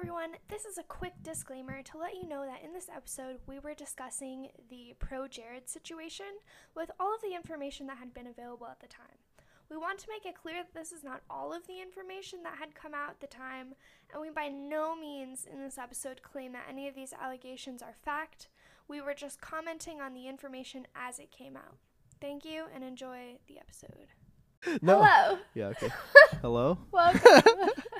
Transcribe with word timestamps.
everyone. 0.00 0.30
This 0.48 0.64
is 0.64 0.78
a 0.78 0.82
quick 0.84 1.12
disclaimer 1.22 1.82
to 1.82 1.98
let 1.98 2.14
you 2.14 2.26
know 2.26 2.46
that 2.46 2.64
in 2.64 2.72
this 2.72 2.88
episode, 2.88 3.36
we 3.46 3.58
were 3.58 3.74
discussing 3.74 4.48
the 4.70 4.94
pro 4.98 5.28
Jared 5.28 5.68
situation 5.68 6.40
with 6.74 6.90
all 6.98 7.14
of 7.14 7.20
the 7.20 7.36
information 7.36 7.86
that 7.86 7.98
had 7.98 8.14
been 8.14 8.26
available 8.26 8.66
at 8.66 8.80
the 8.80 8.86
time. 8.86 9.18
We 9.70 9.76
want 9.76 9.98
to 9.98 10.08
make 10.08 10.24
it 10.24 10.40
clear 10.40 10.62
that 10.62 10.72
this 10.72 10.90
is 10.90 11.04
not 11.04 11.20
all 11.28 11.52
of 11.52 11.66
the 11.66 11.82
information 11.82 12.42
that 12.44 12.56
had 12.58 12.74
come 12.74 12.94
out 12.94 13.10
at 13.10 13.20
the 13.20 13.26
time, 13.26 13.74
and 14.10 14.22
we 14.22 14.30
by 14.30 14.48
no 14.48 14.96
means 14.96 15.46
in 15.52 15.60
this 15.60 15.76
episode 15.76 16.22
claim 16.22 16.52
that 16.52 16.68
any 16.70 16.88
of 16.88 16.94
these 16.94 17.12
allegations 17.12 17.82
are 17.82 17.92
fact. 17.92 18.48
We 18.88 19.02
were 19.02 19.12
just 19.12 19.42
commenting 19.42 20.00
on 20.00 20.14
the 20.14 20.28
information 20.28 20.86
as 20.96 21.18
it 21.18 21.30
came 21.30 21.58
out. 21.58 21.76
Thank 22.22 22.46
you 22.46 22.64
and 22.74 22.82
enjoy 22.82 23.36
the 23.48 23.58
episode. 23.58 24.14
No. 24.80 25.02
Hello. 25.02 25.38
Yeah. 25.54 25.66
Okay. 25.68 25.90
Hello. 26.40 26.78
Welcome. 26.90 27.70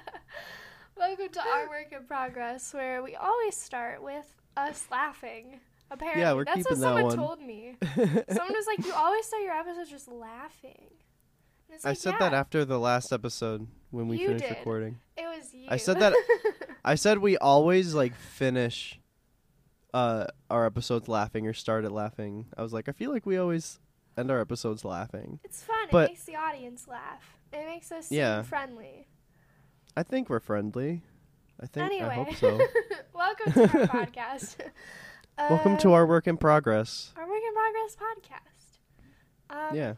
Welcome 0.96 1.28
to 1.32 1.40
our 1.40 1.68
work 1.68 1.92
in 1.92 2.04
progress, 2.06 2.74
where 2.74 3.02
we 3.02 3.16
always 3.16 3.56
start 3.56 4.02
with 4.02 4.34
us 4.56 4.86
laughing. 4.90 5.60
Apparently, 5.90 6.22
Yeah, 6.22 6.34
we're 6.34 6.44
that's 6.44 6.58
what 6.58 6.66
keeping 6.66 6.80
that 6.80 6.86
someone 6.86 7.04
one. 7.04 7.16
told 7.16 7.40
me. 7.40 7.74
Someone 7.96 8.52
was 8.54 8.66
like, 8.66 8.84
"You 8.84 8.92
always 8.94 9.24
start 9.26 9.42
your 9.42 9.52
episodes 9.54 9.90
just 9.90 10.08
laughing." 10.08 10.90
I 11.84 11.90
like, 11.90 11.98
said 11.98 12.12
yeah, 12.14 12.18
that 12.18 12.34
after 12.34 12.64
the 12.64 12.78
last 12.78 13.12
episode 13.12 13.66
when 13.90 14.08
we 14.08 14.18
You 14.20 14.28
finished 14.28 14.44
did. 14.48 14.58
recording. 14.58 14.98
It 15.16 15.22
was 15.24 15.54
you. 15.54 15.66
I 15.68 15.76
said 15.78 16.00
that- 16.00 16.14
I 16.84 16.94
said 16.96 17.18
we 17.18 17.36
always 17.38 17.94
like 17.94 18.14
finish 18.14 18.98
uh 19.94 20.26
our 20.50 20.66
episodes 20.66 21.08
laughing 21.08 21.46
or 21.46 21.52
start 21.54 21.84
it 21.84 21.90
laughing. 21.92 22.46
I 22.56 22.62
was 22.62 22.72
like, 22.72 22.88
I 22.88 22.92
feel 22.92 23.10
like 23.12 23.24
we 23.26 23.36
always 23.38 23.78
end 24.18 24.30
our 24.30 24.40
episodes 24.40 24.84
laughing. 24.84 25.40
it's 25.44 25.62
fun. 25.62 25.88
but- 25.90 26.10
it 26.10 26.12
makes 26.12 26.24
the 26.24 26.36
audience 26.36 26.86
laugh. 26.88 27.38
It 27.52 27.64
makes 27.66 27.90
us 27.90 28.06
seem 28.08 28.18
Yeah. 28.18 28.42
friendly. 28.42 29.06
I 29.96 30.02
think 30.02 30.30
we're 30.30 30.40
friendly. 30.40 31.02
I 31.60 31.66
think 31.66 31.86
anyway, 31.86 32.08
I 32.08 32.14
hope 32.14 32.34
so. 32.34 32.58
welcome 33.14 33.52
to 33.52 33.62
our 33.62 33.86
podcast. 33.86 34.56
Welcome 35.38 35.78
to 35.78 35.94
our 35.94 36.06
work 36.06 36.26
in 36.26 36.36
progress. 36.36 37.14
our 37.16 37.26
work 37.26 37.40
in 37.46 37.54
progress 37.54 37.96
podcast. 37.96 39.68
Um, 39.70 39.74
yeah. 39.74 39.94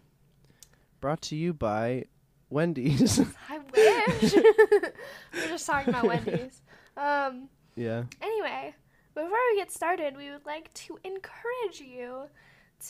Brought 1.01 1.21
to 1.23 1.37
you 1.37 1.53
by 1.53 2.05
Wendy's. 2.49 3.19
I 3.49 3.59
wish. 3.59 4.35
We're 4.35 5.49
just 5.49 5.67
talking 5.67 5.89
about 5.89 6.05
Wendy's. 6.05 6.63
Um, 6.97 7.49
yeah. 7.75 8.05
anyway, 8.21 8.73
before 9.17 9.39
we 9.51 9.57
get 9.57 9.73
started, 9.73 10.17
we 10.17 10.31
would 10.31 10.47
like 10.47 10.73
to 10.75 10.97
encourage 11.03 11.81
you 11.81 12.29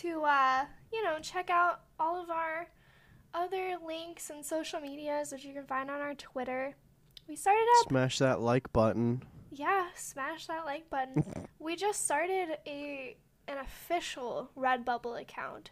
to, 0.00 0.22
uh, 0.22 0.66
you 0.92 1.02
know, 1.04 1.18
check 1.22 1.48
out 1.48 1.80
all 1.98 2.22
of 2.22 2.28
our 2.28 2.66
other 3.32 3.76
links 3.86 4.28
and 4.28 4.44
social 4.44 4.78
medias, 4.78 5.32
which 5.32 5.44
you 5.44 5.54
can 5.54 5.64
find 5.64 5.90
on 5.90 6.00
our 6.00 6.14
Twitter. 6.14 6.74
We 7.28 7.36
started 7.36 7.66
up, 7.80 7.88
Smash 7.88 8.18
that 8.18 8.40
like 8.40 8.72
button. 8.72 9.22
yeah, 9.50 9.86
smash 9.94 10.46
that 10.46 10.64
like 10.64 10.90
button. 10.90 11.24
we 11.58 11.76
just 11.76 12.04
started 12.04 12.58
a 12.66 13.16
an 13.48 13.58
official 13.58 14.50
Redbubble 14.56 15.20
account, 15.20 15.70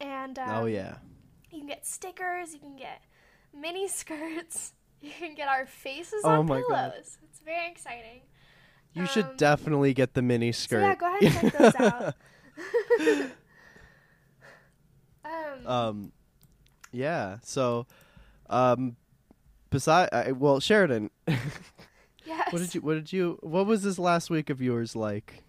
and 0.00 0.38
um, 0.38 0.50
oh 0.50 0.66
yeah. 0.66 0.96
you 1.50 1.58
can 1.58 1.66
get 1.68 1.86
stickers, 1.86 2.52
you 2.54 2.60
can 2.60 2.76
get 2.76 3.02
mini 3.52 3.86
skirts, 3.88 4.72
you 5.00 5.10
can 5.18 5.34
get 5.34 5.48
our 5.48 5.66
faces 5.66 6.22
Oh 6.24 6.30
on 6.40 6.46
pillows. 6.46 6.68
God. 6.68 6.92
It's 6.96 7.40
very 7.44 7.70
exciting. 7.70 8.22
You 8.94 9.02
um, 9.02 9.08
should 9.08 9.36
definitely 9.36 9.92
get 9.94 10.14
the 10.14 10.22
mini 10.22 10.52
skirt. 10.52 10.80
So 10.80 10.86
yeah, 10.86 10.94
go 10.94 11.06
ahead 11.06 11.22
and 11.22 11.52
check 11.52 11.58
those 11.58 11.74
out. 11.74 12.14
um, 15.64 15.66
Um, 15.66 16.12
yeah. 16.92 17.38
So, 17.42 17.86
um, 18.48 18.96
beside, 19.74 20.08
I, 20.12 20.32
well, 20.32 20.60
Sheridan, 20.60 21.10
yes. 22.24 22.52
what 22.52 22.60
did 22.60 22.74
you, 22.74 22.80
what 22.80 22.94
did 22.94 23.12
you, 23.12 23.38
what 23.42 23.66
was 23.66 23.82
this 23.82 23.98
last 23.98 24.30
week 24.30 24.48
of 24.48 24.62
yours 24.62 24.94
like? 24.94 25.42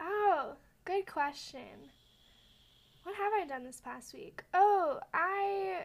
Oh, 0.00 0.54
good 0.84 1.06
question. 1.06 1.90
What 3.04 3.14
have 3.16 3.32
I 3.34 3.46
done 3.46 3.64
this 3.64 3.80
past 3.80 4.14
week? 4.14 4.42
Oh, 4.54 4.98
I 5.12 5.84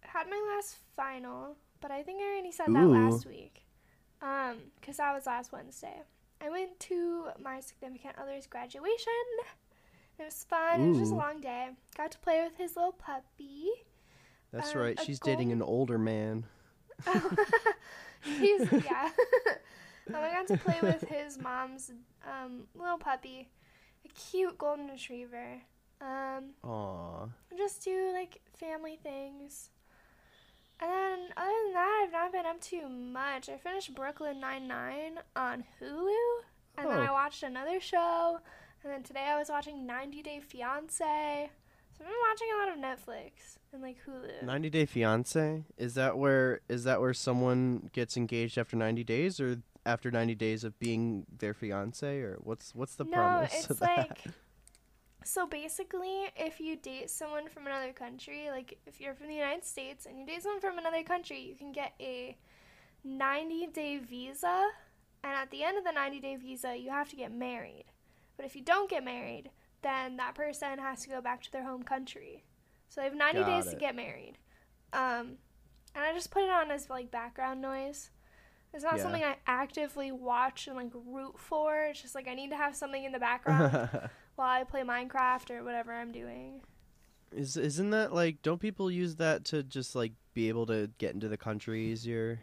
had 0.00 0.28
my 0.30 0.54
last 0.54 0.76
final, 0.96 1.56
but 1.80 1.90
I 1.90 2.02
think 2.02 2.22
I 2.22 2.32
already 2.32 2.52
said 2.52 2.68
that 2.68 2.86
last 2.86 3.26
week. 3.26 3.62
Um, 4.22 4.56
cause 4.80 4.96
that 4.96 5.14
was 5.14 5.26
last 5.26 5.52
Wednesday. 5.52 6.00
I 6.40 6.48
went 6.48 6.80
to 6.80 7.26
my 7.42 7.60
significant 7.60 8.14
other's 8.18 8.46
graduation. 8.46 9.12
It 10.18 10.24
was 10.24 10.46
fun. 10.48 10.80
It 10.80 10.88
was 10.88 10.98
just 10.98 11.12
a 11.12 11.16
long 11.16 11.42
day. 11.42 11.68
Got 11.96 12.12
to 12.12 12.18
play 12.18 12.42
with 12.42 12.56
his 12.56 12.76
little 12.76 12.92
puppy. 12.92 13.68
That's 14.52 14.74
Um, 14.74 14.80
right. 14.80 15.00
She's 15.04 15.18
dating 15.20 15.52
an 15.52 15.62
older 15.62 15.98
man. 15.98 16.44
He's 18.22 18.70
yeah. 18.84 19.10
um, 20.08 20.14
I 20.16 20.32
got 20.32 20.46
to 20.48 20.56
play 20.56 20.78
with 20.82 21.02
his 21.08 21.38
mom's 21.38 21.92
um, 22.26 22.64
little 22.74 22.98
puppy, 22.98 23.48
a 24.04 24.08
cute 24.08 24.58
golden 24.58 24.88
retriever. 24.88 25.60
Um, 26.00 26.50
Aw. 26.64 27.26
just 27.56 27.84
do 27.84 28.12
like 28.12 28.40
family 28.58 28.98
things. 29.02 29.70
And 30.80 30.90
then 30.90 31.18
other 31.36 31.52
than 31.64 31.72
that, 31.72 32.02
I've 32.06 32.12
not 32.12 32.32
been 32.32 32.46
up 32.46 32.60
to 32.62 32.88
much. 32.88 33.48
I 33.48 33.56
finished 33.56 33.94
Brooklyn 33.94 34.40
Nine 34.40 34.68
Nine 34.68 35.18
on 35.34 35.64
Hulu, 35.80 36.42
and 36.76 36.90
then 36.90 36.98
Oh. 36.98 37.02
I 37.02 37.10
watched 37.10 37.42
another 37.42 37.80
show. 37.80 38.40
And 38.84 38.92
then 38.92 39.02
today 39.02 39.24
I 39.28 39.38
was 39.38 39.48
watching 39.48 39.86
90 39.86 40.22
Day 40.22 40.40
Fiance. 40.40 41.50
So 41.96 42.04
I've 42.04 42.06
been 42.10 42.16
watching 42.28 42.48
a 42.54 42.58
lot 42.58 42.68
of 42.68 42.98
Netflix 42.98 43.56
and 43.76 43.82
like 43.82 43.98
Hulu. 44.06 44.42
90 44.42 44.70
Day 44.70 44.86
Fiance? 44.86 45.64
Is 45.76 45.94
that 45.94 46.18
where, 46.18 46.60
is 46.68 46.84
that 46.84 47.00
where 47.00 47.14
someone 47.14 47.90
gets 47.92 48.16
engaged 48.16 48.58
after 48.58 48.76
90 48.76 49.04
days 49.04 49.40
or 49.40 49.58
after 49.84 50.10
90 50.10 50.34
days 50.34 50.64
of 50.64 50.78
being 50.80 51.26
their 51.38 51.54
fiance 51.54 52.18
or 52.20 52.38
what's, 52.40 52.74
what's 52.74 52.96
the 52.96 53.04
no, 53.04 53.12
premise 53.12 53.54
it's 53.54 53.70
of 53.70 53.78
that? 53.78 53.96
like 53.98 54.24
so 55.24 55.46
basically, 55.46 56.30
if 56.36 56.58
you 56.58 56.76
date 56.76 57.10
someone 57.10 57.48
from 57.48 57.66
another 57.66 57.92
country, 57.92 58.48
like 58.50 58.78
if 58.86 59.00
you're 59.00 59.14
from 59.14 59.28
the 59.28 59.34
United 59.34 59.64
States 59.64 60.06
and 60.06 60.18
you 60.18 60.26
date 60.26 60.42
someone 60.42 60.60
from 60.60 60.78
another 60.78 61.02
country, 61.02 61.40
you 61.40 61.54
can 61.54 61.72
get 61.72 61.92
a 62.00 62.36
90 63.04 63.68
day 63.68 63.98
visa, 63.98 64.66
and 65.22 65.32
at 65.32 65.50
the 65.50 65.62
end 65.62 65.78
of 65.78 65.84
the 65.84 65.92
90 65.92 66.20
day 66.20 66.36
visa, 66.36 66.76
you 66.76 66.90
have 66.90 67.08
to 67.10 67.16
get 67.16 67.32
married. 67.32 67.84
But 68.36 68.46
if 68.46 68.56
you 68.56 68.62
don't 68.62 68.90
get 68.90 69.04
married, 69.04 69.50
then 69.82 70.16
that 70.16 70.34
person 70.34 70.78
has 70.78 71.02
to 71.02 71.08
go 71.08 71.20
back 71.20 71.42
to 71.42 71.52
their 71.52 71.64
home 71.64 71.82
country. 71.82 72.44
So 72.96 73.02
they 73.02 73.08
have 73.08 73.14
90 73.14 73.40
Got 73.40 73.46
days 73.46 73.70
to 73.72 73.76
get 73.76 73.94
married. 73.94 74.38
Um, 74.94 75.36
and 75.94 76.02
I 76.02 76.14
just 76.14 76.30
put 76.30 76.44
it 76.44 76.50
on 76.50 76.70
as 76.70 76.88
like 76.88 77.10
background 77.10 77.60
noise. 77.60 78.08
It's 78.72 78.82
not 78.82 78.96
Yeah. 78.96 79.02
something 79.02 79.22
I 79.22 79.36
actively 79.46 80.12
watch 80.12 80.66
and 80.66 80.76
like 80.76 80.92
root 80.94 81.38
for. 81.38 81.84
It's 81.84 82.00
just 82.00 82.14
like 82.14 82.26
I 82.26 82.32
need 82.32 82.48
to 82.50 82.56
have 82.56 82.74
something 82.74 83.04
in 83.04 83.12
the 83.12 83.18
background 83.18 83.70
while 84.36 84.48
I 84.48 84.64
play 84.64 84.80
Minecraft 84.80 85.50
or 85.50 85.62
whatever 85.62 85.92
I'm 85.92 86.10
doing. 86.10 86.62
Is 87.32 87.58
isn't 87.58 87.90
that 87.90 88.14
like 88.14 88.40
don't 88.40 88.60
people 88.60 88.90
use 88.90 89.16
that 89.16 89.44
to 89.46 89.62
just 89.62 89.94
like 89.94 90.12
be 90.32 90.48
able 90.48 90.64
to 90.66 90.88
get 90.96 91.12
into 91.12 91.28
the 91.28 91.36
country 91.36 91.82
easier? 91.82 92.40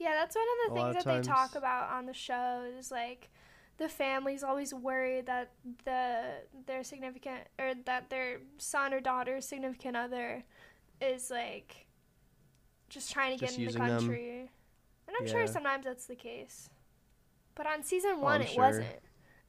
Yeah, 0.00 0.14
that's 0.14 0.34
one 0.34 0.44
of 0.44 0.74
the 0.74 0.80
A 0.80 0.92
things 0.92 1.04
that 1.04 1.22
they 1.22 1.28
talk 1.28 1.54
about 1.54 1.90
on 1.90 2.06
the 2.06 2.14
show 2.14 2.64
is 2.76 2.90
like 2.90 3.30
the 3.76 3.88
family's 3.88 4.42
always 4.44 4.72
worried 4.72 5.26
that 5.26 5.50
the 5.84 6.22
their 6.66 6.84
significant 6.84 7.40
or 7.58 7.72
that 7.86 8.08
their 8.10 8.38
son 8.58 8.94
or 8.94 9.00
daughter's 9.00 9.46
significant 9.46 9.96
other 9.96 10.44
is 11.00 11.30
like 11.30 11.86
just 12.88 13.12
trying 13.12 13.36
to 13.36 13.44
Just 13.44 13.56
get 13.56 13.58
in 13.58 13.64
the 13.66 13.72
using 13.72 13.84
them. 13.86 13.98
country. 13.98 14.50
And 15.06 15.16
I'm 15.20 15.26
sure 15.26 15.46
sometimes 15.46 15.84
that's 15.84 16.06
the 16.06 16.14
case. 16.14 16.70
But 17.54 17.66
on 17.66 17.82
season 17.82 18.12
Oh, 18.16 18.20
one 18.20 18.36
I'm 18.36 18.42
it 18.42 18.50
sure. 18.50 18.62
wasn't. 18.64 18.86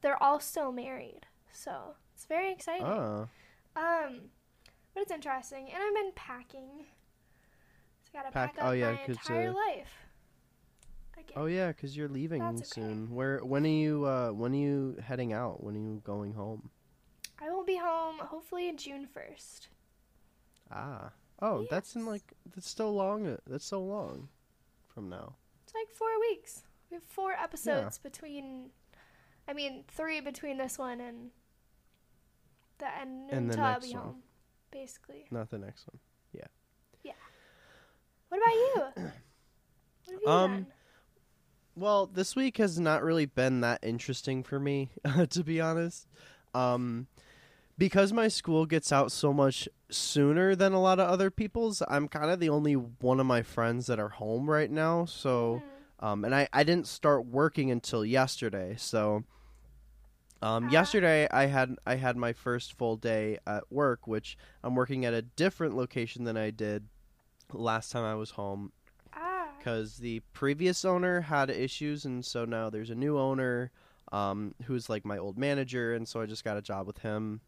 They're 0.02 0.22
all 0.22 0.40
still 0.40 0.72
married. 0.72 1.26
So 1.52 1.96
it's 2.14 2.26
very 2.26 2.52
exciting. 2.52 2.86
Oh. 2.86 3.28
Um, 3.76 4.22
but 4.94 5.02
it's 5.02 5.12
interesting, 5.12 5.70
and 5.74 5.82
I've 5.84 5.94
been 5.94 6.12
packing. 6.16 6.86
So 8.04 8.12
I 8.14 8.22
gotta 8.22 8.32
Pack- 8.32 8.56
pack 8.56 8.64
up 8.64 8.70
oh, 8.70 8.74
yeah, 8.74 8.92
my 8.92 9.00
entire 9.08 9.50
uh, 9.50 9.54
life. 9.54 10.05
Again. 11.30 11.38
Oh 11.44 11.46
yeah, 11.46 11.72
cuz 11.74 11.96
you're 11.98 12.10
leaving 12.10 12.40
That's 12.42 12.62
okay. 12.72 12.82
soon. 12.82 13.14
Where 13.14 13.44
when 13.44 13.66
are 13.66 13.68
you 13.70 14.06
uh 14.06 14.32
when 14.32 14.54
are 14.54 14.58
you 14.58 14.98
heading 15.02 15.34
out? 15.34 15.64
When 15.64 15.76
are 15.76 15.80
you 15.80 16.02
going 16.04 16.34
home? 16.34 16.70
I 17.42 17.50
will 17.50 17.64
be 17.66 17.78
home 17.78 18.20
hopefully 18.20 18.72
June 18.74 19.08
first. 19.08 19.70
Ah. 20.72 21.12
Oh, 21.42 21.66
that's 21.70 21.96
in 21.96 22.06
like 22.06 22.34
that's 22.56 22.70
so 22.70 22.90
long. 22.92 23.28
uh, 23.28 23.38
That's 23.46 23.66
so 23.66 23.84
long 23.84 24.30
from 24.88 25.10
now. 25.10 25.36
It's 25.64 25.74
like 25.74 25.90
four 25.92 26.20
weeks. 26.20 26.64
We 26.90 26.96
have 26.96 27.04
four 27.04 27.34
episodes 27.34 27.98
between. 27.98 28.72
I 29.48 29.54
mean, 29.54 29.84
three 29.88 30.22
between 30.22 30.58
this 30.58 30.80
one 30.80 31.00
and 31.02 31.30
the 32.80 32.88
end 32.98 33.30
And 33.32 33.52
the 33.52 33.60
I'll 33.60 33.74
next 33.74 33.88
be 33.88 33.94
one. 33.94 34.04
home, 34.04 34.24
basically. 34.72 35.26
Not 35.30 35.50
the 35.52 35.58
next 35.60 35.88
one. 35.88 36.00
Yeah. 36.34 36.48
Yeah. 37.04 37.14
What 38.30 38.38
about 38.38 38.54
you? 38.54 39.12
What 40.06 40.14
have 40.14 40.22
you 40.22 40.30
Um, 40.30 40.52
done? 40.52 40.74
Well, 41.76 42.08
this 42.08 42.36
week 42.36 42.58
has 42.58 42.80
not 42.80 43.04
really 43.04 43.26
been 43.26 43.62
that 43.62 43.80
interesting 43.84 44.44
for 44.44 44.60
me, 44.60 44.90
to 45.30 45.44
be 45.44 45.60
honest. 45.60 46.08
Um, 46.54 47.08
because 47.78 48.14
my 48.14 48.30
school 48.30 48.66
gets 48.66 48.94
out 48.94 49.12
so 49.12 49.34
much 49.34 49.68
sooner 49.90 50.56
than 50.56 50.72
a 50.72 50.82
lot 50.82 51.00
of 51.00 51.10
other 51.10 51.30
people's, 51.30 51.84
I'm 51.90 52.08
kind 52.08 52.32
of 52.32 52.40
the 52.40 52.48
only 52.50 52.74
one 52.74 53.20
of 53.20 53.26
my 53.26 53.42
friends 53.42 53.88
that 53.88 54.00
are 54.00 54.10
home 54.10 54.50
right 54.50 54.72
now. 54.72 55.06
So 55.06 55.62
Um, 56.00 56.26
and 56.26 56.36
I, 56.36 56.48
I 56.54 56.64
didn't 56.64 56.88
start 56.88 57.26
working 57.26 57.72
until 57.72 58.06
yesterday. 58.06 58.76
So 58.78 59.24
um, 60.42 60.66
Ah. 60.68 60.70
yesterday 60.70 61.28
I 61.32 61.46
had 61.46 61.78
I 61.86 61.96
had 61.96 62.18
my 62.18 62.34
first 62.34 62.74
full 62.78 62.98
day 62.98 63.40
at 63.48 63.64
work, 63.72 64.06
which 64.06 64.38
I'm 64.64 64.76
working 64.76 65.06
at 65.06 65.14
a 65.14 65.22
different 65.22 65.76
location 65.76 66.26
than 66.26 66.38
I 66.38 66.52
did 66.52 66.88
last 67.54 67.92
time 67.92 68.04
I 68.04 68.16
was 68.16 68.32
home. 68.32 68.72
Because 69.66 69.98
the 69.98 70.20
previous 70.32 70.86
owner 70.86 71.22
had 71.22 71.50
issues, 71.50 72.06
and 72.06 72.24
so 72.24 72.46
now 72.46 72.70
there's 72.70 72.92
a 72.92 72.96
new 72.96 73.18
owner 73.18 73.72
um, 74.12 74.54
who's 74.66 74.90
like 74.92 75.04
my 75.04 75.18
old 75.18 75.40
manager, 75.40 75.96
and 75.96 76.08
so 76.08 76.22
I 76.22 76.28
just 76.28 76.44
got 76.44 76.56
a 76.56 76.62
job 76.62 76.86
with 76.86 77.00
him, 77.00 77.42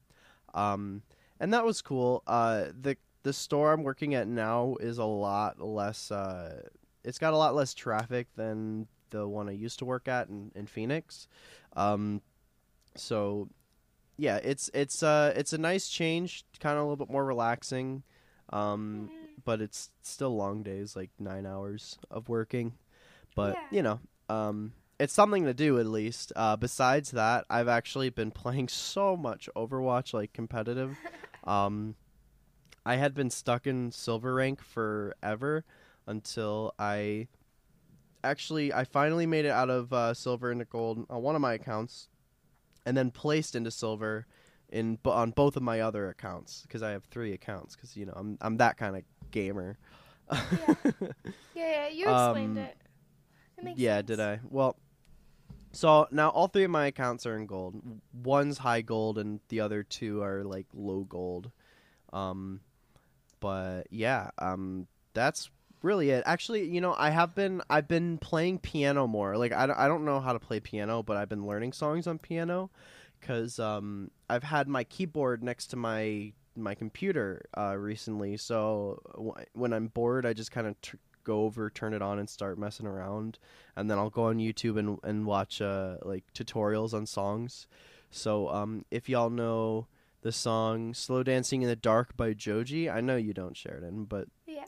um, 0.55 1.03
and 1.39 1.53
that 1.53 1.63
was 1.63 1.83
cool. 1.83 2.23
Uh, 2.25 2.65
the 2.81 2.97
the 3.21 3.33
store 3.33 3.71
I'm 3.71 3.83
working 3.83 4.15
at 4.15 4.27
now 4.27 4.77
is 4.79 4.97
a 4.97 5.05
lot 5.05 5.61
less. 5.61 6.09
Uh, 6.09 6.63
it's 7.03 7.19
got 7.19 7.33
a 7.33 7.37
lot 7.37 7.53
less 7.53 7.75
traffic 7.75 8.25
than 8.35 8.87
the 9.11 9.27
one 9.27 9.47
I 9.47 9.51
used 9.51 9.77
to 9.79 9.85
work 9.85 10.07
at 10.07 10.27
in, 10.27 10.51
in 10.55 10.65
Phoenix. 10.65 11.27
Um, 11.75 12.23
so 12.95 13.47
yeah, 14.17 14.37
it's 14.37 14.71
it's 14.73 15.03
uh 15.03 15.33
it's 15.35 15.53
a 15.53 15.59
nice 15.59 15.87
change, 15.87 16.45
kind 16.59 16.77
of 16.79 16.79
a 16.79 16.89
little 16.89 17.05
bit 17.05 17.13
more 17.13 17.23
relaxing. 17.23 18.01
Um, 18.49 19.11
but 19.43 19.61
it's 19.61 19.91
still 20.01 20.35
long 20.35 20.63
days, 20.63 20.95
like 20.95 21.11
nine 21.19 21.45
hours 21.45 21.97
of 22.09 22.29
working. 22.29 22.73
But 23.35 23.55
Yeah. 23.55 23.77
you 23.77 23.83
know, 23.83 23.99
um, 24.29 24.73
it's 24.99 25.13
something 25.13 25.45
to 25.45 25.53
do 25.53 25.79
at 25.79 25.85
least. 25.85 26.33
Uh, 26.35 26.55
besides 26.55 27.11
that, 27.11 27.45
I've 27.49 27.67
actually 27.67 28.09
been 28.09 28.31
playing 28.43 28.67
so 28.67 29.15
much 29.15 29.49
Overwatch, 29.55 30.13
like 30.13 30.33
competitive. 30.33 30.97
um, 31.43 31.95
I 32.85 32.95
had 32.95 33.13
been 33.13 33.29
stuck 33.29 33.67
in 33.67 33.91
silver 33.91 34.33
rank 34.35 34.61
forever 34.61 35.65
until 36.07 36.73
I 36.79 37.27
actually 38.23 38.73
I 38.73 38.85
finally 38.85 39.25
made 39.25 39.45
it 39.45 39.51
out 39.51 39.69
of 39.69 39.93
uh, 39.93 40.13
silver 40.13 40.51
into 40.51 40.65
gold 40.65 41.05
on 41.09 41.21
one 41.21 41.35
of 41.35 41.41
my 41.41 41.53
accounts, 41.53 42.07
and 42.85 42.95
then 42.95 43.11
placed 43.11 43.55
into 43.55 43.71
silver 43.71 44.25
in 44.69 44.97
on 45.05 45.31
both 45.31 45.55
of 45.55 45.63
my 45.63 45.79
other 45.81 46.09
accounts 46.09 46.63
because 46.63 46.81
I 46.81 46.91
have 46.91 47.05
three 47.05 47.33
accounts 47.33 47.75
because 47.75 47.95
you 47.95 48.05
know 48.05 48.13
I'm 48.15 48.37
I'm 48.41 48.57
that 48.57 48.77
kind 48.77 48.95
of 48.95 49.03
gamer. 49.31 49.77
Yeah. 50.31 50.37
Yeah, 51.55 51.71
yeah, 51.71 51.87
you 51.87 52.09
explained 52.09 52.57
Um, 52.57 52.63
it. 52.63 52.77
It 53.57 53.77
yeah, 53.77 53.97
sense. 53.97 54.07
did 54.07 54.19
I? 54.19 54.39
Well, 54.49 54.77
so 55.71 56.07
now 56.11 56.29
all 56.29 56.47
three 56.47 56.63
of 56.63 56.71
my 56.71 56.85
accounts 56.87 57.25
are 57.25 57.35
in 57.35 57.45
gold. 57.47 57.81
One's 58.23 58.59
high 58.59 58.81
gold, 58.81 59.17
and 59.17 59.39
the 59.49 59.61
other 59.61 59.83
two 59.83 60.21
are 60.21 60.43
like 60.43 60.67
low 60.73 61.03
gold. 61.03 61.51
Um, 62.13 62.61
but 63.39 63.87
yeah, 63.89 64.29
um, 64.37 64.87
that's 65.13 65.49
really 65.81 66.09
it. 66.11 66.23
Actually, 66.25 66.65
you 66.67 66.81
know, 66.81 66.93
I 66.97 67.09
have 67.09 67.33
been 67.35 67.61
I've 67.69 67.87
been 67.87 68.17
playing 68.19 68.59
piano 68.59 69.07
more. 69.07 69.37
Like 69.37 69.51
I, 69.51 69.63
I 69.75 69.87
don't 69.87 70.05
know 70.05 70.19
how 70.19 70.33
to 70.33 70.39
play 70.39 70.59
piano, 70.59 71.01
but 71.03 71.17
I've 71.17 71.29
been 71.29 71.47
learning 71.47 71.73
songs 71.73 72.05
on 72.07 72.19
piano 72.19 72.69
because 73.19 73.59
um, 73.59 74.11
I've 74.29 74.43
had 74.43 74.67
my 74.67 74.83
keyboard 74.83 75.43
next 75.43 75.67
to 75.67 75.75
my 75.75 76.33
my 76.57 76.75
computer 76.75 77.45
uh, 77.57 77.75
recently. 77.77 78.37
So 78.37 79.01
w- 79.13 79.33
when 79.53 79.73
I'm 79.73 79.87
bored, 79.87 80.25
I 80.25 80.33
just 80.33 80.51
kind 80.51 80.67
of 80.67 80.79
t- 80.81 80.97
go 81.23 81.41
over, 81.43 81.69
turn 81.69 81.93
it 81.93 82.01
on, 82.01 82.19
and 82.19 82.29
start 82.29 82.57
messing 82.57 82.87
around. 82.87 83.37
And 83.75 83.89
then 83.89 83.97
I'll 83.97 84.09
go 84.09 84.25
on 84.25 84.37
YouTube 84.37 84.77
and 84.79 84.97
and 85.03 85.25
watch 85.25 85.61
uh, 85.61 85.97
like 86.03 86.23
tutorials 86.33 86.93
on 86.93 87.05
songs. 87.05 87.67
So 88.09 88.49
um, 88.49 88.85
if 88.91 89.09
y'all 89.09 89.29
know 89.29 89.87
the 90.21 90.31
song 90.31 90.93
"Slow 90.93 91.23
Dancing 91.23 91.61
in 91.61 91.67
the 91.67 91.75
Dark" 91.75 92.17
by 92.17 92.33
Joji, 92.33 92.89
I 92.89 93.01
know 93.01 93.15
you 93.17 93.33
don't, 93.33 93.55
Sheridan, 93.55 94.05
but 94.05 94.27
Yeah. 94.47 94.63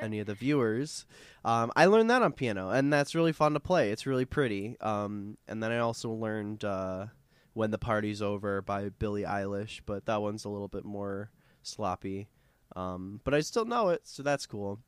any 0.00 0.18
of 0.18 0.26
the 0.26 0.34
viewers. 0.34 1.06
Um, 1.44 1.70
I 1.76 1.86
learned 1.86 2.10
that 2.10 2.22
on 2.22 2.32
piano, 2.32 2.70
and 2.70 2.92
that's 2.92 3.14
really 3.14 3.32
fun 3.32 3.52
to 3.54 3.60
play. 3.60 3.90
It's 3.92 4.06
really 4.06 4.24
pretty. 4.24 4.76
Um, 4.80 5.36
and 5.46 5.62
then 5.62 5.70
I 5.70 5.78
also 5.78 6.10
learned 6.10 6.64
uh, 6.64 7.06
"When 7.54 7.70
the 7.70 7.78
Party's 7.78 8.22
Over" 8.22 8.62
by 8.62 8.88
Billie 8.90 9.22
Eilish, 9.24 9.80
but 9.86 10.06
that 10.06 10.22
one's 10.22 10.44
a 10.44 10.48
little 10.48 10.68
bit 10.68 10.84
more 10.84 11.30
sloppy. 11.62 12.28
Um, 12.76 13.20
but 13.24 13.34
I 13.34 13.40
still 13.40 13.64
know 13.66 13.90
it, 13.90 14.02
so 14.04 14.22
that's 14.22 14.46
cool. 14.46 14.78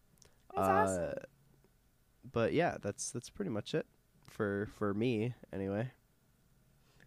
That's 0.54 0.68
awesome. 0.68 1.02
Uh, 1.04 1.12
But 2.32 2.52
yeah, 2.54 2.76
that's 2.80 3.10
that's 3.10 3.28
pretty 3.30 3.50
much 3.50 3.74
it 3.74 3.86
for 4.26 4.68
for 4.78 4.94
me 4.94 5.34
anyway. 5.52 5.90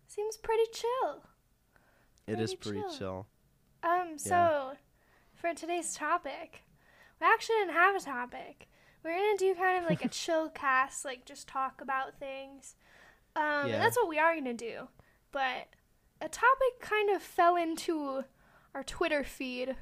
Seems 0.07 0.37
pretty 0.37 0.63
chill. 0.71 1.23
It 2.27 2.39
is 2.39 2.53
Pretty 2.55 2.79
pretty 2.81 2.97
chill. 2.97 3.25
chill. 3.83 3.89
Um, 3.89 4.17
so 4.17 4.73
for 5.33 5.53
today's 5.53 5.93
topic, 5.95 6.63
we 7.21 7.27
actually 7.27 7.55
didn't 7.57 7.73
have 7.73 7.95
a 7.95 7.99
topic. 7.99 8.67
We're 9.03 9.15
gonna 9.17 9.37
do 9.37 9.55
kind 9.55 9.83
of 9.83 9.89
like 9.89 10.03
a 10.03 10.09
chill 10.21 10.49
cast, 10.49 11.05
like 11.05 11.25
just 11.25 11.47
talk 11.47 11.81
about 11.81 12.19
things. 12.19 12.75
Um, 13.35 13.67
Yeah. 13.67 13.75
and 13.75 13.81
that's 13.81 13.97
what 13.97 14.07
we 14.09 14.19
are 14.19 14.35
gonna 14.35 14.53
do. 14.53 14.87
But 15.31 15.67
a 16.21 16.29
topic 16.29 16.79
kind 16.81 17.09
of 17.15 17.21
fell 17.21 17.55
into 17.55 18.23
our 18.73 18.83
Twitter 18.83 19.23
feed 19.23 19.75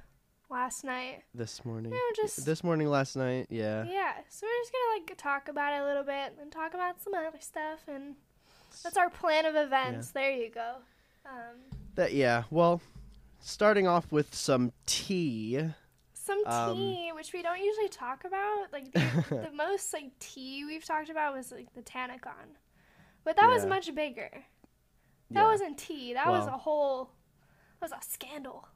last 0.50 0.84
night. 0.84 1.24
This 1.34 1.64
morning. 1.66 1.92
You 1.92 1.98
know, 1.98 2.24
just 2.24 2.46
This 2.46 2.64
morning, 2.64 2.88
last 2.90 3.16
night, 3.16 3.48
yeah. 3.50 3.84
yeah. 3.86 4.14
So 4.30 4.46
we're 4.46 4.62
just 4.64 4.72
gonna 4.74 5.00
like 5.00 5.18
talk 5.18 5.48
about 5.50 5.74
it 5.74 5.82
a 5.82 5.86
little 5.86 6.04
bit 6.04 6.34
and 6.42 6.52
talk 6.52 6.74
about 6.74 7.02
some 7.02 7.14
other 7.14 7.32
stuff, 7.40 7.80
and 7.88 8.16
that's 8.84 8.98
our 8.98 9.10
plan 9.10 9.46
of 9.46 9.56
events. 9.56 10.12
There 10.12 10.32
you 10.32 10.50
go. 10.50 10.76
Um, 11.26 11.58
That 11.96 12.14
yeah. 12.14 12.44
Well, 12.50 12.82
starting 13.40 13.88
off 13.88 14.12
with 14.12 14.34
some 14.36 14.72
tea. 14.86 15.60
Some 16.14 16.42
Um, 16.48 16.76
tea, 16.76 17.12
which 17.14 17.34
we 17.34 17.44
don't 17.44 17.60
usually 17.64 17.90
talk 17.90 18.24
about. 18.26 18.74
Like 18.74 18.92
the, 18.92 19.00
the 19.50 19.52
most 19.56 19.94
like 19.94 20.18
tea 20.20 20.66
we've 20.66 20.84
talked 20.86 21.10
about 21.10 21.36
was 21.36 21.52
like 21.52 21.72
the 21.74 21.82
Tanacon, 21.82 22.58
but 23.24 23.36
that 23.38 23.48
was 23.50 23.66
much 23.66 23.94
bigger. 23.94 24.32
That 25.32 25.42
Yeah. 25.42 25.48
wasn't 25.48 25.78
tea. 25.78 26.14
That 26.14 26.28
was 26.30 26.48
a 26.48 26.58
whole. 26.58 27.12
That 27.82 27.92
was 27.92 27.92
a 27.92 28.02
scandal. 28.10 28.68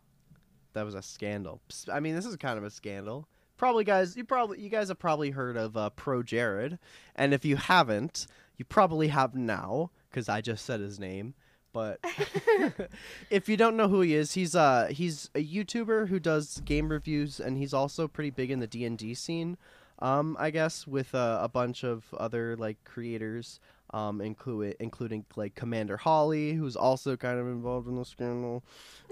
that 0.73 0.83
was 0.85 0.93
a 0.95 1.01
scandal. 1.01 1.61
I 1.91 1.99
mean, 1.99 2.15
this 2.15 2.25
is 2.25 2.35
kind 2.37 2.57
of 2.57 2.63
a 2.63 2.69
scandal. 2.69 3.27
Probably, 3.57 3.83
guys, 3.83 4.15
you 4.15 4.23
probably 4.23 4.61
you 4.61 4.69
guys 4.69 4.87
have 4.89 4.99
probably 4.99 5.31
heard 5.31 5.57
of 5.57 5.75
uh, 5.75 5.89
Pro 5.91 6.23
Jared, 6.23 6.79
and 7.15 7.33
if 7.33 7.43
you 7.43 7.55
haven't, 7.57 8.27
you 8.57 8.65
probably 8.65 9.07
have 9.09 9.35
now 9.35 9.91
because 10.09 10.29
I 10.29 10.41
just 10.41 10.65
said 10.65 10.79
his 10.79 10.99
name. 10.99 11.33
But 11.73 11.99
if 13.29 13.47
you 13.49 13.57
don't 13.57 13.77
know 13.77 13.87
who 13.87 14.01
he 14.01 14.13
is, 14.15 14.33
he's 14.33 14.55
uh 14.55 14.87
he's 14.91 15.29
a 15.35 15.43
YouTuber 15.45 16.07
who 16.07 16.19
does 16.19 16.61
game 16.65 16.89
reviews, 16.89 17.39
and 17.39 17.57
he's 17.57 17.73
also 17.73 18.07
pretty 18.07 18.29
big 18.31 18.51
in 18.51 18.59
the 18.59 18.67
D 18.67 18.85
and 18.85 18.97
D 18.97 19.13
scene. 19.13 19.57
Um, 19.99 20.37
I 20.39 20.49
guess 20.51 20.87
with 20.87 21.13
uh, 21.13 21.39
a 21.41 21.49
bunch 21.49 21.83
of 21.83 22.05
other 22.17 22.55
like 22.55 22.77
creators, 22.85 23.59
um, 23.91 24.21
include 24.21 24.75
including 24.79 25.25
like 25.35 25.55
Commander 25.55 25.97
Holly, 25.97 26.53
who's 26.53 26.75
also 26.75 27.15
kind 27.17 27.39
of 27.39 27.47
involved 27.47 27.87
in 27.87 27.95
the 27.95 28.05
scandal. 28.05 28.63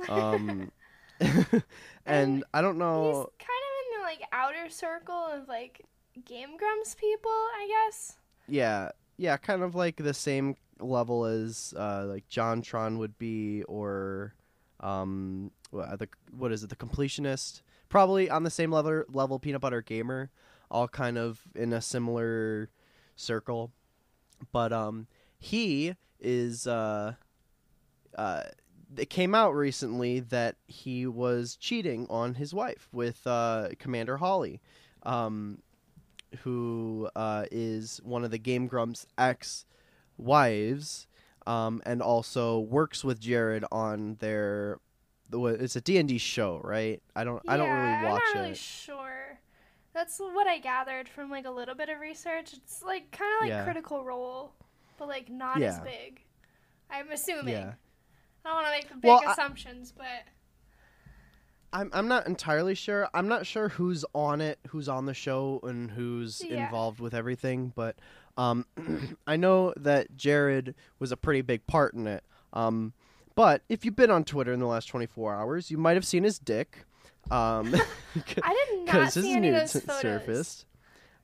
Um, 0.10 0.72
and 2.06 2.44
I 2.54 2.62
don't 2.62 2.76
He's 2.76 2.80
know. 2.80 3.30
kind 3.40 3.50
of 3.50 3.96
in 3.96 4.00
the 4.00 4.04
like 4.04 4.22
outer 4.32 4.70
circle 4.70 5.28
of 5.34 5.48
like 5.48 5.82
Game 6.26 6.58
Grumps 6.58 6.96
people, 6.96 7.32
I 7.32 7.68
guess. 7.68 8.18
Yeah, 8.48 8.92
yeah, 9.18 9.38
kind 9.38 9.64
of 9.64 9.76
like 9.76 9.98
the 9.98 10.14
same 10.14 10.56
level 10.80 11.26
as 11.26 11.74
uh, 11.78 12.06
like 12.08 12.28
JonTron 12.30 12.98
would 12.98 13.18
be, 13.18 13.64
or 13.64 14.34
um, 14.80 15.52
the 15.72 16.08
what 16.32 16.52
is 16.52 16.64
it, 16.64 16.70
the 16.70 16.76
completionist? 16.76 17.62
Probably 17.90 18.30
on 18.30 18.44
the 18.44 18.50
same 18.52 18.72
level 18.72 19.04
level 19.12 19.40
Peanut 19.40 19.62
Butter 19.62 19.82
Gamer, 19.82 20.30
all 20.70 20.88
kind 20.88 21.18
of 21.18 21.42
in 21.56 21.74
a 21.74 21.82
similar 21.82 22.70
circle. 23.16 23.72
But 24.52 24.72
um, 24.74 25.08
he 25.40 25.96
is 26.20 26.68
uh, 26.68 27.14
uh, 28.18 28.44
it 28.96 29.10
came 29.10 29.36
out 29.36 29.52
recently 29.54 30.20
that 30.20 30.56
he 30.68 31.06
was 31.06 31.56
cheating 31.56 32.08
on 32.10 32.36
his 32.36 32.54
wife 32.54 32.88
with 32.92 33.26
uh, 33.26 33.70
Commander 33.80 34.18
Holly. 34.18 34.62
Um, 35.04 35.60
who 36.40 37.10
uh, 37.16 37.46
is 37.52 38.02
one 38.04 38.24
of 38.24 38.32
the 38.32 38.38
Game 38.38 38.68
Grumps 38.68 39.06
ex 39.18 39.66
wives, 40.18 41.08
um, 41.46 41.82
and 41.86 42.02
also 42.02 42.60
works 42.60 43.04
with 43.04 43.20
Jared 43.20 43.64
on 43.72 44.18
their. 44.20 44.80
It's 45.32 45.76
a 45.76 45.82
D 45.82 45.98
and 45.98 46.08
D 46.08 46.18
show, 46.18 46.62
right? 46.64 47.02
I 47.16 47.24
don't. 47.24 47.42
Yeah, 47.46 47.54
I 47.54 47.58
don't 47.58 47.70
really 47.70 48.10
watch 48.10 48.22
I'm 48.30 48.36
not 48.36 48.36
really 48.36 48.52
it. 48.52 48.58
sure. 48.58 49.07
That's 49.98 50.20
what 50.20 50.46
I 50.46 50.60
gathered 50.60 51.10
from 51.10 51.32
like 51.32 51.48
a 51.48 51.50
little 51.50 51.74
bit 51.74 51.90
of 51.90 52.00
research. 52.00 52.54
It's 52.54 52.84
like 52.84 53.10
kind 53.12 53.32
of 53.36 53.42
like 53.42 53.50
Yeah. 53.50 53.64
Critical 53.64 54.04
Role, 54.06 54.54
but 55.00 55.08
like 55.08 55.28
not 55.28 55.60
as 55.60 55.80
big. 55.80 56.22
I'm 56.92 57.10
assuming. 57.12 57.56
Yeah. 57.56 57.74
I 58.46 58.50
don't 58.50 58.56
want 58.62 58.68
to 58.68 58.72
make 58.72 59.02
big 59.02 59.10
Well, 59.10 59.24
I- 59.28 59.32
assumptions, 59.32 59.92
but 59.92 60.06
I'm. 61.74 61.90
I'm 61.94 62.08
not 62.08 62.28
entirely 62.28 62.76
sure. 62.76 63.10
I'm 63.14 63.28
not 63.28 63.48
sure 63.48 63.70
who's 63.70 64.06
on 64.14 64.40
it, 64.40 64.60
who's 64.68 64.88
on 64.88 65.08
the 65.08 65.16
show, 65.16 65.60
and 65.64 65.90
who's 65.92 66.44
Yeah. 66.44 66.66
involved 66.66 67.00
with 67.00 67.14
everything. 67.16 67.74
But 67.76 67.96
um, 68.38 68.66
I 69.28 69.36
know 69.36 69.74
that 69.78 70.16
Jared 70.16 70.76
was 71.00 71.12
a 71.12 71.18
pretty 71.18 71.42
big 71.42 71.66
part 71.66 71.94
in 71.96 72.06
it. 72.06 72.24
Um, 72.54 72.94
but 73.36 73.64
if 73.68 73.84
you've 73.84 73.96
been 73.96 74.12
on 74.12 74.24
Twitter 74.24 74.54
in 74.54 74.60
the 74.60 74.66
last 74.68 74.86
24 74.86 75.34
hours, 75.36 75.70
you 75.72 75.78
might 75.78 75.96
have 75.96 76.06
seen 76.06 76.24
his 76.24 76.40
dick. 76.40 76.86
Um, 77.32 77.76
I 78.44 78.66
did 78.70 78.86
not 78.94 79.14
see 79.14 79.34
any 79.34 79.50
of 79.50 79.56
those 79.56 79.82
photos. 79.84 80.02
surfaced. 80.02 80.66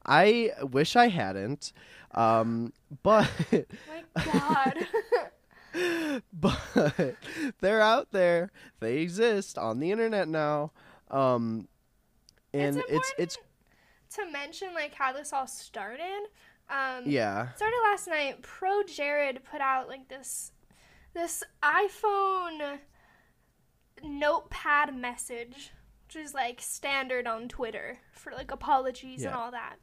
I 0.06 0.52
wish 0.62 0.96
I 0.96 1.08
hadn't. 1.08 1.72
Um, 2.12 2.74
but 3.02 3.30
My 3.52 4.24
God. 4.32 4.88
but 6.34 7.16
they're 7.62 7.82
out 7.82 8.12
there. 8.12 8.52
They 8.80 8.98
exist 8.98 9.58
on 9.58 9.80
the 9.80 9.92
internet 9.92 10.28
now. 10.28 10.72
Um, 11.10 11.68
and 12.54 12.78
it's 12.78 12.88
it's 12.90 13.14
it's, 13.18 13.38
to 14.16 14.32
mention 14.32 14.74
like 14.74 14.94
how 14.94 15.14
this 15.14 15.34
all 15.34 15.48
started. 15.48 16.28
Um, 16.70 17.04
yeah. 17.06 17.54
started 17.54 17.78
last 17.84 18.08
night. 18.08 18.42
Pro 18.42 18.84
Jared 18.84 19.44
put 19.44 19.62
out 19.62 19.88
like 19.88 20.08
this 20.10 20.52
this 21.14 21.44
iPhone 21.64 22.80
notepad 24.04 24.96
message, 24.96 25.72
which 26.14 26.24
is 26.24 26.34
like 26.34 26.62
standard 26.62 27.28
on 27.28 27.48
Twitter 27.48 27.98
for 28.14 28.32
like 28.34 28.52
apologies 28.52 29.24
and 29.24 29.34
all 29.34 29.52
that. 29.52 29.76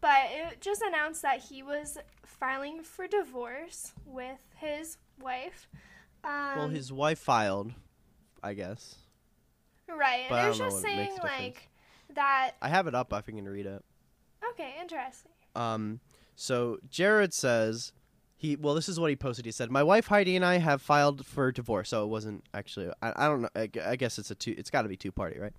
But 0.00 0.26
it 0.30 0.60
just 0.60 0.82
announced 0.82 1.22
that 1.22 1.40
he 1.40 1.62
was 1.62 1.98
filing 2.24 2.82
for 2.82 3.06
divorce 3.06 3.92
with 4.06 4.38
his 4.56 4.96
wife. 5.20 5.68
Um, 6.22 6.56
Well, 6.56 6.68
his 6.68 6.92
wife 6.92 7.18
filed, 7.18 7.72
I 8.42 8.54
guess. 8.54 8.96
right, 9.88 10.26
but 10.28 10.36
and 10.36 10.40
I 10.40 10.46
it 10.46 10.48
was 10.50 10.58
just 10.58 10.80
saying 10.82 11.18
like 11.22 11.68
that. 12.14 12.52
I 12.62 12.68
have 12.68 12.86
it 12.86 12.94
up 12.94 13.12
if 13.12 13.26
you 13.26 13.34
can 13.34 13.48
read 13.48 13.66
it. 13.66 13.84
Okay, 14.52 14.74
interesting. 14.80 15.32
Um, 15.56 16.00
so 16.36 16.78
Jared 16.88 17.34
says 17.34 17.92
he 18.40 18.54
well, 18.54 18.74
this 18.74 18.88
is 18.88 19.00
what 19.00 19.10
he 19.10 19.16
posted. 19.16 19.44
He 19.44 19.50
said, 19.50 19.68
"My 19.68 19.82
wife 19.82 20.06
Heidi 20.06 20.36
and 20.36 20.44
I 20.44 20.58
have 20.58 20.80
filed 20.80 21.26
for 21.26 21.50
divorce." 21.50 21.88
So 21.88 22.04
it 22.04 22.06
wasn't 22.06 22.44
actually. 22.54 22.90
I, 23.02 23.12
I 23.16 23.26
don't 23.26 23.42
know. 23.42 23.48
I, 23.56 23.68
I 23.84 23.96
guess 23.96 24.16
it's 24.16 24.30
a 24.30 24.36
two. 24.36 24.54
It's 24.56 24.70
got 24.70 24.82
to 24.82 24.88
be 24.88 24.96
two 24.96 25.10
party, 25.10 25.40
right? 25.40 25.52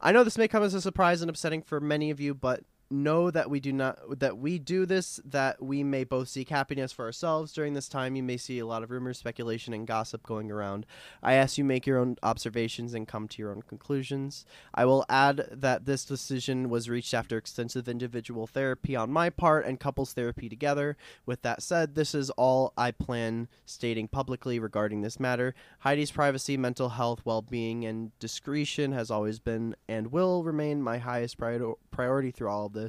I 0.00 0.12
know 0.12 0.24
this 0.24 0.38
may 0.38 0.48
come 0.48 0.62
as 0.62 0.72
a 0.72 0.80
surprise 0.80 1.20
and 1.20 1.28
upsetting 1.28 1.60
for 1.60 1.78
many 1.78 2.10
of 2.10 2.20
you, 2.20 2.34
but 2.34 2.64
know 2.92 3.30
that 3.30 3.50
we 3.50 3.58
do 3.58 3.72
not 3.72 3.98
that 4.20 4.38
we 4.38 4.58
do 4.58 4.86
this 4.86 5.20
that 5.24 5.62
we 5.62 5.82
may 5.82 6.04
both 6.04 6.28
seek 6.28 6.50
happiness 6.50 6.92
for 6.92 7.04
ourselves 7.04 7.52
during 7.52 7.74
this 7.74 7.88
time. 7.88 8.14
You 8.14 8.22
may 8.22 8.36
see 8.36 8.58
a 8.58 8.66
lot 8.66 8.82
of 8.82 8.90
rumors 8.90 9.18
speculation 9.18 9.72
and 9.72 9.86
gossip 9.86 10.22
going 10.24 10.50
around. 10.50 10.86
I 11.22 11.34
ask 11.34 11.58
you 11.58 11.64
make 11.64 11.86
your 11.86 11.98
own 11.98 12.16
observations 12.22 12.94
and 12.94 13.08
come 13.08 13.28
to 13.28 13.42
your 13.42 13.50
own 13.50 13.62
conclusions. 13.62 14.44
I 14.74 14.84
will 14.84 15.04
add 15.08 15.48
that 15.50 15.86
this 15.86 16.04
decision 16.04 16.68
was 16.68 16.90
reached 16.90 17.14
after 17.14 17.36
extensive 17.36 17.88
individual 17.88 18.46
therapy 18.46 18.94
on 18.94 19.10
my 19.10 19.30
part 19.30 19.64
and 19.64 19.80
couples 19.80 20.12
therapy 20.12 20.48
together. 20.48 20.96
With 21.24 21.42
that 21.42 21.62
said 21.62 21.94
this 21.94 22.14
is 22.14 22.30
all 22.30 22.72
i 22.76 22.90
plan 22.90 23.48
stating 23.64 24.08
publicly 24.08 24.58
regarding 24.58 25.00
this 25.00 25.18
matter. 25.18 25.54
Heidi's 25.80 26.10
privacy 26.10 26.56
mental 26.56 26.90
health 26.90 27.22
well-being 27.24 27.84
and 27.84 28.16
discretion 28.18 28.92
has 28.92 29.10
always 29.10 29.38
been 29.38 29.74
and 29.88 30.12
will 30.12 30.44
remain 30.44 30.82
my 30.82 30.98
highest 30.98 31.38
prior- 31.38 31.74
priority 31.90 32.30
through 32.30 32.48
all 32.48 32.66
of 32.66 32.72
this 32.72 32.81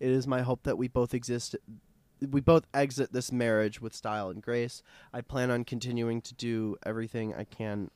it 0.00 0.10
is 0.10 0.26
my 0.26 0.42
hope 0.42 0.62
that 0.64 0.76
we 0.78 0.88
both 0.88 1.14
exist 1.14 1.54
we 2.30 2.40
both 2.40 2.66
exit 2.72 3.12
this 3.12 3.30
marriage 3.30 3.80
with 3.80 3.94
style 3.94 4.30
and 4.30 4.42
grace 4.42 4.82
i 5.12 5.20
plan 5.20 5.50
on 5.50 5.64
continuing 5.64 6.20
to 6.22 6.34
do 6.34 6.76
everything 6.84 7.34
i 7.34 7.44
can 7.44 7.90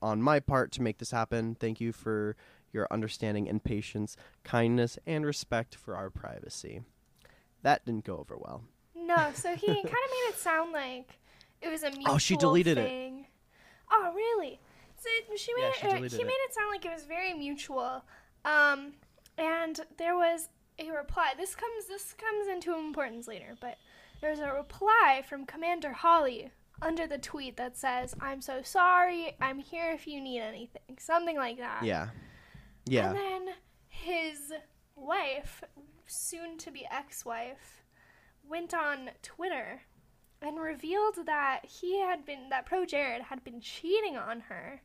on 0.00 0.20
my 0.22 0.40
part 0.40 0.72
to 0.72 0.82
make 0.82 0.98
this 0.98 1.10
happen 1.10 1.54
thank 1.54 1.80
you 1.80 1.92
for 1.92 2.34
your 2.72 2.86
understanding 2.90 3.48
and 3.48 3.62
patience 3.62 4.16
kindness 4.44 4.98
and 5.06 5.24
respect 5.26 5.74
for 5.74 5.94
our 5.96 6.08
privacy 6.10 6.80
that 7.62 7.84
didn't 7.84 8.04
go 8.04 8.16
over 8.16 8.36
well 8.36 8.62
No, 8.96 9.30
so 9.34 9.54
he 9.54 9.66
kind 9.66 9.78
of 9.84 10.10
made 10.10 10.28
it 10.30 10.38
sound 10.38 10.72
like 10.72 11.18
it 11.60 11.68
was 11.70 11.82
a 11.82 11.90
mutual 11.90 12.14
Oh, 12.14 12.18
she 12.18 12.36
deleted 12.36 12.76
it. 12.78 12.90
Oh, 13.90 14.12
really? 14.14 14.58
So 14.96 15.08
it- 15.18 15.38
she 15.38 15.54
made 15.54 15.62
Yeah, 15.62 15.68
it, 15.68 15.74
she 15.76 15.86
deleted 15.88 16.12
he 16.18 16.22
it. 16.22 16.26
made 16.26 16.42
it 16.48 16.54
sound 16.54 16.70
like 16.70 16.84
it 16.84 16.92
was 16.92 17.04
very 17.04 17.34
mutual. 17.34 18.04
Um, 18.44 18.94
and 19.38 19.78
there 19.98 20.16
was 20.16 20.48
a 20.88 20.92
reply. 20.94 21.32
This 21.36 21.54
comes 21.54 21.86
this 21.86 22.14
comes 22.14 22.48
into 22.48 22.74
importance 22.76 23.26
later, 23.28 23.56
but 23.60 23.78
there's 24.20 24.38
a 24.40 24.52
reply 24.52 25.22
from 25.28 25.46
Commander 25.46 25.92
Holly 25.92 26.50
under 26.80 27.06
the 27.06 27.18
tweet 27.18 27.56
that 27.56 27.76
says, 27.76 28.14
"I'm 28.20 28.40
so 28.40 28.62
sorry. 28.62 29.36
I'm 29.40 29.58
here 29.58 29.90
if 29.92 30.06
you 30.06 30.20
need 30.20 30.40
anything." 30.40 30.98
Something 30.98 31.36
like 31.36 31.58
that. 31.58 31.82
yeah 31.82 32.10
yeah 32.86 33.08
And 33.10 33.16
then 33.16 33.54
his 33.88 34.52
wife, 34.96 35.62
soon 36.06 36.58
to 36.58 36.70
be 36.70 36.86
ex 36.90 37.24
wife, 37.24 37.82
went 38.48 38.74
on 38.74 39.10
Twitter 39.22 39.82
and 40.40 40.58
revealed 40.58 41.24
that 41.26 41.60
he 41.64 42.00
had 42.00 42.24
been, 42.26 42.48
that 42.50 42.66
Pro 42.66 42.84
Jared 42.84 43.22
had 43.22 43.44
been 43.44 43.60
cheating 43.60 44.16
on 44.16 44.40
her 44.40 44.82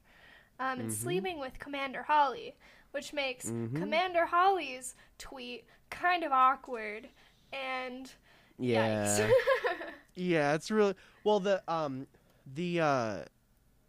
um, 0.59 0.79
and 0.79 0.89
Mhm. 0.89 0.93
sleeping 0.93 1.39
with 1.39 1.57
Commander 1.59 2.03
Holly, 2.03 2.55
which 2.91 3.13
makes 3.13 3.47
Mhm. 3.49 3.75
Commander 3.75 4.25
Holly's 4.27 4.95
tweet 5.17 5.65
kind 5.89 6.23
of 6.23 6.31
awkward. 6.31 7.07
And 7.53 8.11
yeah. 8.57 9.29
Yeah, 10.19 10.55
it's 10.55 10.71
really 10.71 10.95
well 11.23 11.39
the 11.39 11.61
um 11.71 12.07
the 12.51 12.81
uh 12.81 13.17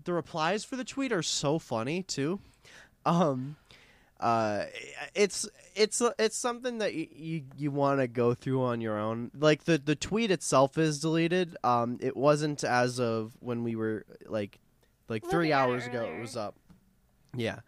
the 0.04 0.12
replies 0.12 0.62
for 0.62 0.76
the 0.76 0.84
tweet 0.84 1.10
are 1.10 1.22
so 1.22 1.58
funny 1.58 2.02
too. 2.02 2.38
Um 3.06 3.56
uh 4.20 4.64
it's 5.14 5.48
it's 5.74 6.02
it's 6.18 6.36
something 6.36 6.78
that 6.78 6.92
you 6.92 7.06
you, 7.10 7.42
you 7.56 7.70
want 7.70 8.00
to 8.00 8.08
go 8.08 8.34
through 8.34 8.62
on 8.62 8.82
your 8.82 8.98
own. 8.98 9.30
Like 9.34 9.64
the 9.64 9.78
the 9.78 9.96
tweet 9.96 10.30
itself 10.30 10.76
is 10.76 11.00
deleted. 11.00 11.56
Um 11.64 11.96
it 12.02 12.14
wasn't 12.14 12.62
as 12.62 13.00
of 13.00 13.32
when 13.40 13.64
we 13.64 13.74
were 13.74 14.04
like 14.26 14.58
like 15.08 15.24
3 15.24 15.32
Looking 15.32 15.52
at 15.52 15.58
it 15.58 15.62
hours 15.62 15.86
ago 15.86 16.02
it 16.02 16.20
was 16.20 16.36
up. 16.36 16.56
Yeah. 17.34 17.60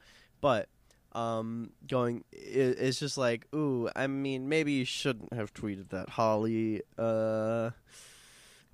But 0.43 0.69
um 1.13 1.71
going 1.89 2.23
it, 2.33 2.79
it's 2.79 3.01
just 3.01 3.19
like 3.19 3.47
ooh 3.55 3.89
i 3.97 4.07
mean 4.07 4.49
maybe 4.49 4.73
you 4.73 4.85
shouldn't 4.85 5.33
have 5.33 5.53
tweeted 5.53 5.89
that 5.89 6.09
holly 6.11 6.83
uh 6.99 7.71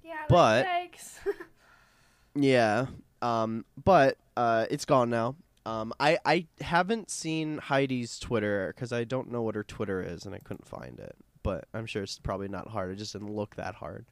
yeah, 0.05 0.25
But-. 0.29 0.67
Yeah. 2.35 2.87
Um, 3.23 3.65
but 3.83 4.19
uh, 4.37 4.67
it's 4.71 4.85
gone 4.85 5.11
now. 5.11 5.37
Um, 5.65 5.93
I 5.99 6.19
I 6.25 6.47
haven't 6.61 7.11
seen 7.11 7.59
Heidi's 7.59 8.19
Twitter 8.19 8.73
because 8.75 8.93
I 8.93 9.05
don't 9.05 9.33
know 9.33 9.43
what 9.43 9.55
her 9.57 9.65
Twitter 9.65 10.01
is 10.03 10.27
and 10.27 10.35
I 10.35 10.39
couldn't 10.39 10.67
find 10.69 11.01
it. 11.01 11.17
But 11.43 11.65
I'm 11.75 11.87
sure 11.87 12.03
it's 12.03 12.19
probably 12.19 12.49
not 12.49 12.69
hard. 12.69 12.91
It 12.93 12.97
just 12.97 13.15
didn't 13.15 13.35
look 13.35 13.57
that 13.57 13.75
hard. 13.75 14.05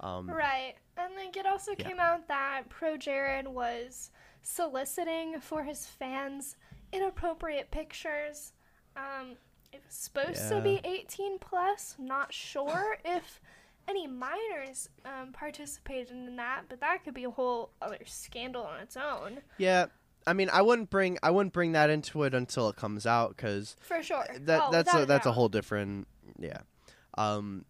Um, 0.00 0.28
Right. 0.30 0.74
And 0.96 1.14
like 1.14 1.36
it 1.36 1.46
also 1.46 1.72
Yeah. 1.78 1.86
came 1.88 2.00
out 2.00 2.26
that 2.28 2.62
Pro 2.70 2.96
Jared 2.96 3.46
was 3.46 4.10
soliciting 4.42 5.38
for 5.40 5.62
his 5.62 5.86
fans 5.86 6.56
inappropriate 6.92 7.70
pictures. 7.70 8.52
Um, 8.96 9.32
it 9.72 9.82
was 9.84 9.94
supposed 9.94 10.48
to 10.48 10.60
be 10.60 10.80
18 10.84 11.38
plus. 11.38 11.96
Not 11.98 12.32
sure 12.32 12.96
if 13.04 13.40
any 13.88 14.06
minors 14.06 14.88
um, 15.04 15.32
participated 15.32 16.10
in 16.10 16.36
that, 16.36 16.62
but 16.68 16.80
that 16.80 17.04
could 17.04 17.14
be 17.14 17.24
a 17.24 17.30
whole 17.30 17.70
other 17.80 17.98
scandal 18.04 18.62
on 18.62 18.80
its 18.80 18.96
own. 18.96 19.38
Yeah. 19.58 19.86
I 20.26 20.32
mean, 20.32 20.50
I 20.52 20.60
wouldn't 20.62 20.90
bring 20.90 21.18
I 21.22 21.30
wouldn't 21.30 21.52
bring 21.52 21.72
that 21.72 21.88
into 21.88 22.24
it 22.24 22.34
until 22.34 22.68
it 22.68 22.74
comes 22.74 23.06
out 23.06 23.36
because 23.36 23.76
For 23.80 24.02
sure. 24.02 24.26
that 24.40 24.60
Oh, 24.64 24.72
that's 24.72 24.88
without 24.92 25.02
a 25.02 25.06
that's 25.06 25.26
a 25.26 25.32
whole 25.32 25.48
different 25.48 26.08
yeah 26.40 26.58
um 27.16 27.64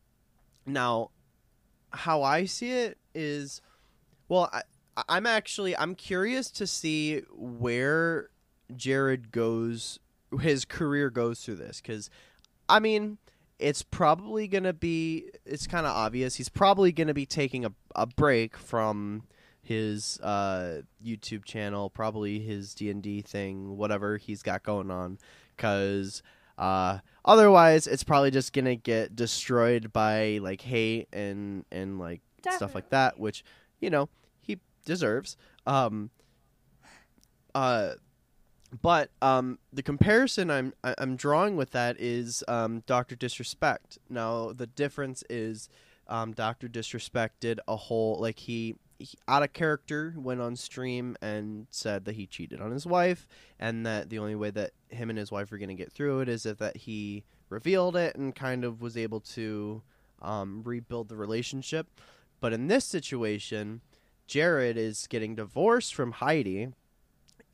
now 0.64 1.10
how 1.90 2.22
i 2.22 2.46
see 2.46 2.72
it 2.72 2.98
is 3.14 3.60
well 4.28 4.48
i 4.52 4.62
i'm 5.08 5.26
actually 5.26 5.76
i'm 5.76 5.94
curious 5.94 6.50
to 6.50 6.66
see 6.66 7.20
where 7.30 8.30
jared 8.74 9.30
goes 9.30 9.98
his 10.40 10.64
career 10.64 11.10
goes 11.10 11.40
through 11.40 11.54
this 11.54 11.80
because 11.80 12.10
i 12.68 12.78
mean 12.78 13.18
it's 13.58 13.82
probably 13.82 14.48
gonna 14.48 14.72
be 14.72 15.24
it's 15.44 15.66
kind 15.66 15.86
of 15.86 15.94
obvious 15.94 16.34
he's 16.36 16.48
probably 16.48 16.92
gonna 16.92 17.14
be 17.14 17.26
taking 17.26 17.64
a, 17.64 17.72
a 17.94 18.06
break 18.06 18.56
from 18.56 19.22
his 19.62 20.20
uh 20.20 20.80
youtube 21.04 21.44
channel 21.44 21.90
probably 21.90 22.38
his 22.40 22.74
d&d 22.74 23.22
thing 23.22 23.76
whatever 23.76 24.16
he's 24.16 24.42
got 24.42 24.62
going 24.62 24.90
on 24.90 25.18
because 25.56 26.22
uh, 26.58 26.98
otherwise 27.24 27.86
it's 27.86 28.02
probably 28.04 28.30
just 28.30 28.52
gonna 28.52 28.76
get 28.76 29.14
destroyed 29.14 29.92
by 29.92 30.38
like 30.40 30.62
hate 30.62 31.08
and 31.12 31.64
and 31.70 31.98
like 31.98 32.22
stuff 32.54 32.74
like 32.74 32.88
that 32.90 33.18
which 33.18 33.44
you 33.80 33.90
know 33.90 34.08
he 34.40 34.58
deserves. 34.84 35.36
Um 35.66 36.10
uh 37.54 37.94
but 38.82 39.10
um 39.22 39.58
the 39.72 39.82
comparison 39.82 40.50
i'm 40.50 40.72
i'm 40.82 41.16
drawing 41.16 41.56
with 41.56 41.70
that 41.70 41.96
is 41.98 42.42
um 42.48 42.82
dr 42.86 43.14
disrespect. 43.16 43.98
Now 44.08 44.52
the 44.52 44.66
difference 44.66 45.22
is 45.30 45.68
um 46.08 46.32
dr 46.32 46.66
disrespect 46.68 47.40
did 47.40 47.60
a 47.68 47.76
whole 47.76 48.18
like 48.20 48.38
he, 48.38 48.76
he 48.98 49.16
out 49.28 49.42
of 49.42 49.52
character 49.52 50.14
went 50.16 50.40
on 50.40 50.56
stream 50.56 51.16
and 51.20 51.66
said 51.70 52.04
that 52.04 52.14
he 52.16 52.26
cheated 52.26 52.60
on 52.60 52.70
his 52.70 52.86
wife 52.86 53.26
and 53.58 53.84
that 53.86 54.10
the 54.10 54.18
only 54.18 54.34
way 54.34 54.50
that 54.50 54.72
him 54.88 55.10
and 55.10 55.18
his 55.18 55.30
wife 55.30 55.50
are 55.52 55.58
going 55.58 55.68
to 55.68 55.74
get 55.74 55.92
through 55.92 56.20
it 56.20 56.28
is 56.28 56.46
if 56.46 56.58
that 56.58 56.76
he 56.76 57.24
revealed 57.48 57.96
it 57.96 58.16
and 58.16 58.34
kind 58.34 58.64
of 58.64 58.80
was 58.80 58.96
able 58.96 59.20
to 59.20 59.82
um, 60.22 60.62
rebuild 60.64 61.08
the 61.08 61.16
relationship. 61.16 61.86
But 62.40 62.52
in 62.52 62.66
this 62.66 62.84
situation 62.84 63.80
jared 64.26 64.76
is 64.76 65.06
getting 65.06 65.36
divorced 65.36 65.94
from 65.94 66.12
heidi 66.12 66.68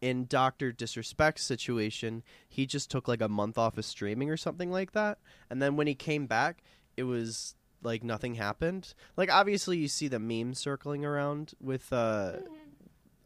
in 0.02 0.26
Doctor 0.26 0.70
Disrespect's 0.72 1.42
situation, 1.44 2.22
he 2.48 2.66
just 2.66 2.90
took 2.90 3.08
like 3.08 3.22
a 3.22 3.28
month 3.28 3.56
off 3.56 3.78
of 3.78 3.84
streaming 3.86 4.28
or 4.28 4.36
something 4.36 4.70
like 4.70 4.92
that, 4.92 5.16
and 5.48 5.62
then 5.62 5.76
when 5.76 5.86
he 5.86 5.94
came 5.94 6.26
back, 6.26 6.62
it 6.96 7.04
was 7.04 7.54
like 7.82 8.04
nothing 8.04 8.34
happened. 8.34 8.92
Like 9.16 9.32
obviously, 9.32 9.78
you 9.78 9.88
see 9.88 10.08
the 10.08 10.18
memes 10.18 10.58
circling 10.58 11.04
around 11.04 11.54
with 11.60 11.90
uh 11.92 12.32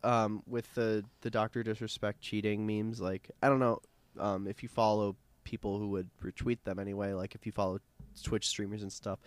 Mhm. 0.04 0.08
um 0.08 0.42
with 0.46 0.72
the 0.74 1.04
the 1.22 1.30
Doctor 1.30 1.62
Disrespect 1.62 2.20
cheating 2.20 2.66
memes. 2.66 3.00
Like 3.00 3.30
I 3.42 3.48
don't 3.48 3.58
know 3.58 3.80
um 4.18 4.46
if 4.46 4.62
you 4.62 4.68
follow 4.68 5.16
people 5.44 5.78
who 5.78 5.88
would 5.88 6.10
retweet 6.22 6.58
them 6.64 6.78
anyway. 6.78 7.12
Like 7.12 7.34
if 7.34 7.46
you 7.46 7.52
follow 7.52 7.80
Twitch 8.22 8.46
streamers 8.48 8.82
and 8.82 8.92
stuff, 8.92 9.18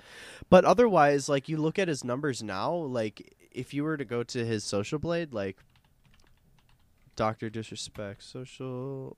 but 0.50 0.66
otherwise, 0.66 1.30
like 1.30 1.48
you 1.50 1.58
look 1.58 1.78
at 1.80 1.88
his 1.88 2.04
numbers 2.04 2.42
now, 2.42 2.74
like 2.74 3.36
if 3.52 3.74
you 3.74 3.84
were 3.84 3.98
to 3.98 4.06
go 4.06 4.24
to 4.24 4.46
his 4.46 4.64
social 4.64 5.00
blade, 5.00 5.34
like 5.34 5.58
Doctor 7.20 7.50
Disrespect 7.50 8.24
social, 8.24 9.18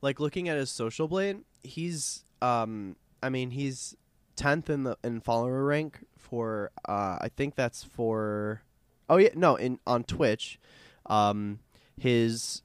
like 0.00 0.18
looking 0.18 0.48
at 0.48 0.56
his 0.56 0.72
social 0.72 1.06
blade, 1.06 1.38
he's 1.62 2.24
um 2.42 2.96
I 3.22 3.28
mean 3.28 3.52
he's 3.52 3.96
tenth 4.34 4.68
in 4.68 4.82
the 4.82 4.98
in 5.04 5.20
follower 5.20 5.64
rank 5.64 6.00
for 6.18 6.72
uh 6.88 7.18
I 7.20 7.30
think 7.36 7.54
that's 7.54 7.84
for 7.84 8.62
oh 9.08 9.18
yeah 9.18 9.28
no 9.36 9.54
in 9.54 9.78
on 9.86 10.02
Twitch, 10.02 10.58
um 11.06 11.60
his 11.96 12.62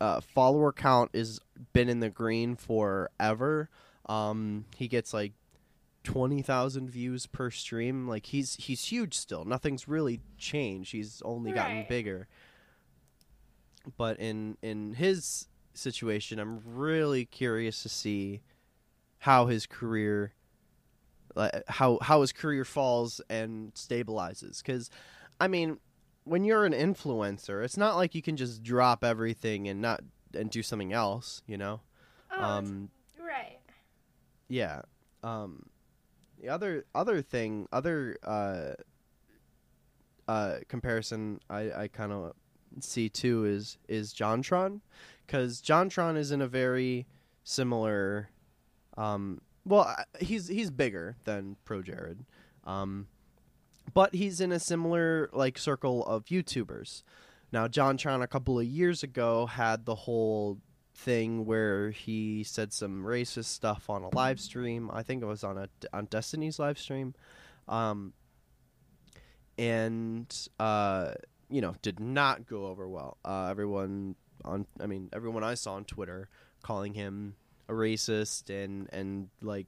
uh, 0.00 0.22
follower 0.22 0.72
count 0.72 1.10
is 1.12 1.38
been 1.74 1.90
in 1.90 2.00
the 2.00 2.08
green 2.08 2.56
forever. 2.56 3.68
Um, 4.06 4.64
he 4.74 4.88
gets 4.88 5.12
like 5.12 5.32
twenty 6.04 6.42
thousand 6.42 6.90
views 6.90 7.26
per 7.26 7.50
stream. 7.50 8.06
Like 8.08 8.26
he's 8.26 8.56
he's 8.56 8.84
huge 8.86 9.14
still. 9.14 9.44
Nothing's 9.44 9.86
really 9.88 10.20
changed. 10.38 10.92
He's 10.92 11.22
only 11.24 11.52
gotten 11.52 11.78
Right. 11.78 11.88
bigger. 11.88 12.28
But 13.96 14.18
in 14.20 14.56
in 14.62 14.94
his 14.94 15.48
situation, 15.74 16.38
I'm 16.38 16.60
really 16.64 17.24
curious 17.24 17.82
to 17.82 17.88
see 17.88 18.42
how 19.18 19.46
his 19.46 19.66
career, 19.66 20.32
like 21.34 21.62
how 21.68 21.98
how 22.02 22.20
his 22.20 22.32
career 22.32 22.64
falls 22.64 23.20
and 23.28 23.74
stabilizes. 23.74 24.58
Because, 24.62 24.88
I 25.40 25.48
mean, 25.48 25.78
when 26.24 26.44
you're 26.44 26.64
an 26.64 26.72
influencer, 26.72 27.64
it's 27.64 27.76
not 27.76 27.96
like 27.96 28.14
you 28.14 28.22
can 28.22 28.36
just 28.36 28.62
drop 28.62 29.02
everything 29.02 29.66
and 29.68 29.80
not 29.80 30.00
and 30.34 30.48
do 30.50 30.62
something 30.62 30.92
else. 30.92 31.42
You 31.46 31.56
know. 31.58 31.80
Oh, 32.30 32.42
Um, 32.42 32.90
right. 33.20 33.58
yeah. 34.48 34.82
Um, 35.24 35.66
the 36.42 36.48
other 36.48 36.84
other 36.94 37.22
thing, 37.22 37.68
other 37.72 38.18
uh, 38.24 38.72
uh, 40.28 40.56
comparison 40.68 41.40
I, 41.48 41.70
I 41.72 41.88
kind 41.88 42.12
of 42.12 42.34
see 42.80 43.08
too 43.08 43.44
is 43.44 43.78
is 43.88 44.12
JonTron, 44.12 44.80
because 45.26 45.62
JonTron 45.62 46.16
is 46.18 46.32
in 46.32 46.42
a 46.42 46.48
very 46.48 47.06
similar. 47.44 48.28
Um, 48.96 49.40
well, 49.64 49.94
he's 50.20 50.48
he's 50.48 50.70
bigger 50.70 51.16
than 51.24 51.56
Pro 51.64 51.80
Jared, 51.80 52.24
um, 52.64 53.06
but 53.94 54.14
he's 54.14 54.40
in 54.40 54.50
a 54.50 54.58
similar 54.58 55.30
like 55.32 55.56
circle 55.56 56.04
of 56.04 56.24
YouTubers. 56.26 57.04
Now, 57.52 57.68
JonTron 57.68 58.22
a 58.22 58.26
couple 58.26 58.58
of 58.58 58.64
years 58.64 59.02
ago 59.02 59.46
had 59.46 59.84
the 59.84 59.94
whole 59.94 60.58
thing 60.94 61.46
where 61.46 61.90
he 61.90 62.44
said 62.44 62.72
some 62.72 63.04
racist 63.04 63.46
stuff 63.46 63.88
on 63.88 64.02
a 64.02 64.14
live 64.14 64.40
stream. 64.40 64.90
I 64.92 65.02
think 65.02 65.22
it 65.22 65.26
was 65.26 65.44
on 65.44 65.58
a 65.58 65.68
on 65.92 66.06
Destiny's 66.06 66.58
live 66.58 66.78
stream, 66.78 67.14
um, 67.68 68.12
and 69.58 70.48
uh, 70.58 71.12
you 71.48 71.60
know 71.60 71.74
did 71.82 72.00
not 72.00 72.46
go 72.46 72.66
over 72.66 72.88
well. 72.88 73.16
Uh, 73.24 73.48
everyone 73.50 74.16
on, 74.44 74.66
I 74.80 74.86
mean, 74.86 75.08
everyone 75.12 75.44
I 75.44 75.54
saw 75.54 75.74
on 75.74 75.84
Twitter 75.84 76.28
calling 76.62 76.94
him 76.94 77.36
a 77.68 77.72
racist 77.72 78.50
and 78.50 78.88
and 78.92 79.28
like 79.40 79.66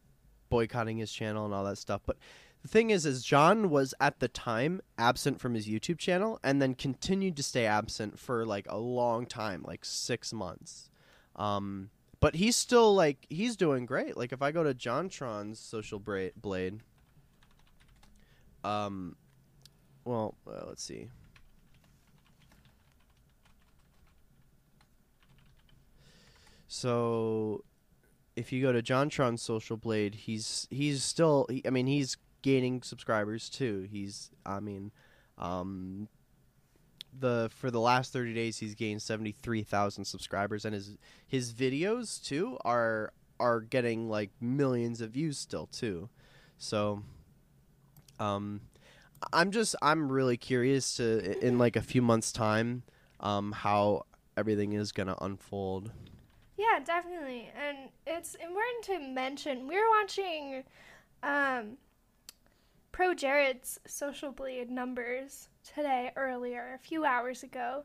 boycotting 0.49 0.99
his 0.99 1.13
channel 1.13 1.45
and 1.45 1.55
all 1.55 1.65
that 1.65 1.79
stuff. 1.79 2.03
But 2.07 2.17
the 2.63 2.69
thing 2.69 2.91
is, 2.91 3.05
is 3.05 3.23
John 3.23 3.71
was 3.71 3.95
at 4.01 4.21
the 4.21 4.29
time 4.29 4.81
absent 4.97 5.41
from 5.41 5.55
his 5.55 5.67
YouTube 5.67 5.99
channel 5.99 6.39
and 6.43 6.63
then 6.63 6.75
continued 6.75 7.37
to 7.37 7.43
stay 7.43 7.67
absent 7.67 8.19
for 8.19 8.47
like 8.47 8.67
a 8.69 8.79
long 8.79 9.27
time, 9.27 9.63
like 9.67 9.85
six 9.85 10.33
months. 10.33 10.91
Um, 11.37 11.91
but 12.21 12.37
he's 12.37 12.57
still 12.57 12.95
like 12.95 13.27
he's 13.29 13.57
doing 13.57 13.87
great. 13.87 14.17
Like 14.17 14.33
if 14.33 14.41
I 14.43 14.51
go 14.51 14.63
to 14.63 14.75
JonTron's 14.75 15.59
social 15.59 15.99
bra- 15.99 16.29
blade, 16.37 16.81
um, 18.65 19.17
well, 20.05 20.35
uh, 20.47 20.65
let's 20.67 20.83
see. 20.83 21.09
So, 26.67 27.63
if 28.37 28.53
you 28.53 28.61
go 28.61 28.73
to 28.73 28.83
JonTron's 28.83 29.43
social 29.43 29.77
blade, 29.77 30.15
he's 30.15 30.67
he's 30.71 31.05
still. 31.05 31.47
He, 31.49 31.63
I 31.67 31.71
mean, 31.71 31.87
he's 31.87 32.17
gaining 32.43 32.83
subscribers 32.83 33.49
too. 33.49 33.87
He's. 33.91 34.31
I 34.45 34.61
mean, 34.61 34.91
um, 35.39 36.09
the 37.19 37.51
for 37.55 37.71
the 37.71 37.81
last 37.81 38.13
30 38.13 38.35
days 38.35 38.59
he's 38.59 38.75
gained 38.75 39.03
73,000 39.03 40.05
subscribers 40.05 40.65
and 40.65 40.75
his 40.75 40.97
his 41.27 41.53
videos 41.53 42.23
too 42.23 42.59
are 42.65 43.13
are 43.39 43.61
getting 43.61 44.09
like 44.09 44.31
millions 44.41 45.01
of 45.01 45.11
views 45.11 45.39
still 45.39 45.67
too. 45.67 46.09
So 46.59 47.03
um 48.19 48.61
I'm 49.33 49.51
just 49.51 49.77
I'm 49.81 50.11
really 50.11 50.37
curious 50.37 50.97
to 50.97 51.39
in 51.45 51.59
like 51.59 51.77
a 51.77 51.83
few 51.83 52.03
months 52.03 52.33
time 52.33 52.83
um 53.21 53.53
how 53.53 54.05
everything 54.37 54.73
is 54.73 54.93
going 54.93 55.07
to 55.07 55.25
unfold. 55.25 55.93
Yeah, 56.57 56.81
definitely. 56.85 57.51
And 57.57 57.91
it's 58.07 58.35
important 58.35 58.85
to 58.85 58.99
mention 59.01 59.67
we 59.67 59.77
were 59.77 59.89
watching 60.01 60.65
um, 61.23 61.79
Pro 62.93 63.15
Jared's 63.15 63.81
social 63.87 64.31
bleed 64.31 64.71
numbers 64.71 65.49
today 65.65 66.13
earlier, 66.17 66.73
a 66.75 66.79
few 66.79 67.05
hours 67.05 67.43
ago. 67.43 67.85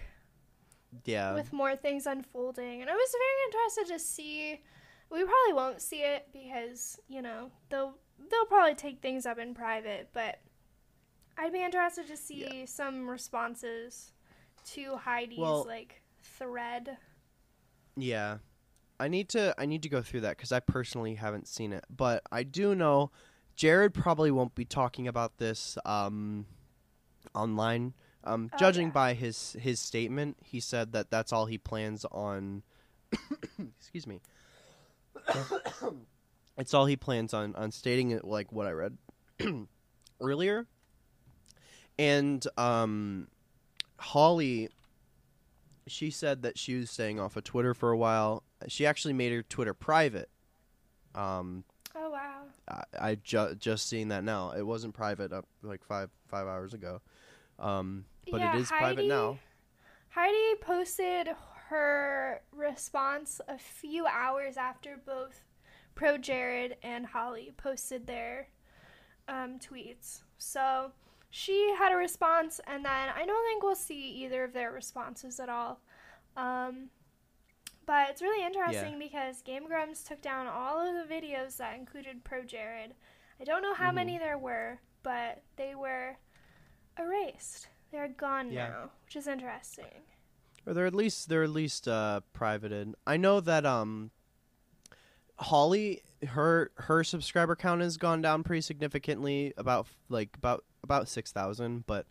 Yeah. 1.04 1.35
with 1.35 1.52
more 1.52 1.76
things 1.76 2.06
unfolding. 2.06 2.80
And 2.80 2.90
I 2.90 2.94
was 2.94 3.11
very 3.12 3.46
interested 3.46 3.92
to 3.94 3.98
see. 3.98 4.61
We 5.11 5.24
probably 5.24 5.52
won't 5.52 5.80
see 5.80 6.00
it 6.02 6.28
because 6.32 6.98
you 7.09 7.22
know 7.22 7.50
they'll 7.68 7.94
they'll 8.30 8.46
probably 8.46 8.74
take 8.74 9.00
things 9.00 9.26
up 9.26 9.38
in 9.38 9.54
private, 9.54 10.09
but 10.12 10.40
I'd 11.38 11.52
be 11.52 11.62
interested 11.62 12.06
to 12.09 12.16
see 12.16 12.66
some 12.66 13.09
responses 13.09 14.12
to 14.72 14.96
Heidi's 14.96 15.38
Well- 15.38 15.64
like 15.66 16.02
thread. 16.22 16.96
Yeah. 17.96 18.38
I 18.98 19.09
need 19.09 19.28
to 19.30 19.54
I 19.59 19.66
need 19.66 19.82
to 19.82 19.88
go 19.90 20.00
through 20.02 20.22
that 20.22 20.38
cuz 20.38 20.50
I 20.52 20.61
personally 20.61 21.16
haven't 21.16 21.46
seen 21.48 21.72
it, 21.72 21.85
but 21.94 22.22
I 22.32 22.42
do 22.42 22.74
know 22.74 23.11
Jared 23.54 23.92
probably 23.94 24.30
won't 24.30 24.54
be 24.54 24.64
talking 24.64 25.06
about 25.06 25.37
this 25.37 25.76
um 25.85 26.46
online. 27.35 27.92
Um 28.27 28.51
Oh, 28.53 28.57
judging 28.59 28.89
yeah. 28.89 28.93
by 28.93 29.15
his 29.15 29.57
his 29.61 29.81
statement, 29.81 30.37
he 30.43 30.61
said 30.61 30.93
that 30.93 31.11
that's 31.11 31.33
all 31.33 31.47
he 31.47 31.59
plans 31.59 32.05
on 32.07 32.62
Excuse 33.81 34.07
me. 34.07 34.21
it's 36.59 36.75
all 36.75 36.87
he 36.87 36.97
plans 36.97 37.33
on 37.35 37.55
on 37.55 37.71
stating 37.71 38.11
it 38.11 38.25
like 38.25 38.53
what 38.53 38.67
I 38.67 38.71
read 38.73 38.97
earlier. 40.21 40.67
And 41.99 42.47
um 42.57 43.29
Holly 43.99 44.69
she 45.87 46.11
said 46.11 46.43
that 46.43 46.59
she 46.59 46.75
was 46.75 46.91
staying 46.91 47.21
off 47.21 47.37
of 47.37 47.45
Twitter 47.45 47.73
for 47.73 47.91
a 47.93 47.97
while. 47.97 48.43
She 48.67 48.85
actually 48.87 49.15
made 49.15 49.33
her 49.33 49.43
Twitter 49.43 49.73
private. 49.73 50.29
Um, 51.15 51.62
Oh 51.95 52.11
wow. 52.11 52.43
I, 52.69 52.83
I 53.11 53.15
ju- 53.15 53.55
just 53.55 53.89
seen 53.89 54.09
that 54.09 54.25
now. 54.25 54.51
It 54.51 54.62
wasn't 54.67 54.95
private 54.95 55.33
up 55.33 55.47
like 55.62 55.85
five 55.85 56.11
five 56.29 56.49
hours 56.49 56.75
ago, 56.75 57.01
um, 57.61 58.05
but 58.31 58.41
Yeah, 58.41 58.57
it 58.57 58.61
is 58.61 58.69
private 58.69 58.97
Heidi- 58.97 59.09
now. 59.09 59.39
Heidi 60.11 60.55
posted 60.61 61.29
her 61.69 62.43
response 62.53 63.41
a 63.49 63.59
few 63.59 64.07
hours 64.07 64.57
after 64.57 64.97
both 64.97 65.45
Pro 65.95 66.17
Jared 66.19 66.77
and 66.83 67.07
Holly 67.07 67.53
posted 67.57 68.07
their 68.07 68.49
um, 69.29 69.59
tweets. 69.59 70.23
So 70.39 70.93
she 71.31 71.75
had 71.79 71.93
a 71.93 71.97
response, 71.97 72.61
and 72.67 72.85
then 72.85 73.09
I 73.15 73.27
don't 73.27 73.45
think 73.47 73.62
we'll 73.62 73.75
see 73.75 74.11
either 74.25 74.45
of 74.45 74.53
their 74.53 74.71
responses 74.73 75.41
at 75.41 75.49
all. 75.49 75.81
Um, 76.37 76.91
But 77.87 78.11
it's 78.11 78.21
really 78.23 78.45
interesting 78.45 78.99
because 78.99 79.43
Game 79.43 79.67
Grumps 79.69 80.03
took 80.03 80.21
down 80.21 80.49
all 80.49 80.79
of 80.79 80.95
the 81.09 81.15
videos 81.15 81.57
that 81.59 81.77
included 81.79 82.25
Pro 82.25 82.43
Jared. 82.43 82.95
I 83.41 83.45
don't 83.45 83.62
know 83.62 83.75
how 83.75 83.91
Mhm. 83.91 83.95
many 83.95 84.19
there 84.19 84.39
were, 84.39 84.81
but 85.05 85.43
they 85.55 85.75
were 85.77 86.17
erased. 86.99 87.69
They're 87.92 88.09
gone 88.09 88.51
Yeah. 88.53 88.68
now, 88.68 88.90
which 89.05 89.16
is 89.16 89.27
interesting. 89.27 89.85
or 90.66 90.75
they're 90.75 90.87
at 90.87 90.94
least 90.94 91.29
they're 91.29 91.44
at 91.44 91.51
least 91.51 91.87
uh 91.88 92.20
privated. 92.33 92.94
I 93.07 93.16
know 93.16 93.40
that 93.40 93.64
um 93.64 94.11
Holly 95.38 96.03
her 96.29 96.70
her 96.77 97.05
subscriber 97.05 97.55
count 97.57 97.83
has 97.83 97.96
gone 97.99 98.22
down 98.22 98.42
pretty 98.42 98.62
significantly 98.62 99.53
about 99.57 99.87
like 100.09 100.31
about 100.37 100.64
about 100.83 101.09
6,000, 101.09 101.85
but 101.87 102.07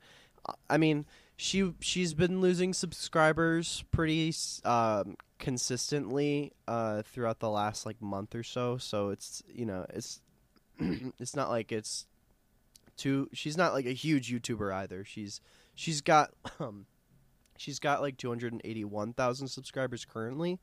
uh, 0.47 0.53
I 0.69 0.77
mean, 0.77 1.05
she 1.37 1.73
she's 1.79 2.13
been 2.13 2.39
losing 2.39 2.73
subscribers 2.73 3.83
pretty 3.91 4.33
um 4.63 5.15
consistently 5.39 6.53
uh 6.67 7.01
throughout 7.01 7.39
the 7.39 7.49
last 7.49 7.85
like 7.85 8.01
month 8.01 8.35
or 8.35 8.43
so, 8.43 8.77
so 8.77 9.09
it's 9.09 9.41
you 9.53 9.65
know, 9.65 9.85
it's 9.89 10.21
it's 11.19 11.35
not 11.35 11.49
like 11.49 11.71
it's 11.71 12.05
too 12.95 13.27
she's 13.33 13.57
not 13.57 13.73
like 13.73 13.85
a 13.87 13.91
huge 13.93 14.31
YouTuber 14.31 14.71
either. 14.73 15.03
She's 15.03 15.41
she's 15.75 16.01
got 16.01 16.31
um 16.59 16.85
she's 17.57 17.79
got 17.79 18.01
like 18.01 18.17
281,000 18.17 19.47
subscribers 19.47 20.05
currently. 20.05 20.59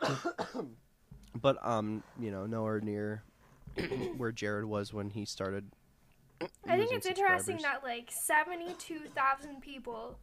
but 1.40 1.64
um, 1.66 2.02
you 2.18 2.30
know, 2.30 2.46
nowhere 2.46 2.80
near 2.80 3.22
where 4.16 4.32
Jared 4.32 4.64
was 4.64 4.92
when 4.92 5.10
he 5.10 5.24
started. 5.24 5.70
I 6.68 6.76
think 6.76 6.92
it's 6.92 7.06
interesting 7.06 7.58
that 7.62 7.84
like 7.84 8.10
72,000 8.10 9.60
people 9.60 10.18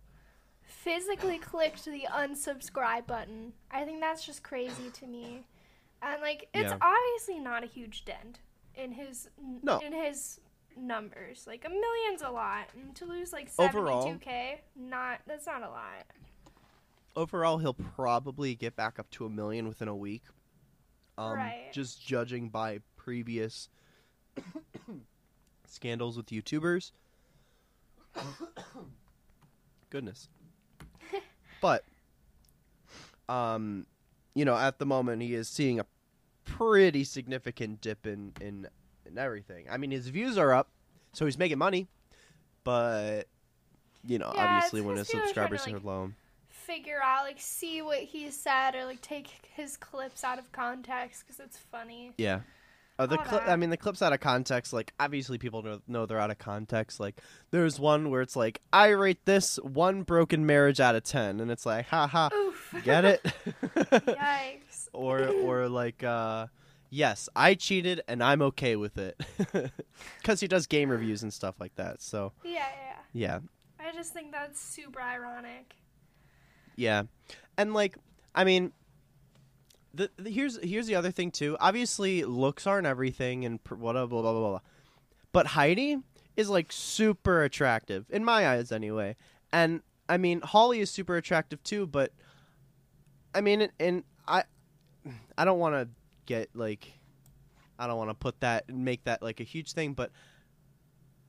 physically 0.62 1.38
clicked 1.38 1.86
the 1.86 2.06
unsubscribe 2.12 3.08
button. 3.08 3.54
I 3.72 3.86
think 3.86 4.02
that's 4.02 4.26
just 4.26 4.44
crazy 4.44 4.90
to 4.94 5.08
me. 5.08 5.46
And 6.02 6.22
like 6.22 6.50
it's 6.54 6.72
Yeah. 6.72 6.78
obviously 6.82 7.40
not 7.40 7.64
a 7.64 7.68
huge 7.68 8.06
dent 8.06 8.40
in 8.76 8.92
his 8.92 9.30
No. 9.62 9.80
in 9.80 9.94
his 9.94 10.40
numbers. 10.82 11.46
Like 11.48 11.66
a 11.66 11.70
million's 11.70 12.22
a 12.24 12.30
lot. 12.30 12.68
And 12.76 12.96
to 12.96 13.06
lose 13.06 13.32
like 13.34 13.54
72k, 13.54 14.60
not 14.76 15.20
that's 15.28 15.46
not 15.46 15.64
a 15.64 15.70
lot. 15.70 16.06
overall 17.16 17.58
he'll 17.58 17.74
probably 17.74 18.56
get 18.56 18.76
back 18.76 19.00
up 19.00 19.10
to 19.12 19.26
a 19.26 19.30
million 19.30 19.68
within 19.68 19.88
a 19.88 19.96
week. 19.96 20.24
Um, 21.18 21.34
Right. 21.34 21.72
Just 21.74 22.06
judging 22.06 22.50
by 22.50 22.80
previous 22.96 23.70
scandals 25.68 26.16
with 26.18 26.28
YouTubers. 26.28 26.92
Goodness. 29.90 30.30
but, 31.62 31.84
um, 33.28 33.86
you 34.34 34.46
know, 34.46 34.56
at 34.56 34.80
the 34.80 34.86
moment 34.86 35.22
he 35.22 35.34
is 35.34 35.50
seeing 35.50 35.80
a 35.80 35.86
pretty 36.46 37.04
significant 37.04 37.82
dip 37.82 38.08
in 38.08 38.34
in 38.42 38.68
in 39.12 39.18
everything. 39.18 39.66
I 39.70 39.78
mean, 39.78 39.92
his 39.92 40.08
views 40.08 40.38
are 40.38 40.54
up, 40.54 40.70
so 41.14 41.26
he's 41.26 41.38
making 41.38 41.58
money, 41.58 41.88
but 42.64 43.24
you 44.06 44.18
know, 44.20 44.32
Yeah, 44.36 44.46
obviously 44.56 44.82
when 44.82 44.98
his 44.98 45.08
people 45.08 45.22
to, 45.22 45.28
subscribers 45.28 45.68
are 45.68 45.72
like, 45.74 45.84
low. 45.84 46.12
Figure 46.50 47.00
out 47.04 47.24
like 47.26 47.38
see 47.40 47.82
what 47.82 48.00
he 48.00 48.30
said 48.30 48.76
or 48.76 48.86
like 48.86 49.02
take 49.02 49.28
his 49.56 49.76
clips 49.76 50.24
out 50.24 50.40
of 50.40 50.52
context 50.52 51.26
cuz 51.28 51.40
it's 51.40 51.58
funny. 51.58 52.14
Yeah. 52.18 52.42
Uh, 52.98 53.06
the 53.06 53.18
All 53.18 53.24
cli- 53.24 53.40
I 53.40 53.56
mean, 53.56 53.70
the 53.70 53.78
clips 53.78 54.02
out 54.02 54.12
of 54.12 54.20
context, 54.20 54.74
like 54.74 54.92
obviously 55.00 55.38
people 55.38 55.64
know, 55.64 55.82
know 55.88 56.06
they're 56.06 56.20
out 56.20 56.32
of 56.32 56.38
context. 56.38 57.00
Like 57.00 57.22
there's 57.50 57.80
one 57.80 58.10
where 58.10 58.22
it's 58.22 58.36
like, 58.36 58.62
I 58.74 58.90
rate 58.90 59.24
this 59.26 59.56
one 59.64 60.04
broken 60.04 60.46
marriage 60.46 60.82
out 60.82 60.96
of 60.96 61.04
ten, 61.04 61.40
and 61.40 61.50
it's 61.50 61.66
like, 61.66 61.86
ha 61.88 62.08
ha, 62.08 62.30
Oof. 62.34 62.76
get 62.84 63.06
it? 63.06 63.24
Yikes. 63.64 64.90
or 64.94 65.28
or 65.30 65.70
like, 65.70 66.04
uh, 66.04 66.48
yes, 66.90 67.30
I 67.36 67.54
cheated 67.56 68.02
and 68.08 68.24
I'm 68.24 68.42
okay 68.44 68.76
with 68.76 68.98
it, 68.98 69.20
because 70.22 70.40
he 70.40 70.48
does 70.48 70.68
game 70.68 70.90
reviews 70.90 71.24
and 71.24 71.34
stuff 71.34 71.56
like 71.60 71.76
that. 71.76 72.02
So 72.02 72.34
Yeah, 72.44 72.66
yeah. 73.14 73.40
yeah, 73.80 73.86
I 73.88 73.92
just 73.94 74.14
think 74.14 74.32
that's 74.32 74.60
super 74.60 75.02
ironic. 75.02 75.76
Yeah, 76.76 77.04
and 77.58 77.74
like, 77.74 77.98
I 78.34 78.44
mean, 78.44 78.72
the, 79.94 80.10
the 80.18 80.30
here's 80.30 80.58
here's 80.64 80.88
the 80.88 80.96
other 80.96 81.12
thing 81.12 81.32
too. 81.32 81.58
Obviously, 81.60 82.24
looks 82.24 82.66
aren't 82.68 82.88
everything, 82.88 83.44
and 83.46 83.62
pr- 83.64 83.76
blah 83.76 83.94
blah 83.94 84.06
blah 84.06 84.22
blah 84.22 84.34
blah. 84.34 84.60
But 85.32 85.48
Heidi 85.48 85.98
is 86.38 86.50
like 86.50 86.72
super 86.72 87.44
attractive 87.44 88.06
in 88.10 88.24
my 88.24 88.48
eyes, 88.48 88.72
anyway. 88.72 89.16
And 89.52 89.82
I 90.08 90.18
mean, 90.18 90.42
Holly 90.42 90.80
is 90.80 90.90
super 90.90 91.18
attractive 91.18 91.62
too. 91.64 91.86
But 91.86 92.14
I 93.36 93.42
mean, 93.42 93.62
and, 93.62 93.72
and 93.80 94.04
I, 94.28 94.44
I 95.38 95.44
don't 95.46 95.60
want 95.60 95.76
to 95.76 95.90
get 96.30 96.56
like, 96.56 96.94
I 97.80 97.88
don't 97.88 97.98
want 97.98 98.12
to 98.12 98.14
put 98.14 98.40
that 98.42 98.66
and 98.70 98.86
make 98.86 99.04
that 99.06 99.22
like 99.22 99.40
a 99.40 99.44
huge 99.44 99.74
thing. 99.74 99.94
But 99.94 100.12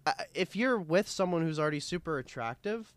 uh, 0.06 0.12
if 0.34 0.54
you're 0.54 0.78
with 0.78 1.08
someone 1.08 1.42
who's 1.42 1.58
already 1.58 1.80
super 1.80 2.18
attractive, 2.18 2.94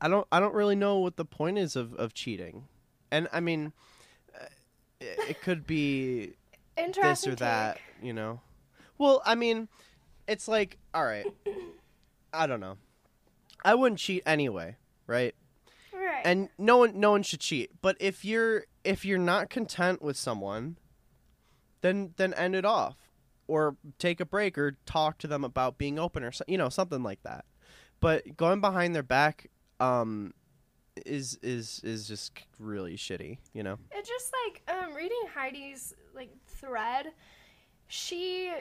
I 0.00 0.08
don't 0.08 0.26
I 0.30 0.40
don't 0.40 0.54
really 0.54 0.76
know 0.76 0.98
what 0.98 1.16
the 1.16 1.24
point 1.24 1.56
is 1.58 1.76
of, 1.76 1.94
of 1.94 2.14
cheating. 2.14 2.64
And 3.10 3.28
I 3.32 3.40
mean 3.40 3.72
uh, 4.34 4.46
it, 5.00 5.18
it 5.30 5.42
could 5.42 5.66
be 5.66 6.34
this 6.76 7.26
or 7.26 7.36
that, 7.36 7.76
take. 7.76 8.06
you 8.06 8.12
know. 8.12 8.40
Well, 8.98 9.22
I 9.24 9.36
mean, 9.36 9.68
it's 10.26 10.48
like 10.48 10.78
all 10.92 11.04
right. 11.04 11.26
I 12.32 12.46
don't 12.46 12.60
know. 12.60 12.76
I 13.64 13.74
wouldn't 13.74 14.00
cheat 14.00 14.22
anyway, 14.26 14.76
right? 15.06 15.34
Right. 15.92 16.22
And 16.24 16.48
no 16.58 16.78
one 16.78 16.98
no 16.98 17.12
one 17.12 17.22
should 17.22 17.40
cheat. 17.40 17.70
But 17.80 17.96
if 18.00 18.24
you're 18.24 18.64
if 18.84 19.04
you're 19.04 19.18
not 19.18 19.50
content 19.50 20.00
with 20.00 20.16
someone, 20.16 20.76
then 21.80 22.12
then 22.16 22.32
end 22.34 22.54
it 22.54 22.64
off 22.64 22.96
or 23.46 23.76
take 23.98 24.20
a 24.20 24.26
break 24.26 24.58
or 24.58 24.76
talk 24.86 25.18
to 25.18 25.26
them 25.26 25.44
about 25.44 25.78
being 25.78 25.98
open 25.98 26.22
or 26.22 26.32
so, 26.32 26.44
you 26.48 26.58
know 26.58 26.68
something 26.68 27.02
like 27.02 27.22
that. 27.22 27.44
But 28.00 28.36
going 28.36 28.60
behind 28.60 28.94
their 28.94 29.02
back 29.02 29.50
um 29.80 30.34
is 31.06 31.38
is 31.42 31.80
is 31.84 32.06
just 32.08 32.32
really 32.58 32.96
shitty, 32.96 33.38
you 33.52 33.62
know. 33.62 33.78
It 33.92 34.04
just 34.04 34.32
like 34.44 34.62
um 34.76 34.94
reading 34.94 35.22
Heidi's 35.34 35.94
like 36.14 36.30
thread, 36.46 37.12
she 37.86 38.52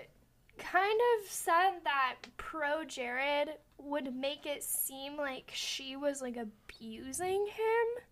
kind 0.58 1.00
of 1.20 1.30
said 1.30 1.72
that 1.84 2.16
pro 2.38 2.84
Jared 2.86 3.50
would 3.80 4.16
make 4.16 4.46
it 4.46 4.64
seem 4.64 5.18
like 5.18 5.52
she 5.54 5.96
was 5.96 6.22
like 6.22 6.38
abusing 6.38 7.46
him. 7.46 8.04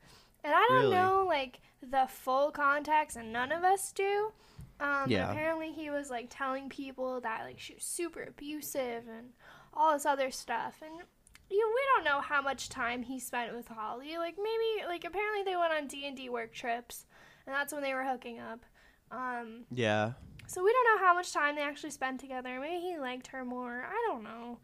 And 0.43 0.53
I 0.53 0.65
don't 0.69 0.81
Really? 0.83 0.91
know 0.95 1.25
like 1.27 1.59
the 1.81 2.05
full 2.07 2.51
context 2.51 3.17
and 3.17 3.33
none 3.33 3.51
of 3.51 3.63
us 3.63 3.91
do. 3.91 4.31
Um 4.79 5.09
Yeah. 5.09 5.31
apparently 5.31 5.71
he 5.71 5.89
was 5.89 6.09
like 6.09 6.27
telling 6.29 6.69
people 6.69 7.21
that 7.21 7.43
like 7.45 7.59
she 7.59 7.73
was 7.75 7.83
super 7.83 8.23
abusive 8.23 9.07
and 9.07 9.29
all 9.73 9.93
this 9.93 10.05
other 10.05 10.31
stuff 10.31 10.81
and 10.81 11.01
you 11.49 11.59
know, 11.59 11.67
we 11.75 11.81
don't 11.95 12.05
know 12.05 12.21
how 12.21 12.41
much 12.41 12.69
time 12.69 13.03
he 13.03 13.19
spent 13.19 13.55
with 13.55 13.67
Holly. 13.67 14.17
Like 14.17 14.35
maybe 14.37 14.87
like 14.87 15.05
apparently 15.05 15.43
they 15.43 15.55
went 15.55 15.73
on 15.73 15.87
D 15.87 16.07
and 16.07 16.17
D 16.17 16.27
work 16.29 16.53
trips, 16.53 17.05
and 17.45 17.53
that's 17.55 17.71
when 17.71 17.83
they 17.83 17.93
were 17.93 18.03
hooking 18.03 18.39
up. 18.39 18.65
Um, 19.11 19.65
Yeah. 19.71 20.13
so 20.47 20.63
we 20.63 20.73
don't 20.73 20.99
know 20.99 21.05
how 21.05 21.13
much 21.13 21.31
time 21.31 21.55
they 21.55 21.61
actually 21.61 21.91
spent 21.91 22.19
together. 22.19 22.59
Maybe 22.59 22.81
he 22.81 22.97
liked 22.97 23.27
her 23.27 23.45
more. 23.45 23.85
I 23.87 24.07
don't 24.07 24.23
know. 24.23 24.57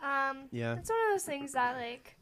Um, 0.00 0.48
Yeah. 0.52 0.74
it's 0.76 0.90
one 0.90 0.98
of 1.08 1.14
those 1.14 1.24
things 1.24 1.52
that 1.52 1.74
like 1.76 2.18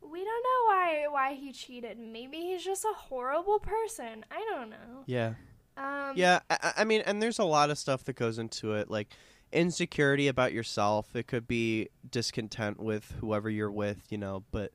we 0.00 0.24
don't 0.24 0.42
know 0.42 0.66
why 0.66 1.06
why 1.08 1.34
he 1.34 1.52
cheated. 1.52 1.98
Maybe 2.00 2.38
he's 2.38 2.64
just 2.64 2.84
a 2.84 2.92
horrible 2.94 3.60
person. 3.60 4.24
I 4.30 4.44
don't 4.50 4.70
know. 4.70 5.04
Yeah. 5.06 5.34
Um, 5.76 6.12
Yeah, 6.16 6.40
I, 6.50 6.72
I- 6.78 6.84
mean, 6.84 7.02
and 7.06 7.22
there's 7.22 7.38
a 7.38 7.44
lot 7.44 7.70
of 7.70 7.78
stuff 7.78 8.04
that 8.04 8.16
goes 8.16 8.38
into 8.38 8.72
it, 8.74 8.90
like 8.90 9.08
insecurity 9.52 10.28
about 10.28 10.52
yourself. 10.52 11.14
It 11.14 11.26
could 11.26 11.46
be 11.46 11.88
discontent 12.10 12.80
with 12.80 13.12
whoever 13.20 13.50
you're 13.50 13.70
with, 13.70 14.06
you 14.10 14.18
know. 14.18 14.44
But 14.50 14.72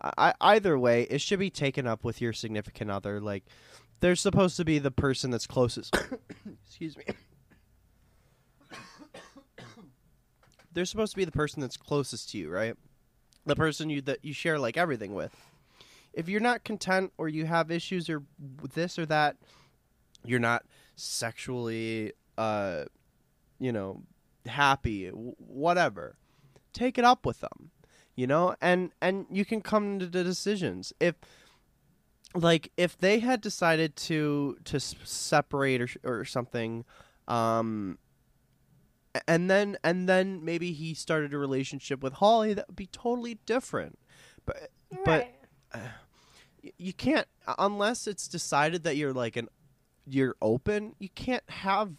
I, 0.00 0.34
either 0.40 0.78
way, 0.78 1.02
it 1.10 1.20
should 1.20 1.38
be 1.38 1.50
taken 1.50 1.86
up 1.86 2.04
with 2.04 2.20
your 2.20 2.32
significant 2.32 2.90
other. 2.90 3.20
Like, 3.20 3.44
they're 4.00 4.16
supposed 4.16 4.56
to 4.56 4.64
be 4.64 4.78
the 4.78 4.90
person 4.90 5.30
that's 5.30 5.46
closest. 5.46 5.96
Excuse 6.66 6.96
me. 6.96 7.04
they're 10.72 10.84
supposed 10.84 11.12
to 11.12 11.16
be 11.16 11.24
the 11.24 11.32
person 11.32 11.60
that's 11.60 11.76
closest 11.76 12.30
to 12.30 12.38
you, 12.38 12.50
right? 12.50 12.74
The 13.46 13.56
person 13.56 13.90
you 13.90 14.00
that 14.02 14.24
you 14.24 14.32
share 14.32 14.58
like 14.58 14.76
everything 14.76 15.14
with. 15.14 15.34
If 16.12 16.28
you're 16.28 16.40
not 16.40 16.62
content 16.64 17.12
or 17.16 17.28
you 17.28 17.46
have 17.46 17.70
issues 17.70 18.08
or 18.10 18.22
this 18.74 18.98
or 18.98 19.06
that, 19.06 19.36
you're 20.24 20.40
not 20.40 20.64
sexually 20.96 22.12
uh 22.38 22.84
you 23.58 23.72
know 23.72 24.02
happy 24.46 25.06
w- 25.06 25.34
whatever. 25.38 26.16
Take 26.72 26.98
it 26.98 27.04
up 27.04 27.26
with 27.26 27.40
them 27.40 27.70
you 28.14 28.26
know? 28.26 28.54
And 28.60 28.92
and 29.00 29.26
you 29.30 29.44
can 29.44 29.60
come 29.60 29.98
to 29.98 30.06
the 30.06 30.24
decisions. 30.24 30.92
If 31.00 31.16
like 32.34 32.72
if 32.76 32.96
they 32.98 33.20
had 33.20 33.40
decided 33.40 33.96
to 33.96 34.56
to 34.64 34.80
separate 34.80 35.82
or, 35.82 35.88
or 36.02 36.24
something 36.24 36.82
um 37.28 37.98
and 39.28 39.50
then 39.50 39.76
and 39.84 40.08
then 40.08 40.42
maybe 40.42 40.72
he 40.72 40.94
started 40.94 41.34
a 41.34 41.38
relationship 41.38 42.02
with 42.02 42.14
Holly 42.14 42.54
that 42.54 42.68
would 42.68 42.76
be 42.76 42.86
totally 42.86 43.38
different. 43.44 43.98
But 44.46 44.70
but 45.04 45.28
right. 45.74 45.82
y- 46.64 46.72
you 46.78 46.92
can't 46.94 47.26
unless 47.58 48.06
it's 48.06 48.28
decided 48.28 48.82
that 48.84 48.96
you're 48.96 49.12
like 49.12 49.36
an 49.36 49.48
you're 50.06 50.36
open. 50.42 50.94
You 50.98 51.08
can't 51.08 51.48
have 51.48 51.92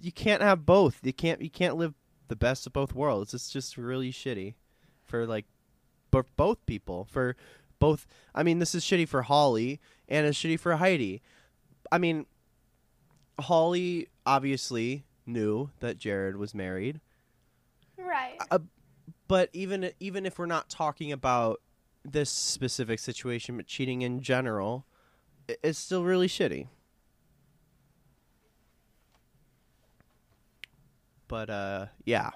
you 0.00 0.12
can't 0.12 0.42
have 0.42 0.64
both. 0.64 1.00
You 1.02 1.12
can't 1.12 1.42
you 1.42 1.50
can't 1.50 1.76
live 1.76 1.94
the 2.28 2.36
best 2.36 2.66
of 2.66 2.72
both 2.72 2.94
worlds. 2.94 3.34
It's 3.34 3.50
just 3.50 3.76
really 3.76 4.12
shitty 4.12 4.54
for 5.04 5.26
like 5.26 5.46
for 6.10 6.26
both 6.36 6.64
people. 6.66 7.06
For 7.10 7.36
both 7.78 8.06
I 8.34 8.42
mean 8.42 8.58
this 8.58 8.74
is 8.74 8.84
shitty 8.84 9.08
for 9.08 9.22
Holly 9.22 9.80
and 10.08 10.26
it's 10.26 10.38
shitty 10.38 10.58
for 10.58 10.76
Heidi. 10.76 11.22
I 11.90 11.98
mean 11.98 12.26
Holly 13.38 14.08
obviously 14.24 15.04
knew 15.26 15.70
that 15.80 15.98
Jared 15.98 16.36
was 16.36 16.54
married. 16.54 17.00
Right. 17.98 18.38
Uh, 18.50 18.60
but 19.28 19.50
even 19.52 19.90
even 20.00 20.26
if 20.26 20.38
we're 20.38 20.46
not 20.46 20.68
talking 20.68 21.12
about 21.12 21.60
this 22.04 22.30
specific 22.30 22.98
situation, 22.98 23.56
but 23.56 23.66
cheating 23.66 24.02
in 24.02 24.20
general, 24.20 24.86
it's 25.62 25.78
still 25.78 26.04
really 26.04 26.28
shitty. 26.28 26.68
But 31.32 31.48
uh, 31.48 31.86
yeah, 32.04 32.28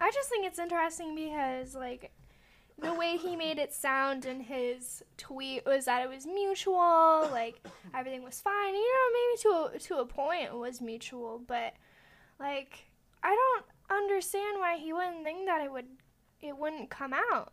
I 0.00 0.10
just 0.12 0.30
think 0.30 0.46
it's 0.46 0.58
interesting 0.58 1.14
because 1.14 1.74
like 1.74 2.10
the 2.78 2.94
way 2.94 3.18
he 3.18 3.36
made 3.36 3.58
it 3.58 3.74
sound 3.74 4.24
in 4.24 4.40
his 4.40 5.02
tweet 5.18 5.66
was 5.66 5.84
that 5.84 6.02
it 6.02 6.08
was 6.08 6.24
mutual, 6.24 7.28
like 7.30 7.60
everything 7.94 8.24
was 8.24 8.40
fine. 8.40 8.72
You 8.74 8.80
know, 8.94 9.10
maybe 9.12 9.42
to 9.42 9.76
a, 9.76 9.78
to 9.78 9.96
a 10.00 10.06
point 10.06 10.44
it 10.44 10.56
was 10.56 10.80
mutual, 10.80 11.42
but 11.46 11.74
like 12.40 12.86
I 13.22 13.36
don't 13.36 14.00
understand 14.00 14.58
why 14.58 14.78
he 14.78 14.94
wouldn't 14.94 15.22
think 15.22 15.44
that 15.44 15.60
it 15.60 15.70
would 15.70 15.88
it 16.40 16.56
wouldn't 16.56 16.88
come 16.88 17.12
out. 17.12 17.52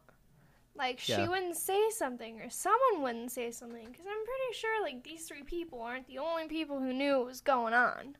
Like 0.73 0.99
she 0.99 1.27
wouldn't 1.27 1.57
say 1.57 1.89
something 1.89 2.39
or 2.39 2.49
someone 2.49 3.01
wouldn't 3.01 3.33
say 3.33 3.51
something 3.51 3.87
because 3.91 4.05
I'm 4.05 4.25
pretty 4.25 4.57
sure 4.57 4.83
like 4.83 5.03
these 5.03 5.25
three 5.25 5.43
people 5.43 5.81
aren't 5.81 6.07
the 6.07 6.19
only 6.19 6.47
people 6.47 6.79
who 6.79 6.93
knew 6.93 7.17
what 7.17 7.25
was 7.25 7.41
going 7.41 7.73
on. 7.73 8.15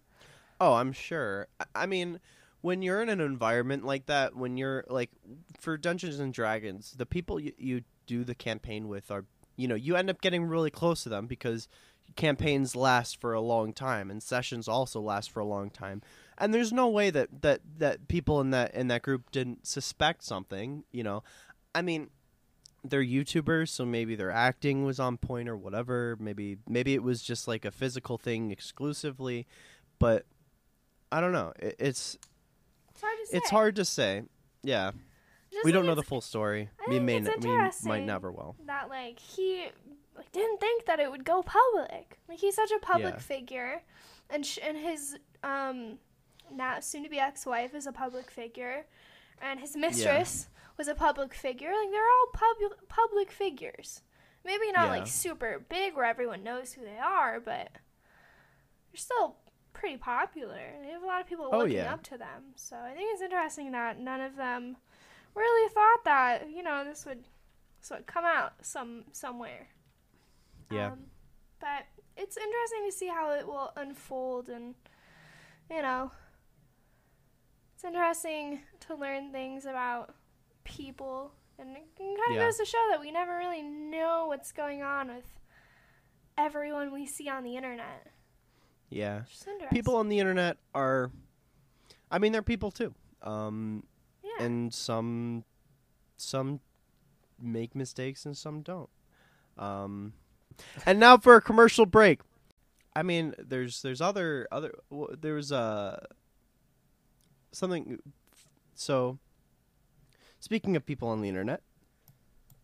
Oh, 0.59 0.73
I'm 0.73 0.91
sure. 0.91 1.47
I- 1.75 1.85
mean, 1.85 2.19
when 2.61 2.81
you're 2.81 3.01
in 3.01 3.09
an 3.09 3.21
environment 3.21 3.85
like 3.85 4.05
that, 4.07 4.35
when 4.35 4.57
you're 4.57 4.83
like 4.89 5.11
for 5.59 5.77
Dungeons 5.77 6.19
and 6.19 6.33
Dragons, 6.33 6.93
the 6.97 7.05
people 7.05 7.39
you, 7.39 7.53
you 7.57 7.81
do 8.05 8.23
the 8.23 8.35
campaign 8.35 8.87
with 8.87 9.09
are, 9.11 9.25
you 9.55 9.67
know, 9.67 9.75
you 9.75 9.95
end 9.95 10.09
up 10.09 10.21
getting 10.21 10.43
really 10.43 10.69
close 10.71 11.03
to 11.03 11.09
them 11.09 11.27
because 11.27 11.67
campaigns 12.15 12.75
last 12.75 13.21
for 13.21 13.33
a 13.33 13.41
long 13.41 13.71
time 13.71 14.09
and 14.09 14.21
sessions 14.21 14.67
also 14.67 14.99
last 14.99 15.31
for 15.31 15.39
a 15.39 15.45
long 15.45 15.69
time. 15.69 16.01
And 16.37 16.53
there's 16.53 16.73
no 16.73 16.87
way 16.89 17.09
that 17.11 17.41
that 17.41 17.61
that 17.77 18.07
people 18.07 18.41
in 18.41 18.49
that 18.51 18.73
in 18.73 18.87
that 18.89 19.03
group 19.03 19.31
didn't 19.31 19.65
suspect 19.67 20.23
something, 20.23 20.83
you 20.91 21.03
know. 21.03 21.23
I 21.73 21.81
mean, 21.81 22.09
they're 22.83 23.03
YouTubers, 23.03 23.69
so 23.69 23.85
maybe 23.85 24.15
their 24.15 24.31
acting 24.31 24.83
was 24.85 24.99
on 24.99 25.17
point 25.17 25.47
or 25.47 25.55
whatever. 25.55 26.17
Maybe 26.19 26.57
maybe 26.67 26.93
it 26.93 27.03
was 27.03 27.21
just 27.21 27.47
like 27.47 27.63
a 27.63 27.71
physical 27.71 28.17
thing 28.17 28.51
exclusively, 28.51 29.47
but 29.99 30.25
I 31.11 31.21
don't 31.21 31.31
know. 31.31 31.53
It, 31.59 31.75
it's 31.79 32.17
It's 32.91 33.01
hard 33.01 33.17
to 33.19 33.25
say. 33.27 33.37
it's 33.37 33.49
hard 33.49 33.75
to 33.77 33.85
say. 33.85 34.23
Yeah, 34.63 34.91
Just 35.51 35.65
we 35.65 35.71
don't 35.71 35.85
know 35.85 35.95
the 35.95 36.03
full 36.03 36.21
story. 36.21 36.69
I 36.85 36.89
We 36.89 36.99
may 36.99 37.17
it's 37.17 37.29
n- 37.29 37.35
we 37.83 37.89
might 37.89 38.03
never 38.05 38.31
will. 38.31 38.55
that 38.65 38.89
like 38.89 39.19
he 39.19 39.67
like 40.15 40.31
didn't 40.31 40.59
think 40.59 40.85
that 40.85 40.99
it 40.99 41.09
would 41.09 41.23
go 41.23 41.41
public. 41.43 42.19
Like 42.27 42.39
he's 42.39 42.55
such 42.55 42.71
a 42.71 42.79
public 42.79 43.13
Yeah. 43.15 43.19
figure, 43.19 43.81
and 44.29 44.45
sh- 44.45 44.59
and 44.61 44.77
his 44.77 45.17
um 45.43 45.97
now 46.51 46.79
soon 46.81 47.03
to 47.03 47.09
be 47.09 47.19
ex 47.19 47.45
wife 47.45 47.73
is 47.73 47.87
a 47.87 47.91
public 47.93 48.29
figure, 48.29 48.85
and 49.41 49.59
his 49.61 49.75
mistress 49.77 50.49
was 50.77 50.87
a 50.87 50.95
public 50.95 51.33
figure. 51.33 51.69
Like 51.73 51.89
they're 51.91 52.03
all 52.03 52.27
public 52.33 52.87
public 52.89 53.31
figures. 53.31 54.01
Maybe 54.43 54.71
not 54.71 54.85
Yeah. 54.85 54.91
like 54.91 55.07
super 55.07 55.59
big 55.69 55.95
where 55.95 56.05
everyone 56.05 56.43
knows 56.43 56.73
who 56.73 56.83
they 56.83 56.97
are, 56.97 57.39
but 57.39 57.69
they're 58.91 58.95
still 58.97 59.37
pretty 59.79 59.97
popular. 59.97 60.59
They 60.83 60.89
have 60.91 61.03
a 61.03 61.05
lot 61.07 61.21
of 61.21 61.27
people 61.27 61.49
Oh, 61.51 61.59
looking 61.59 61.77
yeah. 61.77 61.93
up 61.93 62.03
to 62.03 62.17
them. 62.17 62.53
So 62.55 62.75
I 62.75 62.93
think 62.93 63.09
it's 63.13 63.21
interesting 63.21 63.71
that 63.71 63.99
none 63.99 64.21
of 64.21 64.35
them 64.35 64.77
really 65.35 65.69
thought 65.73 66.03
that 66.05 66.49
you 66.49 66.63
know 66.63 66.83
this 66.83 67.05
would 67.05 67.23
this 67.79 67.89
would 67.91 68.05
come 68.05 68.25
out 68.25 68.53
some 68.61 69.05
somewhere. 69.11 69.67
Yeah. 70.69 70.91
Um, 70.91 70.99
but 71.59 71.85
it's 72.17 72.37
interesting 72.37 72.85
to 72.85 72.91
see 72.91 73.07
how 73.07 73.31
it 73.31 73.47
will 73.47 73.71
unfold, 73.75 74.49
and 74.49 74.75
you 75.69 75.81
know, 75.81 76.11
it's 77.75 77.83
interesting 77.83 78.59
to 78.81 78.95
learn 78.95 79.31
things 79.31 79.65
about 79.65 80.13
people, 80.63 81.31
and 81.57 81.69
it 81.77 81.87
kind 81.97 82.19
of 82.31 82.35
Yeah. 82.35 82.45
goes 82.45 82.57
to 82.57 82.65
show 82.65 82.85
that 82.91 82.99
we 82.99 83.11
never 83.11 83.37
really 83.37 83.61
know 83.61 84.27
what's 84.27 84.51
going 84.51 84.83
on 84.83 85.07
with 85.07 85.39
everyone 86.37 86.91
we 86.91 87.05
see 87.05 87.29
on 87.29 87.43
the 87.43 87.55
internet. 87.57 88.08
Yeah, 88.89 89.21
people 89.71 89.95
on 89.95 90.09
the 90.09 90.19
internet 90.19 90.57
are. 90.73 91.11
I 92.11 92.17
mean, 92.17 92.31
they're 92.31 92.41
people 92.41 92.71
too. 92.71 92.93
Um, 93.21 93.83
yeah. 94.23 94.45
and 94.45 94.73
some 94.73 95.43
some 96.17 96.59
make 97.39 97.75
mistakes 97.75 98.25
and 98.25 98.35
some 98.35 98.61
don't. 98.61 98.89
Um, 99.57 100.13
and 100.85 100.99
now 100.99 101.17
for 101.17 101.35
a 101.35 101.41
commercial 101.41 101.85
break. 101.85 102.21
I 102.95 103.03
mean, 103.03 103.35
there's 103.37 103.81
there's 103.81 104.01
other 104.01 104.47
other 104.51 104.73
w- 104.89 105.15
there's 105.19 105.51
uh 105.51 106.03
something. 107.51 107.99
So, 108.75 109.19
speaking 110.39 110.75
of 110.75 110.85
people 110.85 111.09
on 111.09 111.21
the 111.21 111.29
internet, 111.29 111.61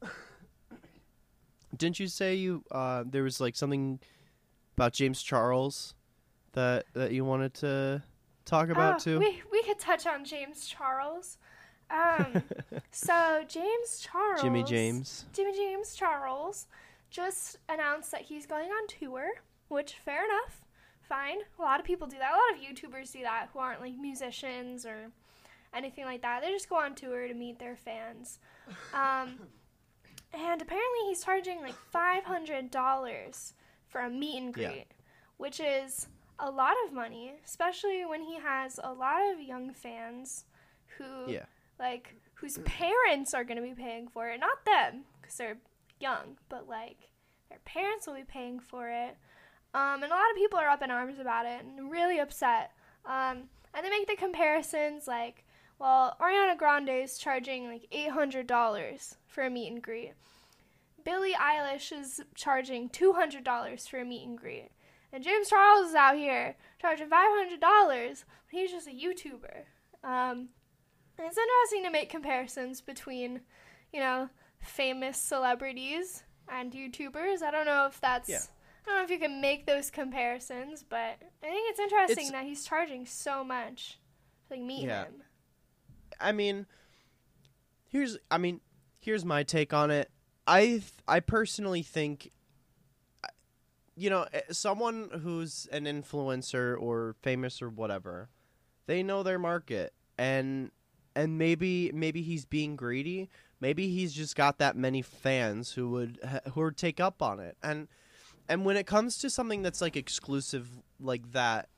didn't 1.77 1.99
you 1.99 2.07
say 2.07 2.35
you 2.35 2.63
uh 2.71 3.03
there 3.05 3.23
was 3.23 3.39
like 3.39 3.55
something 3.55 3.99
about 4.75 4.93
James 4.93 5.21
Charles 5.21 5.93
that 6.55 6.85
that 6.93 7.11
you 7.11 7.23
wanted 7.23 7.53
to 7.55 8.01
talk 8.45 8.69
about 8.69 8.95
Oh, 8.95 8.99
too? 8.99 9.19
We 9.19 9.41
we 9.51 9.63
could 9.63 9.79
touch 9.79 10.05
on 10.07 10.25
James 10.25 10.65
Charles. 10.67 11.37
Um, 11.89 12.43
so 12.91 13.43
James 13.47 13.99
Charles, 14.01 14.41
Jimmy 14.41 14.63
James. 14.63 15.25
Jimmy 15.33 15.53
James 15.53 15.93
Charles, 15.95 16.67
just 17.11 17.57
announced 17.69 18.11
that 18.11 18.21
he's 18.21 18.45
going 18.45 18.69
on 18.69 18.87
tour. 18.87 19.27
Which 19.67 19.93
fair 19.93 20.25
enough, 20.25 20.61
fine. 21.01 21.37
A 21.57 21.61
lot 21.61 21.79
of 21.79 21.85
people 21.85 22.07
do 22.07 22.17
that. 22.17 22.31
A 22.33 22.35
lot 22.35 22.53
of 22.53 22.59
YouTubers 22.59 23.11
do 23.11 23.21
that 23.21 23.49
who 23.53 23.59
aren't 23.59 23.81
like 23.81 23.95
musicians 23.97 24.85
or 24.85 25.11
anything 25.73 26.05
like 26.05 26.21
that. 26.21 26.41
They 26.41 26.51
just 26.51 26.69
go 26.69 26.75
on 26.77 26.93
tour 26.95 27.27
to 27.27 27.33
meet 27.33 27.57
their 27.59 27.75
fans. 27.75 28.39
Um, 28.93 29.39
and 30.33 30.61
apparently 30.61 30.99
he's 31.07 31.23
charging 31.23 31.61
like 31.61 31.73
five 31.91 32.23
hundred 32.23 32.69
dollars 32.71 33.53
for 33.87 34.01
a 34.01 34.09
meet 34.09 34.37
and 34.41 34.55
Yeah. 34.57 34.69
greet, 34.69 34.85
which 35.37 35.59
is 35.59 36.07
a 36.39 36.49
lot 36.51 36.75
of 36.85 36.93
money, 36.93 37.33
especially 37.45 38.05
when 38.05 38.21
he 38.21 38.35
has 38.39 38.79
a 38.83 38.93
lot 38.93 39.21
of 39.33 39.39
young 39.41 39.73
fans 39.73 40.45
who 40.97 41.31
Yeah. 41.31 41.45
like 41.79 42.15
whose 42.35 42.57
parents 42.59 43.33
are 43.33 43.43
going 43.43 43.57
to 43.57 43.63
be 43.63 43.73
paying 43.73 44.07
for 44.07 44.29
it, 44.29 44.39
not 44.39 44.65
them 44.65 45.05
because 45.21 45.37
they're 45.37 45.57
young, 45.99 46.37
but 46.49 46.67
like 46.67 47.09
their 47.49 47.59
parents 47.65 48.05
will 48.07 48.15
be 48.15 48.23
paying 48.23 48.59
for 48.59 48.89
it. 48.89 49.17
Um, 49.73 50.03
and 50.03 50.11
a 50.11 50.15
lot 50.15 50.29
of 50.31 50.35
people 50.37 50.59
are 50.59 50.69
up 50.69 50.81
in 50.81 50.91
arms 50.91 51.19
about 51.19 51.45
it 51.45 51.63
and 51.63 51.89
really 51.91 52.19
upset. 52.19 52.71
Um, 53.05 53.49
and 53.73 53.83
they 53.85 53.89
make 53.89 54.07
the 54.07 54.15
comparisons 54.15 55.07
like, 55.07 55.43
well, 55.79 56.15
Ariana 56.21 56.57
Grande 56.57 56.89
is 56.89 57.17
charging 57.17 57.67
like 57.67 57.87
$800 57.91 59.15
for 59.27 59.43
a 59.43 59.49
meet 59.49 59.71
and 59.71 59.81
greet. 59.81 60.13
Billie 61.03 61.33
Eilish 61.33 61.91
is 61.91 62.21
charging 62.35 62.89
$200 62.89 63.87
for 63.89 63.99
a 63.99 64.05
meet 64.05 64.25
and 64.25 64.37
greet. 64.37 64.69
And 65.15 65.23
James 65.23 65.47
Charles 65.49 65.87
is 65.89 65.95
out 65.95 66.17
here 66.17 66.57
charging 66.81 67.07
$500. 67.09 68.23
He's 68.51 68.69
just 68.69 68.85
a 68.87 68.91
YouTuber. 68.91 69.61
Um, 70.03 70.49
and 71.17 71.25
it's 71.25 71.37
interesting 71.37 71.83
to 71.85 71.89
make 71.89 72.09
comparisons 72.09 72.81
between, 72.81 73.39
you 73.93 74.01
know, 74.01 74.27
famous 74.59 75.17
celebrities 75.17 76.23
and 76.49 76.73
YouTubers. 76.73 77.41
I 77.41 77.49
don't 77.49 77.65
know 77.65 77.85
if 77.85 78.01
that's. 78.01 78.27
Yeah. 78.27 78.39
I 78.85 78.89
don't 78.89 78.97
know 78.97 79.03
if 79.05 79.09
you 79.09 79.17
can 79.17 79.39
make 79.39 79.65
those 79.65 79.89
comparisons, 79.89 80.83
but 80.83 80.97
I 81.41 81.47
think 81.47 81.69
it's 81.71 81.79
interesting 81.79 82.27
It's- 82.27 82.31
that 82.33 82.43
he's 82.43 82.65
charging 82.65 83.05
so 83.05 83.41
much 83.41 83.97
to 84.49 84.55
like 84.55 84.63
meet 84.63 84.83
Yeah. 84.87 85.05
him. 85.05 85.23
I 86.19 86.33
mean, 86.33 86.65
here's 87.87 88.17
I 88.29 88.37
mean, 88.37 88.59
here's 88.99 89.23
my 89.23 89.43
take 89.43 89.73
on 89.73 89.91
it. 89.91 90.11
I 90.45 90.65
th- 90.65 90.83
I 91.07 91.21
personally 91.21 91.83
think 91.83 92.31
you 93.95 94.09
know, 94.09 94.25
eh, 94.33 94.41
someone 94.51 95.09
who's 95.23 95.67
an 95.71 95.85
influencer 95.85 96.79
or 96.79 97.15
famous 97.21 97.61
or 97.61 97.69
whatever, 97.69 98.29
they 98.87 99.03
know 99.03 99.23
their 99.23 99.39
market 99.39 99.93
and 100.17 100.71
and 101.15 101.37
maybe 101.37 101.91
maybe 101.93 102.21
he's 102.21 102.45
being 102.45 102.75
greedy. 102.75 103.29
Maybe 103.61 103.89
he's 103.89 104.13
just 104.13 104.35
got 104.35 104.57
that 104.59 104.75
many 104.75 105.01
fans 105.01 105.71
who 105.71 105.89
would 105.91 106.19
who 106.53 106.61
would 106.61 106.77
take 106.77 106.99
up 106.99 107.21
on 107.21 107.39
it. 107.39 107.57
And 107.63 107.87
and 108.47 108.65
when 108.65 108.77
it 108.77 108.85
comes 108.85 109.17
to 109.19 109.29
something 109.29 109.61
that's 109.61 109.81
like 109.81 109.95
exclusive 109.95 110.69
like 110.99 111.31
that, 111.31 111.69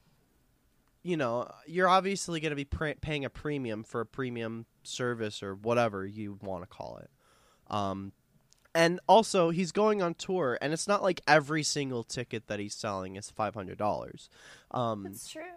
you 1.04 1.16
know, 1.16 1.50
you're 1.66 1.88
obviously 1.88 2.40
going 2.40 2.50
to 2.50 2.56
be 2.56 2.66
pr- 2.66 3.00
paying 3.00 3.24
a 3.24 3.30
premium 3.30 3.84
for 3.84 4.02
a 4.02 4.06
premium 4.06 4.66
service 4.84 5.42
or 5.44 5.56
whatever 5.56 6.06
you 6.06 6.38
want 6.42 6.64
to 6.64 6.68
call 6.68 6.98
it. 6.98 7.10
Um, 7.70 8.12
and 8.78 9.00
also 9.08 9.50
he's 9.50 9.72
going 9.72 10.02
on 10.02 10.14
tour, 10.14 10.58
and 10.62 10.72
it's 10.74 10.88
not 10.88 11.02
like 11.02 11.20
every 11.28 11.64
single 11.64 12.04
ticket 12.04 12.48
that 12.48 12.60
he's 12.60 12.76
selling 12.76 13.16
is 13.18 13.30
five 13.32 13.54
hundred 13.56 13.78
dollars. 13.78 14.30
Um, 14.72 15.04
That's 15.04 15.30
true. 15.30 15.54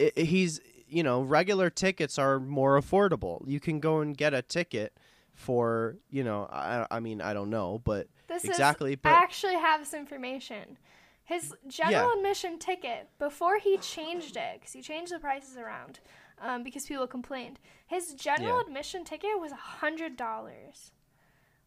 i 0.00 0.12
i- 0.16 0.20
he's 0.20 0.60
you 0.88 1.02
know 1.02 1.22
regular 1.22 1.70
tickets 1.70 2.18
are 2.18 2.38
more 2.40 2.80
affordable. 2.80 3.42
You 3.46 3.60
can 3.60 3.78
go 3.80 4.00
and 4.00 4.16
get 4.16 4.34
a 4.34 4.42
ticket 4.42 4.92
for 5.34 5.96
you 6.10 6.24
know 6.24 6.48
I 6.50 6.86
I 6.90 7.00
mean 7.00 7.20
I 7.20 7.32
don't 7.34 7.50
know, 7.50 7.80
but 7.84 8.08
This 8.26 8.44
exactly. 8.44 8.92
is. 8.92 8.98
But 9.02 9.12
I 9.12 9.22
actually 9.22 9.54
have 9.68 9.80
this 9.80 9.94
information. 9.94 10.78
His 11.24 11.54
general 11.68 12.12
admission 12.16 12.58
ticket 12.58 13.08
before 13.18 13.58
he 13.58 13.76
changed 13.78 14.36
it, 14.36 14.54
because 14.58 14.72
he 14.72 14.80
changed 14.80 15.12
the 15.12 15.18
prices 15.18 15.58
around, 15.58 16.00
um, 16.40 16.62
because 16.62 16.86
people 16.86 17.06
complained. 17.06 17.60
His 17.86 18.14
general 18.14 18.56
Yeah. 18.56 18.62
admission 18.66 19.04
ticket 19.04 19.38
was 19.38 19.52
a 19.52 19.56
hundred 19.82 20.16
dollars, 20.16 20.90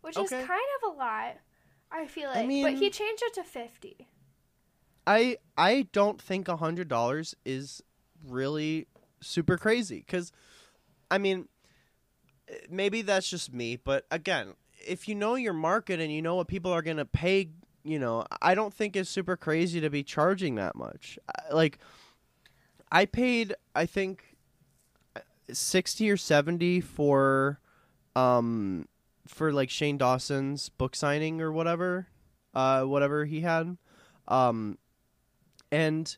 which 0.02 0.18
is 0.18 0.30
kind 0.30 0.44
of 0.44 0.94
a 0.94 0.98
lot. 0.98 1.38
I 1.92 2.06
feel 2.06 2.30
I 2.30 2.46
like, 2.46 2.64
but 2.64 2.74
he 2.74 2.90
changed 2.90 3.24
it 3.26 3.34
to 3.36 3.44
fifty. 3.44 4.08
I 5.06 5.38
I 5.58 5.88
don't 5.92 6.22
think 6.22 6.48
a 6.48 6.58
hundred 6.58 6.88
dollars 6.88 7.36
is 7.46 7.82
really 8.28 8.88
super 9.20 9.58
crazy 9.58 10.00
because, 10.00 10.32
I 11.10 11.18
mean, 11.18 11.48
maybe 12.70 13.02
that's 13.02 13.30
just 13.30 13.54
me, 13.54 13.76
but 13.76 14.06
again, 14.12 14.54
if 14.88 15.08
you 15.08 15.16
know 15.16 15.36
your 15.36 15.54
market 15.54 16.00
and 16.00 16.12
you 16.12 16.22
know 16.22 16.36
what 16.36 16.48
people 16.48 16.72
are 16.72 16.82
gonna 16.82 17.06
pay, 17.06 17.50
you 17.84 18.00
know, 18.00 18.26
I 18.42 18.56
don't 18.56 18.74
think 18.74 18.96
it's 18.96 19.10
super 19.10 19.36
crazy 19.36 19.82
to 19.82 19.90
be 19.90 20.04
charging 20.04 20.56
that 20.56 20.76
much. 20.76 21.20
Like, 21.52 21.80
I 22.92 23.06
paid 23.06 23.56
I 23.76 23.86
think 23.86 24.38
sixty 25.52 26.10
or 26.10 26.18
seventy 26.18 26.80
for, 26.80 27.60
um, 28.16 28.88
for 29.32 29.52
like 29.52 29.70
Shane 29.70 29.98
Dawson's 29.98 30.70
book 30.70 30.96
signing 30.96 31.42
or 31.42 31.52
whatever, 31.52 32.08
uh, 32.54 32.84
whatever 32.84 33.26
he 33.26 33.42
had, 33.42 33.78
um 34.28 34.78
and 35.72 36.16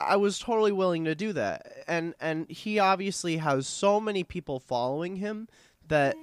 I 0.00 0.16
was 0.16 0.38
totally 0.38 0.72
willing 0.72 1.04
to 1.06 1.14
do 1.14 1.32
that. 1.32 1.84
And 1.88 2.14
and 2.20 2.48
he 2.50 2.78
obviously 2.78 3.38
has 3.38 3.66
so 3.66 4.00
many 4.00 4.22
people 4.24 4.60
following 4.60 5.16
him 5.16 5.48
that 5.88 6.16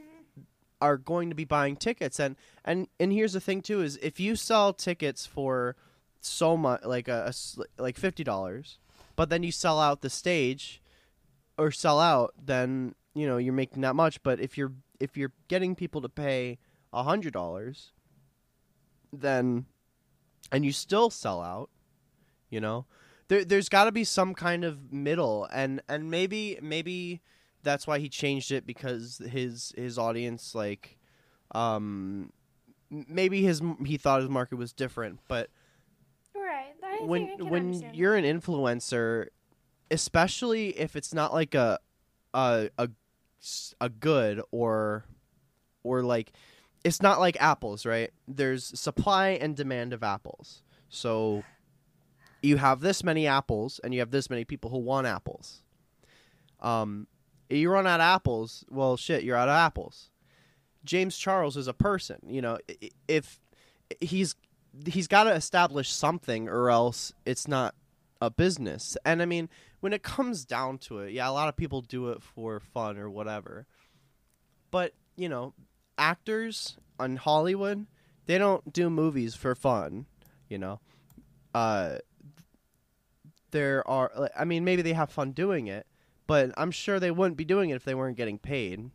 are 0.81 0.97
going 0.97 1.29
to 1.29 1.35
be 1.35 1.45
buying 1.45 1.75
tickets. 1.75 2.19
And 2.19 2.35
and 2.63 2.87
and 2.99 3.11
here's 3.11 3.33
the 3.33 3.41
thing 3.41 3.61
too 3.61 3.81
is 3.81 3.97
if 4.01 4.19
you 4.19 4.35
sell 4.35 4.73
tickets 4.73 5.25
for 5.25 5.75
so 6.21 6.55
much 6.55 6.83
like 6.83 7.07
a, 7.07 7.31
a 7.31 7.81
like 7.81 7.97
fifty 7.97 8.23
dollars, 8.23 8.79
but 9.15 9.29
then 9.29 9.43
you 9.43 9.51
sell 9.51 9.79
out 9.79 10.01
the 10.01 10.09
stage 10.09 10.81
or 11.57 11.71
sell 11.71 11.99
out, 11.99 12.33
then 12.41 12.95
you 13.13 13.27
know 13.27 13.37
you're 13.37 13.53
making 13.53 13.81
that 13.81 13.95
much. 13.95 14.23
But 14.23 14.39
if 14.39 14.57
you're 14.57 14.73
if 14.99 15.17
you're 15.17 15.33
getting 15.47 15.75
people 15.75 16.01
to 16.01 16.09
pay 16.09 16.57
a 16.93 17.03
hundred 17.03 17.33
dollars, 17.33 17.91
then 19.11 19.65
and 20.51 20.65
you 20.65 20.71
still 20.71 21.09
sell 21.09 21.41
out, 21.41 21.69
you 22.49 22.59
know, 22.59 22.85
there 23.27 23.43
there's 23.45 23.69
got 23.69 23.85
to 23.85 23.91
be 23.91 24.03
some 24.03 24.33
kind 24.33 24.63
of 24.63 24.91
middle, 24.91 25.47
and 25.51 25.81
and 25.89 26.09
maybe 26.09 26.57
maybe 26.61 27.21
that's 27.63 27.87
why 27.87 27.99
he 27.99 28.09
changed 28.09 28.51
it 28.51 28.65
because 28.65 29.21
his 29.29 29.73
his 29.77 29.97
audience 29.97 30.53
like, 30.55 30.97
um, 31.53 32.31
maybe 32.89 33.41
his 33.41 33.61
he 33.85 33.97
thought 33.97 34.21
his 34.21 34.29
market 34.29 34.55
was 34.57 34.73
different, 34.73 35.19
but 35.27 35.49
Right. 36.35 36.73
I 36.83 37.05
when 37.05 37.29
I 37.39 37.43
when 37.43 37.83
you're 37.93 38.15
an 38.15 38.25
influencer, 38.25 39.27
especially 39.91 40.69
if 40.77 40.95
it's 40.95 41.13
not 41.13 41.33
like 41.33 41.55
a 41.55 41.79
a 42.33 42.69
a 42.77 42.89
a 43.81 43.89
good 43.89 44.41
or 44.51 45.05
or 45.83 46.03
like 46.03 46.31
it's 46.83 47.01
not 47.01 47.19
like 47.19 47.37
apples, 47.41 47.85
right? 47.85 48.11
There's 48.27 48.79
supply 48.79 49.29
and 49.29 49.55
demand 49.55 49.93
of 49.93 50.03
apples. 50.03 50.61
So 50.89 51.43
you 52.41 52.57
have 52.57 52.79
this 52.79 53.03
many 53.03 53.25
apples 53.25 53.79
and 53.83 53.93
you 53.93 53.99
have 54.01 54.11
this 54.11 54.29
many 54.29 54.45
people 54.45 54.69
who 54.69 54.79
want 54.79 55.07
apples. 55.07 55.63
Um 56.61 57.07
you 57.49 57.69
run 57.69 57.85
out 57.85 57.99
of 57.99 58.05
apples, 58.05 58.65
well 58.69 58.97
shit, 58.97 59.23
you're 59.23 59.37
out 59.37 59.49
of 59.49 59.55
apples. 59.55 60.09
James 60.83 61.17
Charles 61.17 61.57
is 61.57 61.67
a 61.67 61.73
person, 61.73 62.17
you 62.27 62.41
know, 62.41 62.57
if 63.07 63.39
he's 63.99 64.35
he's 64.85 65.07
got 65.07 65.23
to 65.23 65.33
establish 65.33 65.91
something 65.91 66.49
or 66.49 66.69
else 66.69 67.13
it's 67.25 67.47
not 67.47 67.75
a 68.21 68.29
business. 68.29 68.97
And 69.05 69.21
I 69.21 69.25
mean, 69.25 69.49
when 69.85 69.93
it 69.93 70.01
comes 70.01 70.45
down 70.45 70.79
to 70.79 70.97
it, 70.97 71.13
yeah, 71.13 71.29
a 71.29 71.31
lot 71.31 71.47
of 71.47 71.55
people 71.55 71.79
do 71.79 72.09
it 72.09 72.23
for 72.23 72.59
fun 72.59 72.97
or 72.97 73.07
whatever. 73.07 73.67
But, 74.71 74.95
you 75.15 75.29
know, 75.29 75.53
actors 75.95 76.75
on 76.99 77.17
Hollywood, 77.17 77.85
they 78.25 78.39
don't 78.39 78.73
do 78.73 78.89
movies 78.89 79.35
for 79.35 79.53
fun, 79.53 80.07
you 80.49 80.57
know. 80.57 80.79
Uh 81.53 81.99
there 83.51 83.87
are 83.87 84.11
like, 84.17 84.31
I 84.35 84.43
mean, 84.43 84.65
maybe 84.65 84.81
they 84.81 84.93
have 84.93 85.11
fun 85.11 85.33
doing 85.33 85.67
it, 85.67 85.85
but 86.25 86.49
I'm 86.57 86.71
sure 86.71 86.99
they 86.99 87.11
wouldn't 87.11 87.37
be 87.37 87.45
doing 87.45 87.69
it 87.69 87.75
if 87.75 87.85
they 87.85 87.93
weren't 87.93 88.17
getting 88.17 88.39
paid 88.39 88.89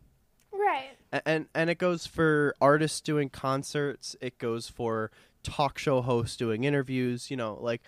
Right. 0.51 0.97
A- 1.13 1.25
and 1.25 1.45
and 1.55 1.69
it 1.69 1.77
goes 1.77 2.05
for 2.05 2.53
artists 2.59 2.99
doing 2.99 3.29
concerts 3.29 4.17
it 4.19 4.37
goes 4.39 4.67
for 4.67 5.09
talk 5.41 5.79
show 5.79 6.01
hosts 6.01 6.35
doing 6.35 6.65
interviews 6.65 7.31
you 7.31 7.37
know 7.37 7.57
like 7.61 7.81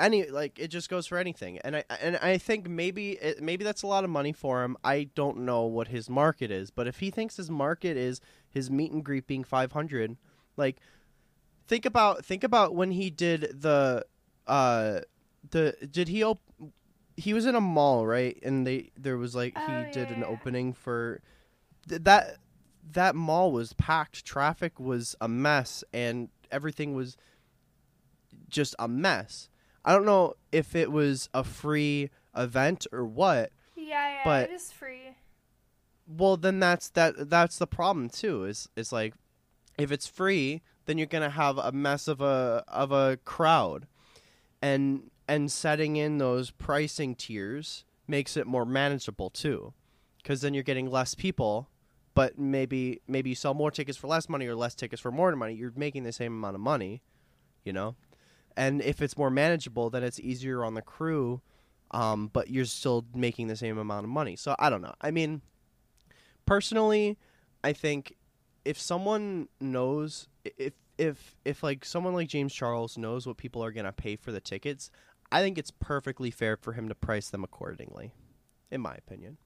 any 0.00 0.28
like 0.28 0.58
it 0.58 0.68
just 0.68 0.88
goes 0.88 1.06
for 1.06 1.18
anything. 1.18 1.58
And 1.58 1.76
i 1.76 1.84
and 2.00 2.16
i 2.16 2.38
think 2.38 2.68
maybe 2.68 3.12
it, 3.12 3.40
maybe 3.42 3.64
that's 3.64 3.82
a 3.82 3.86
lot 3.86 4.04
of 4.04 4.10
money 4.10 4.32
for 4.32 4.64
him. 4.64 4.76
I 4.82 5.08
don't 5.14 5.38
know 5.38 5.62
what 5.64 5.88
his 5.88 6.08
market 6.10 6.50
is 6.50 6.70
but 6.70 6.86
if 6.86 6.98
he 7.00 7.10
thinks 7.10 7.36
his 7.36 7.50
market 7.50 7.96
is 7.96 8.20
his 8.48 8.70
meet 8.70 8.92
and 8.92 9.04
greet 9.04 9.26
being 9.26 9.44
500 9.44 10.16
like 10.56 10.76
think 11.68 11.84
about 11.86 12.24
think 12.24 12.42
about 12.42 12.74
when 12.74 12.90
he 12.90 13.10
did 13.10 13.60
the 13.62 14.04
uh 14.46 15.00
the 15.50 15.76
did 15.90 16.08
he 16.08 16.22
op- 16.24 16.40
he 17.16 17.32
was 17.34 17.46
in 17.46 17.54
a 17.54 17.60
mall 17.60 18.06
right? 18.06 18.38
And 18.42 18.66
they 18.66 18.90
there 18.98 19.16
was 19.18 19.34
like 19.34 19.54
he 19.56 19.62
Oh, 19.72 19.84
did 19.92 20.08
yeah, 20.08 20.14
an 20.14 20.20
yeah. 20.20 20.26
opening 20.26 20.72
for 20.72 21.20
th- 21.88 22.02
that 22.04 22.36
that 22.92 23.14
mall 23.14 23.52
was 23.52 23.72
packed. 23.74 24.24
Traffic 24.24 24.80
was 24.80 25.14
a 25.20 25.28
mess 25.28 25.84
and 25.92 26.28
everything 26.50 26.94
was 26.94 27.16
just 28.48 28.74
a 28.78 28.88
mess 28.88 29.48
i 29.84 29.92
don't 29.92 30.04
know 30.04 30.34
if 30.52 30.74
it 30.76 30.90
was 30.92 31.28
a 31.34 31.42
free 31.44 32.10
event 32.36 32.86
or 32.92 33.04
what 33.04 33.50
Yeah, 33.76 33.86
yeah. 34.08 34.20
But- 34.24 34.50
it 34.50 34.54
is 34.54 34.70
free. 34.72 35.16
well 36.06 36.36
then 36.36 36.60
that's 36.60 36.90
that 36.90 37.28
that's 37.30 37.58
the 37.58 37.66
problem 37.66 38.08
too 38.08 38.44
is 38.44 38.68
it's 38.76 38.92
like 38.92 39.14
if 39.78 39.90
it's 39.92 40.06
free 40.06 40.62
then 40.86 40.98
you're 40.98 41.06
gonna 41.06 41.30
have 41.30 41.56
a 41.58 41.72
mess 41.72 42.08
of 42.08 42.20
a 42.20 42.64
of 42.68 42.92
a 42.92 43.16
crowd 43.24 43.86
and 44.62 45.10
and 45.28 45.50
setting 45.50 45.96
in 45.96 46.18
those 46.18 46.50
pricing 46.50 47.14
tiers 47.14 47.84
makes 48.06 48.36
it 48.36 48.46
more 48.46 48.64
manageable 48.66 49.30
too 49.30 49.72
because 50.22 50.40
then 50.40 50.52
you're 50.54 50.62
getting 50.64 50.90
less 50.90 51.14
people 51.14 51.68
but 52.14 52.38
maybe 52.38 53.00
maybe 53.06 53.30
you 53.30 53.36
sell 53.36 53.54
more 53.54 53.70
tickets 53.70 53.96
for 53.96 54.08
less 54.08 54.28
money 54.28 54.46
or 54.46 54.56
less 54.56 54.74
tickets 54.74 55.00
for 55.00 55.12
more 55.12 55.34
money 55.36 55.54
you're 55.54 55.72
making 55.76 56.02
the 56.02 56.12
same 56.12 56.32
amount 56.32 56.54
of 56.56 56.60
money 56.60 57.00
you 57.64 57.72
know 57.72 57.94
and 58.56 58.82
if 58.82 59.00
it's 59.02 59.16
more 59.16 59.30
manageable 59.30 59.90
then 59.90 60.02
it's 60.02 60.20
easier 60.20 60.64
on 60.64 60.74
the 60.74 60.82
crew 60.82 61.40
um, 61.92 62.28
but 62.32 62.48
you're 62.50 62.64
still 62.64 63.04
making 63.14 63.48
the 63.48 63.56
same 63.56 63.78
amount 63.78 64.04
of 64.04 64.10
money 64.10 64.36
so 64.36 64.54
i 64.58 64.68
don't 64.70 64.82
know 64.82 64.94
i 65.00 65.10
mean 65.10 65.40
personally 66.46 67.18
i 67.64 67.72
think 67.72 68.14
if 68.64 68.78
someone 68.80 69.48
knows 69.60 70.28
if 70.56 70.72
if 70.98 71.36
if 71.44 71.62
like 71.62 71.84
someone 71.84 72.14
like 72.14 72.28
james 72.28 72.52
charles 72.52 72.98
knows 72.98 73.26
what 73.26 73.36
people 73.36 73.62
are 73.64 73.72
going 73.72 73.86
to 73.86 73.92
pay 73.92 74.16
for 74.16 74.32
the 74.32 74.40
tickets 74.40 74.90
i 75.32 75.40
think 75.40 75.56
it's 75.58 75.70
perfectly 75.70 76.30
fair 76.30 76.56
for 76.56 76.72
him 76.72 76.88
to 76.88 76.94
price 76.94 77.30
them 77.30 77.44
accordingly 77.44 78.12
in 78.70 78.80
my 78.80 78.94
opinion 78.94 79.36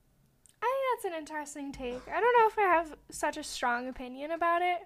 I 0.62 0.66
think 0.66 1.02
that's 1.02 1.14
an 1.14 1.18
interesting 1.20 1.72
take. 1.72 2.08
I 2.08 2.20
don't 2.20 2.38
know 2.38 2.46
if 2.46 2.58
I 2.58 2.62
have 2.74 2.94
such 3.10 3.36
a 3.36 3.42
strong 3.42 3.88
opinion 3.88 4.30
about 4.30 4.62
it. 4.62 4.78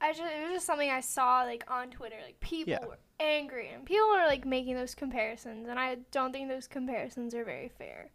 I 0.00 0.12
just 0.12 0.22
it 0.22 0.42
was 0.44 0.52
just 0.54 0.66
something 0.66 0.88
I 0.90 1.00
saw 1.00 1.42
like 1.42 1.62
on 1.70 1.90
Twitter. 1.90 2.16
Like 2.24 2.40
people 2.40 2.72
Yeah. 2.72 2.86
were 2.86 2.98
angry 3.20 3.70
and 3.70 3.84
people 3.84 4.06
are 4.14 4.26
like 4.26 4.44
making 4.44 4.74
those 4.74 4.94
comparisons, 4.94 5.68
and 5.68 5.78
I 5.78 5.98
don't 6.10 6.32
think 6.32 6.48
those 6.48 6.66
comparisons 6.66 7.34
are 7.34 7.44
very 7.44 7.68
fair. 7.68 8.10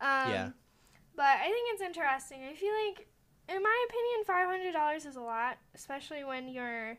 Um, 0.00 0.30
Yeah. 0.30 0.50
But 1.16 1.26
I 1.40 1.44
think 1.44 1.68
it's 1.72 1.82
interesting. 1.82 2.40
I 2.42 2.54
feel 2.54 2.72
like, 2.86 3.06
in 3.48 3.62
my 3.62 3.86
opinion, 3.88 4.24
five 4.26 4.48
hundred 4.48 4.72
dollars 4.72 5.06
is 5.06 5.16
a 5.16 5.20
lot, 5.20 5.58
especially 5.74 6.24
when 6.24 6.48
your 6.48 6.98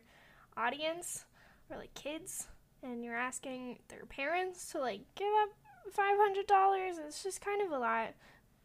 audience 0.56 1.24
are 1.70 1.76
like 1.76 1.92
kids 1.94 2.46
and 2.82 3.04
you're 3.04 3.16
asking 3.16 3.78
their 3.88 4.06
parents 4.06 4.72
to 4.72 4.78
like 4.78 5.02
give 5.14 5.32
up 5.42 5.50
five 5.92 6.16
hundred 6.16 6.46
dollars. 6.46 6.96
It's 6.98 7.22
just 7.22 7.40
kind 7.40 7.60
of 7.62 7.72
a 7.72 7.78
lot 7.78 8.14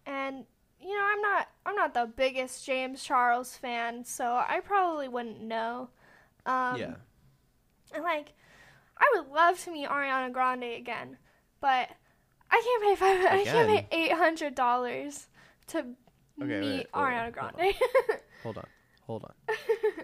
and 0.06 0.46
you 0.80 0.96
know 0.98 1.04
i'm 1.14 1.22
not 1.22 1.48
i'm 1.66 1.76
not 1.76 1.94
the 1.94 2.10
biggest 2.16 2.66
james 2.66 3.04
charles 3.04 3.56
fan 3.56 4.04
so 4.04 4.26
i 4.48 4.60
probably 4.64 5.08
wouldn't 5.08 5.40
know 5.40 5.90
um 6.48 6.76
yeah 6.78 6.94
and 7.94 8.04
like 8.04 8.34
i 9.02 9.12
would 9.16 9.28
love 9.32 9.60
to 9.64 9.72
meet 9.72 9.88
ariana 9.90 10.32
grande 10.32 10.64
again 10.64 11.18
but 11.60 11.90
i 12.50 12.62
can't 12.64 12.84
pay 12.84 12.96
five 12.96 13.26
i 13.34 13.44
can't 13.44 13.68
pay 13.70 13.88
eight 13.92 14.14
hundred 14.14 14.56
dollars 14.56 15.28
to 15.68 15.80
Okay, 16.42 16.60
meet 16.60 16.78
wait, 16.78 16.92
ariana 16.94 17.34
hold 17.34 17.38
on. 17.38 17.54
grande 17.54 17.76
hold 18.44 18.58
on 18.58 18.66
hold 19.08 19.24
on 19.26 19.34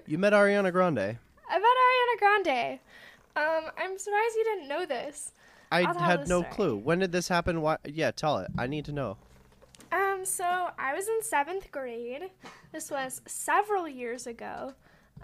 You 0.06 0.18
met 0.18 0.34
Ariana 0.34 0.72
Grande. 0.72 1.18
I 1.50 1.60
met 1.60 1.78
Ariana 1.86 2.20
Grande. 2.20 2.80
Um, 3.36 3.72
I'm 3.78 3.98
surprised 3.98 4.36
you 4.36 4.44
didn't 4.44 4.68
know 4.70 4.86
this. 4.86 5.32
I 5.72 5.82
had 5.82 6.28
no 6.30 6.42
story. 6.42 6.54
clue. 6.54 6.76
When 6.78 7.00
did 7.00 7.12
this 7.12 7.28
happen? 7.28 7.62
Why? 7.62 7.78
Yeah, 7.86 8.12
tell 8.12 8.38
it. 8.40 8.48
I 8.58 8.68
need 8.68 8.86
to 8.86 8.92
know. 8.94 9.18
Um, 9.92 10.24
so 10.24 10.70
I 10.80 10.94
was 10.94 11.08
in 11.08 11.22
seventh 11.24 11.72
grade. 11.72 12.30
This 12.72 12.90
was 12.92 13.22
several 13.28 13.88
years 13.88 14.28
ago. 14.28 14.74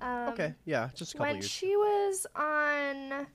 Um, 0.02 0.30
okay, 0.30 0.54
yeah, 0.66 0.90
just 0.96 1.14
a 1.14 1.18
couple 1.18 1.28
when 1.28 1.36
years. 1.42 1.50
she 1.50 1.76
was 1.78 2.26
on 2.36 3.28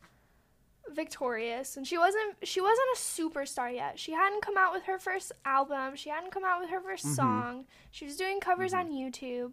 Victorious, 0.92 1.76
and 1.76 1.86
she 1.86 1.98
wasn't 1.98 2.36
she 2.42 2.60
wasn't 2.60 2.86
a 2.94 2.98
superstar 2.98 3.72
yet. 3.74 3.98
She 3.98 4.12
hadn't 4.12 4.42
come 4.42 4.56
out 4.56 4.72
with 4.72 4.84
her 4.84 4.98
first 4.98 5.32
album. 5.44 5.96
She 5.96 6.10
hadn't 6.10 6.32
come 6.32 6.44
out 6.44 6.60
with 6.60 6.70
her 6.70 6.80
1st 6.80 7.06
Mhm. 7.06 7.14
song. 7.16 7.66
She 7.90 8.04
was 8.04 8.16
doing 8.16 8.40
covers 8.40 8.72
Mhm. 8.72 8.78
on 8.78 8.90
YouTube. 8.90 9.52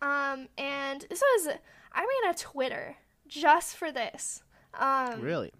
Um, 0.00 0.48
and 0.56 1.02
this 1.10 1.20
was 1.20 1.48
I 1.92 2.00
made 2.22 2.30
a 2.30 2.34
Twitter 2.34 2.96
just 3.26 3.76
for 3.76 3.90
this. 3.90 4.42
Um, 4.74 5.20
really? 5.20 5.52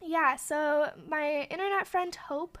yeah, 0.00 0.36
so 0.36 0.92
my 1.08 1.42
internet 1.50 1.86
friend 1.86 2.14
Hope 2.14 2.58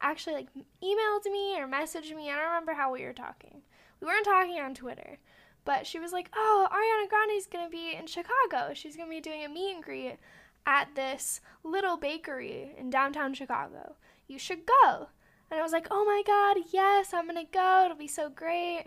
actually 0.00 0.34
like 0.36 0.48
emailed 0.82 1.24
me 1.24 1.58
or 1.58 1.66
messaged 1.66 2.14
me. 2.14 2.30
I 2.30 2.36
don't 2.36 2.46
remember 2.46 2.74
how 2.74 2.92
we 2.92 3.04
were 3.04 3.12
talking. 3.12 3.62
We 4.00 4.06
weren't 4.06 4.24
talking 4.24 4.60
on 4.60 4.74
Twitter, 4.74 5.18
but 5.64 5.86
she 5.86 5.98
was 5.98 6.12
like, 6.12 6.28
"Oh, 6.34 6.68
Ariana 6.70 7.08
Grande's 7.08 7.46
gonna 7.46 7.70
be 7.70 7.94
in 7.94 8.06
Chicago. 8.06 8.74
She's 8.74 8.96
gonna 8.96 9.08
be 9.08 9.20
doing 9.20 9.44
a 9.44 9.48
meet 9.48 9.74
and 9.74 9.82
greet 9.82 10.18
at 10.66 10.94
this 10.94 11.40
little 11.62 11.96
bakery 11.96 12.72
in 12.78 12.90
downtown 12.90 13.34
Chicago. 13.34 13.96
You 14.26 14.38
should 14.38 14.66
go." 14.66 15.08
And 15.50 15.60
I 15.60 15.62
was 15.62 15.72
like, 15.72 15.86
"Oh 15.90 16.04
my 16.04 16.22
God, 16.26 16.64
yes, 16.72 17.12
I'm 17.12 17.26
gonna 17.26 17.44
go. 17.44 17.84
It'll 17.84 17.96
be 17.96 18.08
so 18.08 18.28
great." 18.28 18.86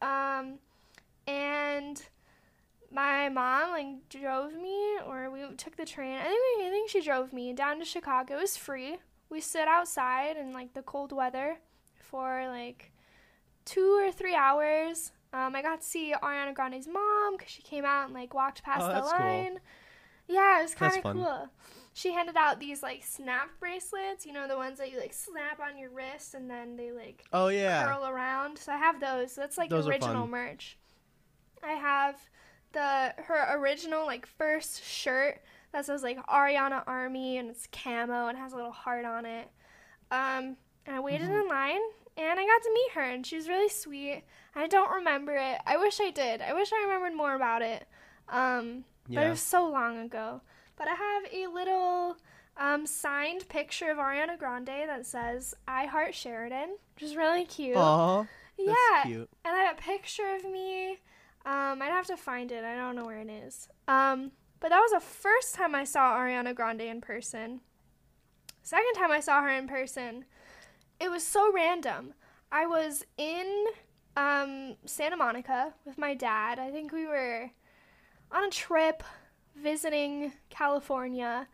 Um, 0.00 0.58
and 1.26 2.02
my 2.90 3.28
mom 3.28 3.70
like 3.70 4.08
drove 4.08 4.54
me 4.54 4.98
or 5.06 5.30
we 5.30 5.40
took 5.56 5.76
the 5.76 5.84
train. 5.84 6.16
I 6.18 6.24
think 6.24 6.58
we, 6.60 6.66
I 6.66 6.70
think 6.70 6.90
she 6.90 7.00
drove 7.00 7.32
me 7.32 7.52
down 7.52 7.78
to 7.80 7.84
Chicago. 7.84 8.34
It 8.36 8.40
was 8.40 8.56
free. 8.56 8.98
We 9.28 9.40
stood 9.40 9.66
outside 9.68 10.36
in 10.36 10.52
like 10.52 10.74
the 10.74 10.82
cold 10.82 11.12
weather 11.12 11.58
for 11.98 12.46
like 12.48 12.92
two 13.64 13.98
or 14.00 14.12
three 14.12 14.34
hours. 14.36 15.10
Um, 15.32 15.56
I 15.56 15.62
got 15.62 15.80
to 15.80 15.86
see 15.86 16.14
Ariana 16.22 16.54
Grande's 16.54 16.86
mom 16.86 17.36
because 17.36 17.50
she 17.52 17.62
came 17.62 17.84
out 17.84 18.04
and 18.06 18.14
like 18.14 18.32
walked 18.32 18.62
past 18.62 18.82
Oh, 18.88 18.94
the 18.94 19.00
line. 19.00 19.52
cool. 19.54 19.60
Yeah, 20.28 20.58
it 20.60 20.62
was 20.62 20.74
kind 20.74 20.96
of 20.96 21.02
cool. 21.12 21.48
She 21.92 22.12
handed 22.12 22.36
out 22.36 22.60
these 22.60 22.82
like 22.82 23.02
snap 23.04 23.48
bracelets, 23.58 24.26
you 24.26 24.32
know, 24.32 24.46
the 24.46 24.56
ones 24.56 24.78
that 24.78 24.90
you 24.92 24.98
like 25.00 25.12
snap 25.14 25.60
on 25.60 25.78
your 25.78 25.90
wrist 25.90 26.34
and 26.34 26.50
then 26.50 26.76
they 26.76 26.90
like 26.92 27.24
Oh 27.32 27.48
yeah. 27.48 27.84
curl 27.86 28.06
around. 28.06 28.58
So 28.58 28.72
I 28.72 28.76
have 28.76 29.00
those. 29.00 29.32
So 29.32 29.40
that's 29.40 29.56
like 29.56 29.70
Those 29.70 29.86
original 29.88 30.26
merch. 30.26 30.76
I 31.62 31.72
have 31.72 32.16
the 32.72 33.14
her 33.24 33.56
original 33.58 34.04
like 34.04 34.26
first 34.26 34.84
shirt 34.84 35.40
that 35.72 35.86
says 35.86 36.02
like 36.02 36.18
Ariana 36.26 36.82
Army 36.86 37.38
and 37.38 37.48
it's 37.48 37.66
camo 37.72 38.26
and 38.26 38.36
has 38.36 38.52
a 38.52 38.56
little 38.56 38.72
heart 38.72 39.04
on 39.06 39.24
it. 39.24 39.48
Um, 40.10 40.56
and 40.84 40.94
I 40.96 41.00
waited 41.00 41.28
Mhm. 41.30 41.42
in 41.42 41.48
line 41.48 41.80
and 42.18 42.38
I 42.38 42.44
got 42.46 42.62
to 42.62 42.70
meet 42.74 42.90
her 42.92 43.02
and 43.02 43.26
she 43.26 43.36
was 43.36 43.48
really 43.48 43.68
sweet. 43.70 44.24
I 44.54 44.66
don't 44.66 44.90
remember 44.90 45.34
it. 45.34 45.58
I 45.66 45.76
wish 45.78 45.98
I 46.00 46.10
did. 46.10 46.42
I 46.42 46.52
wish 46.52 46.72
I 46.72 46.82
remembered 46.82 47.14
more 47.16 47.34
about 47.34 47.62
it. 47.62 47.86
Um, 48.28 48.84
but 49.08 49.26
it 49.26 49.30
was 49.30 49.40
so 49.40 49.68
long 49.68 49.98
ago. 49.98 50.42
But 50.76 50.88
I 50.88 50.94
have 50.94 51.32
a 51.32 51.52
little 51.52 52.16
um, 52.56 52.86
signed 52.86 53.48
picture 53.48 53.90
of 53.90 53.98
Ariana 53.98 54.38
Grande 54.38 54.88
that 54.88 55.06
says 55.06 55.54
"I 55.66 55.86
Heart 55.86 56.14
Sheridan," 56.14 56.76
which 56.94 57.04
is 57.04 57.16
really 57.16 57.44
cute. 57.44 57.76
Aw, 57.76 58.18
that's 58.18 58.30
yeah, 58.58 59.02
cute. 59.04 59.30
and 59.44 59.56
I 59.56 59.60
have 59.60 59.78
a 59.78 59.82
picture 59.82 60.34
of 60.34 60.44
me. 60.44 60.98
Um, 61.44 61.80
I'd 61.80 61.92
have 61.92 62.06
to 62.06 62.16
find 62.16 62.50
it. 62.50 62.64
I 62.64 62.74
don't 62.74 62.96
know 62.96 63.04
where 63.04 63.20
it 63.20 63.30
is. 63.30 63.68
Um, 63.86 64.32
but 64.58 64.70
that 64.70 64.80
was 64.80 64.90
the 64.90 65.00
first 65.00 65.54
time 65.54 65.74
I 65.74 65.84
saw 65.84 66.16
Ariana 66.16 66.54
Grande 66.54 66.82
in 66.82 67.00
person. 67.00 67.60
Second 68.62 68.94
time 68.96 69.12
I 69.12 69.20
saw 69.20 69.42
her 69.42 69.50
in 69.50 69.68
person, 69.68 70.24
it 70.98 71.08
was 71.08 71.22
so 71.22 71.52
random. 71.52 72.14
I 72.50 72.66
was 72.66 73.04
in 73.16 73.66
um, 74.16 74.76
Santa 74.86 75.16
Monica 75.16 75.74
with 75.84 75.98
my 75.98 76.14
dad. 76.14 76.58
I 76.58 76.70
think 76.70 76.90
we 76.90 77.06
were 77.06 77.50
on 78.30 78.44
a 78.44 78.50
trip 78.50 79.02
visiting 79.54 80.32
California, 80.50 81.48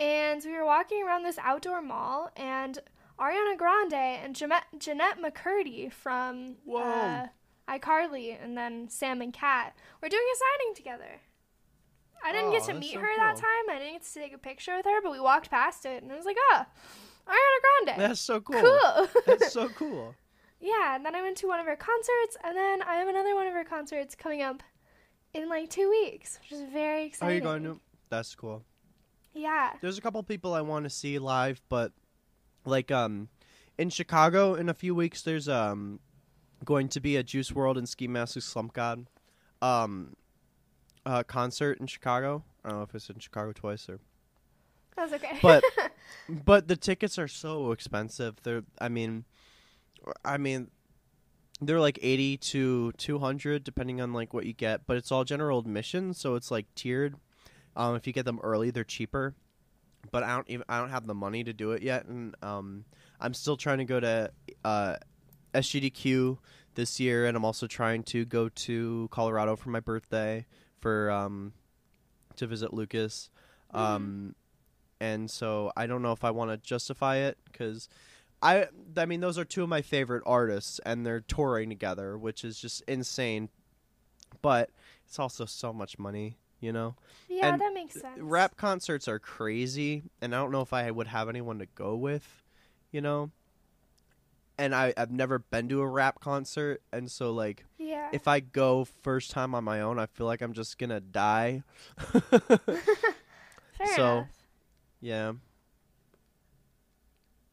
and 0.00 0.42
we 0.44 0.52
were 0.52 0.64
walking 0.64 1.04
around 1.04 1.22
this 1.22 1.38
outdoor 1.38 1.80
mall, 1.80 2.30
and 2.36 2.78
Ariana 3.18 3.56
Grande 3.56 3.94
and 3.94 4.34
Jennette, 4.34 4.66
Jennette 4.78 5.18
McCurdy 5.22 5.92
from 5.92 6.56
uh, 6.68 7.26
iCarly 7.68 8.36
and 8.42 8.56
then 8.56 8.88
Sam 8.88 9.22
and 9.22 9.32
Cat 9.32 9.74
were 10.02 10.08
doing 10.08 10.24
a 10.32 10.36
signing 10.36 10.74
together. 10.74 11.20
I 12.24 12.32
didn't 12.32 12.52
get 12.52 12.64
to 12.64 12.74
meet 12.74 12.94
so 12.94 13.00
her 13.00 13.16
that 13.18 13.36
time. 13.36 13.70
I 13.70 13.78
didn't 13.78 13.94
get 13.94 14.04
to 14.04 14.14
take 14.14 14.34
a 14.34 14.38
picture 14.38 14.76
with 14.76 14.86
her, 14.86 15.02
but 15.02 15.12
we 15.12 15.20
walked 15.20 15.50
past 15.50 15.84
it, 15.84 16.02
and 16.02 16.10
I 16.10 16.16
was 16.16 16.24
like, 16.24 16.38
oh, 16.38 16.64
Ariana 17.28 17.84
Grande. 17.84 18.00
That's 18.00 18.20
so 18.20 18.40
cool. 18.40 18.60
cool. 18.60 19.08
That's 19.26 19.52
so 19.52 19.68
cool. 19.76 20.14
yeah, 20.58 20.96
and 20.96 21.04
then 21.04 21.14
I 21.14 21.20
went 21.20 21.36
to 21.38 21.46
one 21.46 21.60
of 21.60 21.66
her 21.66 21.76
concerts, 21.76 22.38
and 22.42 22.56
then 22.56 22.82
I 22.82 22.94
have 22.94 23.08
another 23.08 23.34
one 23.34 23.46
of 23.46 23.52
her 23.52 23.64
concerts 23.64 24.14
coming 24.14 24.40
up 24.40 24.62
in 25.34 25.48
like 25.48 25.68
two 25.70 25.88
weeks, 25.90 26.38
which 26.40 26.52
is 26.52 26.64
very 26.72 27.06
exciting. 27.06 27.32
Are 27.32 27.34
you 27.34 27.40
going 27.40 27.64
to? 27.64 27.80
That's 28.08 28.34
cool. 28.34 28.64
Yeah. 29.34 29.72
There's 29.80 29.98
a 29.98 30.00
couple 30.00 30.22
people 30.22 30.54
I 30.54 30.60
want 30.60 30.84
to 30.84 30.90
see 30.90 31.18
live, 31.18 31.60
but 31.68 31.92
like 32.64 32.90
um 32.90 33.28
in 33.76 33.90
Chicago 33.90 34.54
in 34.54 34.68
a 34.68 34.74
few 34.74 34.94
weeks 34.94 35.22
there's 35.22 35.48
um 35.48 36.00
going 36.64 36.88
to 36.88 37.00
be 37.00 37.16
a 37.16 37.22
Juice 37.22 37.50
WRLD 37.50 37.76
and 37.78 37.88
Ski 37.88 38.08
Mask 38.08 38.40
Slump 38.40 38.72
God 38.72 39.06
um 39.60 40.14
uh 41.04 41.22
concert 41.24 41.78
in 41.80 41.86
Chicago. 41.86 42.44
I 42.64 42.68
don't 42.70 42.78
know 42.78 42.84
if 42.84 42.94
it's 42.94 43.10
in 43.10 43.18
Chicago 43.18 43.52
twice 43.52 43.88
or 43.88 43.98
That's 44.96 45.12
okay. 45.14 45.38
But- 45.42 45.64
but 46.28 46.68
the 46.68 46.76
tickets 46.76 47.18
are 47.18 47.28
so 47.28 47.72
expensive. 47.72 48.36
They're 48.44 48.62
I 48.78 48.88
mean 48.88 49.24
I 50.24 50.38
mean 50.38 50.70
they're 51.60 51.80
like 51.80 51.98
80 52.02 52.36
to 52.38 52.92
200 52.92 53.64
depending 53.64 54.00
on 54.00 54.12
like 54.12 54.34
what 54.34 54.46
you 54.46 54.52
get, 54.52 54.86
but 54.86 54.96
it's 54.96 55.12
all 55.12 55.24
general 55.24 55.58
admission, 55.58 56.14
so 56.14 56.34
it's 56.34 56.50
like 56.50 56.66
tiered. 56.74 57.16
Um 57.76 57.94
if 57.96 58.06
you 58.06 58.12
get 58.12 58.24
them 58.24 58.40
early, 58.42 58.70
they're 58.70 58.84
cheaper. 58.84 59.34
But 60.10 60.22
I 60.22 60.34
don't 60.34 60.48
even 60.48 60.64
I 60.68 60.78
don't 60.78 60.90
have 60.90 61.06
the 61.06 61.14
money 61.14 61.44
to 61.44 61.52
do 61.52 61.72
it 61.72 61.82
yet 61.82 62.06
and 62.06 62.34
um 62.42 62.84
I'm 63.20 63.34
still 63.34 63.56
trying 63.56 63.78
to 63.78 63.84
go 63.84 64.00
to 64.00 64.30
uh 64.64 64.96
SGDQ 65.54 66.38
this 66.74 66.98
year 66.98 67.26
and 67.26 67.36
I'm 67.36 67.44
also 67.44 67.66
trying 67.66 68.02
to 68.04 68.24
go 68.24 68.48
to 68.48 69.08
Colorado 69.12 69.54
for 69.56 69.70
my 69.70 69.80
birthday 69.80 70.46
for 70.80 71.10
um 71.10 71.52
to 72.36 72.46
visit 72.46 72.74
Lucas. 72.74 73.30
Um 73.72 74.34
and 75.00 75.30
so 75.30 75.72
I 75.76 75.86
don't 75.86 76.02
know 76.02 76.12
if 76.12 76.24
I 76.24 76.30
want 76.30 76.50
to 76.50 76.56
justify 76.56 77.16
it 77.16 77.38
cuz 77.52 77.88
I 78.44 78.68
I 78.96 79.06
mean 79.06 79.20
those 79.20 79.38
are 79.38 79.44
two 79.44 79.62
of 79.64 79.68
my 79.68 79.82
favorite 79.82 80.22
artists 80.26 80.78
and 80.86 81.04
they're 81.04 81.20
touring 81.20 81.68
together, 81.68 82.16
which 82.18 82.44
is 82.44 82.58
just 82.60 82.82
insane. 82.86 83.48
But 84.42 84.70
it's 85.06 85.18
also 85.18 85.44
so 85.46 85.72
much 85.72 85.98
money, 85.98 86.36
you 86.60 86.72
know. 86.72 86.94
yeah, 87.28 87.52
and 87.52 87.60
that 87.60 87.72
makes 87.72 87.94
sense. 88.00 88.18
Rap 88.20 88.56
concerts 88.56 89.08
are 89.08 89.18
crazy, 89.18 90.02
and 90.20 90.34
I 90.34 90.38
don't 90.38 90.52
know 90.52 90.60
if 90.60 90.72
I 90.72 90.90
would 90.90 91.06
have 91.06 91.28
anyone 91.28 91.58
to 91.60 91.66
go 91.74 91.94
with, 91.96 92.42
you 92.92 93.00
know. 93.00 93.30
And 94.58 94.74
I, 94.74 94.92
I've 94.96 95.10
never 95.10 95.38
been 95.40 95.68
to 95.70 95.80
a 95.80 95.86
rap 95.86 96.20
concert, 96.20 96.80
and 96.92 97.10
so 97.10 97.32
like 97.32 97.64
Yeah. 97.78 98.10
if 98.12 98.28
I 98.28 98.40
go 98.40 98.84
first 98.84 99.30
time 99.32 99.54
on 99.54 99.64
my 99.64 99.80
own, 99.80 99.98
I 99.98 100.06
feel 100.06 100.26
like 100.26 100.42
I'm 100.42 100.52
just 100.52 100.78
gonna 100.78 101.00
die. 101.00 101.62
Fair 103.78 103.86
so- 103.96 104.02
enough. 104.18 104.28
yeah, 105.00 105.32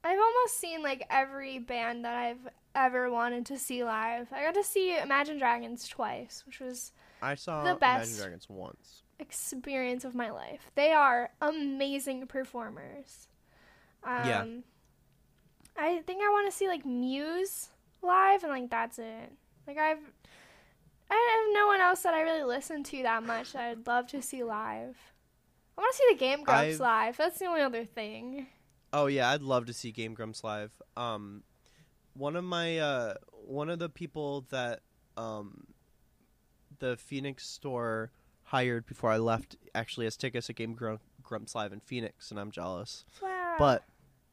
I've 0.03 0.19
almost 0.19 0.59
seen 0.59 0.81
like 0.81 1.05
every 1.09 1.59
band 1.59 2.05
that 2.05 2.15
I've 2.15 2.47
ever 2.73 3.11
wanted 3.11 3.45
to 3.47 3.57
see 3.57 3.83
live. 3.83 4.27
I 4.31 4.43
got 4.43 4.55
to 4.55 4.63
see 4.63 4.97
Imagine 4.97 5.37
Dragons 5.37 5.87
twice, 5.87 6.43
which 6.45 6.59
was 6.59 6.91
I 7.21 7.35
saw 7.35 7.63
The 7.63 7.71
Imagine 7.75 7.79
best. 7.79 8.17
Dragons 8.19 8.47
once. 8.49 9.03
experience 9.19 10.03
of 10.05 10.15
my 10.15 10.31
life. 10.31 10.71
They 10.75 10.91
are 10.91 11.29
amazing 11.41 12.25
performers. 12.27 13.27
Um, 14.03 14.25
Yeah. 14.27 14.45
I 15.77 15.99
think 16.01 16.21
I 16.23 16.29
want 16.29 16.51
to 16.51 16.57
see 16.57 16.67
like 16.67 16.85
Muse 16.85 17.69
live, 18.01 18.43
and 18.43 18.51
like 18.51 18.69
that's 18.69 18.97
it. 18.99 19.31
Like 19.67 19.77
I've, 19.77 19.99
I 21.09 21.13
have 21.45 21.53
no 21.53 21.67
one 21.67 21.79
else 21.79 22.01
that 22.01 22.13
I 22.13 22.21
really 22.21 22.43
listen 22.43 22.83
to 22.83 23.03
that 23.03 23.23
much. 23.23 23.53
That 23.53 23.63
I'd 23.69 23.87
love 23.87 24.07
to 24.07 24.21
see 24.21 24.43
live. 24.43 24.97
I 25.77 25.81
want 25.81 25.93
to 25.93 25.97
see 25.97 26.07
the 26.13 26.19
Game 26.19 26.43
Grumps 26.43 26.61
I've- 26.61 26.77
live. 26.77 27.17
That's 27.17 27.37
the 27.39 27.45
only 27.45 27.61
other 27.61 27.85
thing. 27.85 28.47
Oh 28.93 29.05
yeah, 29.07 29.29
I'd 29.29 29.41
love 29.41 29.65
to 29.67 29.73
see 29.73 29.91
Game 29.91 30.13
Grumps 30.13 30.43
live. 30.43 30.71
Um, 30.97 31.43
one 32.13 32.35
of 32.35 32.43
my 32.43 32.77
uh, 32.79 33.13
one 33.45 33.69
of 33.69 33.79
the 33.79 33.89
people 33.89 34.45
that 34.49 34.81
um, 35.17 35.67
the 36.79 36.97
Phoenix 36.97 37.47
store 37.47 38.11
hired 38.43 38.85
before 38.85 39.09
I 39.11 39.17
left 39.17 39.55
actually 39.73 40.05
has 40.05 40.17
tickets 40.17 40.49
at 40.49 40.55
Game 40.57 40.73
Grum- 40.73 40.99
Grumps 41.23 41.55
live 41.55 41.71
in 41.71 41.79
Phoenix, 41.79 42.31
and 42.31 42.39
I'm 42.39 42.51
jealous. 42.51 43.05
Wow. 43.21 43.55
But 43.57 43.83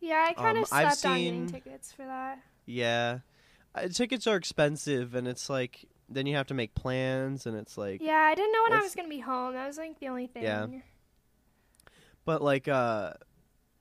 yeah, 0.00 0.26
I 0.28 0.32
kind 0.32 0.58
um, 0.58 0.64
of 0.64 0.68
I've 0.72 0.94
slept 0.94 1.14
on 1.14 1.18
getting 1.22 1.48
seen- 1.48 1.54
tickets 1.54 1.92
for 1.92 2.04
that. 2.04 2.40
yeah, 2.66 3.18
uh, 3.74 3.88
tickets 3.88 4.26
are 4.26 4.36
expensive, 4.36 5.14
and 5.14 5.28
it's 5.28 5.48
like 5.48 5.84
then 6.08 6.26
you 6.26 6.34
have 6.34 6.46
to 6.48 6.54
make 6.54 6.74
plans, 6.74 7.46
and 7.46 7.56
it's 7.56 7.78
like 7.78 8.00
Yeah, 8.02 8.14
I 8.14 8.34
didn't 8.34 8.52
know 8.52 8.62
when 8.64 8.72
I 8.72 8.82
was 8.82 8.94
gonna 8.94 9.08
be 9.08 9.20
home. 9.20 9.54
That 9.54 9.66
was 9.66 9.78
like 9.78 10.00
the 10.00 10.08
only 10.08 10.26
thing. 10.26 10.42
Yeah. 10.42 10.66
But 12.24 12.42
like 12.42 12.66
uh 12.66 13.12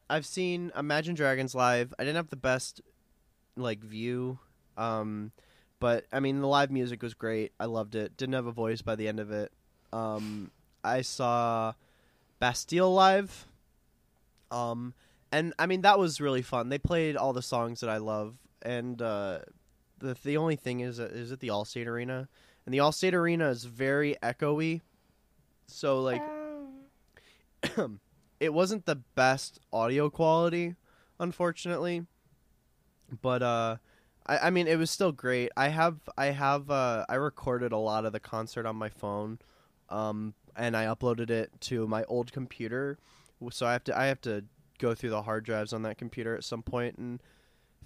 I've 0.10 0.26
seen 0.26 0.72
Imagine 0.78 1.16
Dragons 1.16 1.54
live. 1.54 1.94
I 2.00 2.04
didn't 2.04 2.16
have 2.16 2.30
the 2.30 2.36
best 2.36 2.82
like 3.56 3.80
view. 3.80 4.40
Um 4.78 5.32
but 5.80 6.06
I 6.12 6.20
mean 6.20 6.42
the 6.42 6.48
live 6.48 6.72
music 6.72 7.02
was 7.04 7.14
great. 7.14 7.52
I 7.60 7.66
loved 7.66 7.96
it. 7.96 8.18
Didn't 8.18 8.34
have 8.34 8.46
a 8.46 8.52
voice 8.52 8.82
by 8.82 8.96
the 8.96 9.08
end 9.08 9.20
of 9.20 9.32
it. 9.32 9.52
Um 9.92 10.52
I 10.84 11.02
saw 11.02 11.74
Bastille 12.40 12.94
live. 12.94 13.46
Um 14.52 14.94
and 15.32 15.54
I 15.60 15.66
mean 15.66 15.82
that 15.82 16.00
was 16.00 16.22
really 16.22 16.42
fun. 16.42 16.70
They 16.70 16.78
played 16.78 17.18
all 17.18 17.34
the 17.34 17.42
songs 17.42 17.82
that 17.82 17.90
I 17.90 17.98
love 17.98 18.38
and 18.62 19.02
uh 19.02 19.40
the 20.00 20.16
the 20.24 20.38
only 20.38 20.56
thing 20.56 20.80
is 20.82 21.00
uh, 21.00 21.10
is 21.12 21.32
at 21.32 21.40
the 21.40 21.50
Allstate 21.50 21.88
Arena. 21.88 22.30
And 22.66 22.74
the 22.74 22.80
Allstate 22.80 23.14
Arena 23.14 23.50
is 23.50 23.64
very 23.66 24.16
echoey. 24.22 24.82
So 25.68 26.02
like 26.02 26.22
Um, 27.78 28.00
it 28.40 28.54
wasn't 28.54 28.86
the 28.86 28.96
best 29.16 29.60
audio 29.74 30.10
quality, 30.10 30.76
unfortunately. 31.20 32.06
But 33.22 33.42
uh 33.42 33.78
I, 34.26 34.38
I 34.38 34.50
mean 34.50 34.68
it 34.68 34.78
was 34.78 34.92
still 34.92 35.12
great. 35.12 35.50
I 35.58 35.70
have 35.70 35.98
I 36.18 36.28
have 36.28 36.70
uh 36.70 37.06
I 37.10 37.16
recorded 37.16 37.72
a 37.72 37.78
lot 37.78 38.06
of 38.06 38.14
the 38.14 38.20
concert 38.20 38.66
on 38.66 38.76
my 38.76 38.90
phone. 38.90 39.40
Um 39.90 40.34
and 40.56 40.76
I 40.76 40.86
uploaded 40.86 41.30
it 41.30 41.52
to 41.62 41.88
my 41.88 42.04
old 42.06 42.32
computer. 42.32 42.98
So 43.52 43.66
I 43.66 43.74
have 43.74 43.84
to 43.86 43.98
I 43.98 44.06
have 44.08 44.22
to 44.22 44.44
go 44.80 44.94
through 44.94 45.12
the 45.12 45.22
hard 45.24 45.44
drives 45.46 45.74
on 45.74 45.82
that 45.84 45.98
computer 45.98 46.36
at 46.36 46.44
some 46.44 46.62
point 46.64 46.98
and 46.98 47.22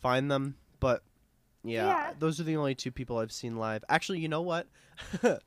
find 0.02 0.30
them. 0.32 0.56
But 0.80 1.04
yeah, 1.64 1.86
Yeah. 1.88 2.14
those 2.18 2.40
are 2.40 2.44
the 2.44 2.58
only 2.58 2.74
two 2.76 2.92
people 2.92 3.20
I've 3.20 3.32
seen 3.32 3.56
live. 3.58 3.84
Actually, 3.88 4.20
you 4.20 4.28
know 4.28 4.42
what? 4.42 4.68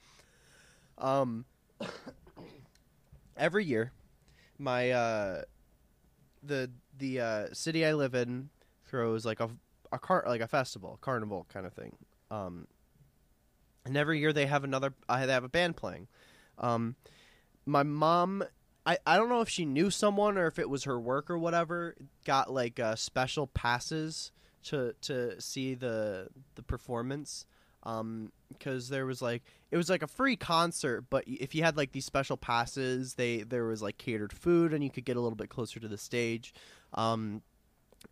um 0.98 1.44
every 3.36 3.64
year 3.64 3.92
my 4.58 4.90
uh 4.90 5.42
the 6.42 6.70
the 6.98 7.20
uh 7.20 7.46
city 7.52 7.84
I 7.84 7.92
live 7.94 8.14
in 8.14 8.50
throws 8.84 9.24
like 9.24 9.40
a 9.40 9.50
a 9.92 9.98
car 9.98 10.24
like 10.26 10.40
a 10.40 10.48
festival, 10.48 10.98
carnival 11.00 11.46
kind 11.52 11.66
of 11.66 11.72
thing. 11.72 11.96
Um 12.30 12.66
and 13.84 13.96
every 13.96 14.18
year 14.18 14.32
they 14.32 14.46
have 14.46 14.64
another 14.64 14.94
uh, 15.08 15.24
they 15.26 15.32
have 15.32 15.44
a 15.44 15.48
band 15.48 15.76
playing. 15.76 16.08
Um 16.58 16.96
my 17.66 17.82
mom 17.82 18.44
I, 18.86 18.98
I 19.06 19.16
don't 19.16 19.28
know 19.28 19.40
if 19.40 19.48
she 19.48 19.64
knew 19.64 19.90
someone 19.90 20.36
or 20.36 20.46
if 20.46 20.58
it 20.58 20.68
was 20.68 20.84
her 20.84 21.00
work 21.00 21.30
or 21.30 21.38
whatever 21.38 21.94
got 22.24 22.52
like 22.52 22.78
uh, 22.78 22.96
special 22.96 23.46
passes 23.46 24.30
to 24.64 24.94
to 25.02 25.40
see 25.40 25.74
the 25.74 26.28
the 26.54 26.62
performance 26.62 27.46
um 27.84 28.32
because 28.48 28.88
there 28.88 29.06
was 29.06 29.20
like 29.20 29.42
it 29.70 29.76
was 29.76 29.90
like 29.90 30.02
a 30.02 30.06
free 30.06 30.36
concert 30.36 31.04
but 31.10 31.24
if 31.26 31.54
you 31.54 31.62
had 31.62 31.76
like 31.76 31.92
these 31.92 32.04
special 32.04 32.36
passes 32.36 33.14
they 33.14 33.42
there 33.42 33.64
was 33.64 33.82
like 33.82 33.98
catered 33.98 34.32
food 34.32 34.72
and 34.72 34.82
you 34.82 34.90
could 34.90 35.04
get 35.04 35.16
a 35.16 35.20
little 35.20 35.36
bit 35.36 35.48
closer 35.48 35.80
to 35.80 35.88
the 35.88 35.98
stage. 35.98 36.54
Um 36.94 37.42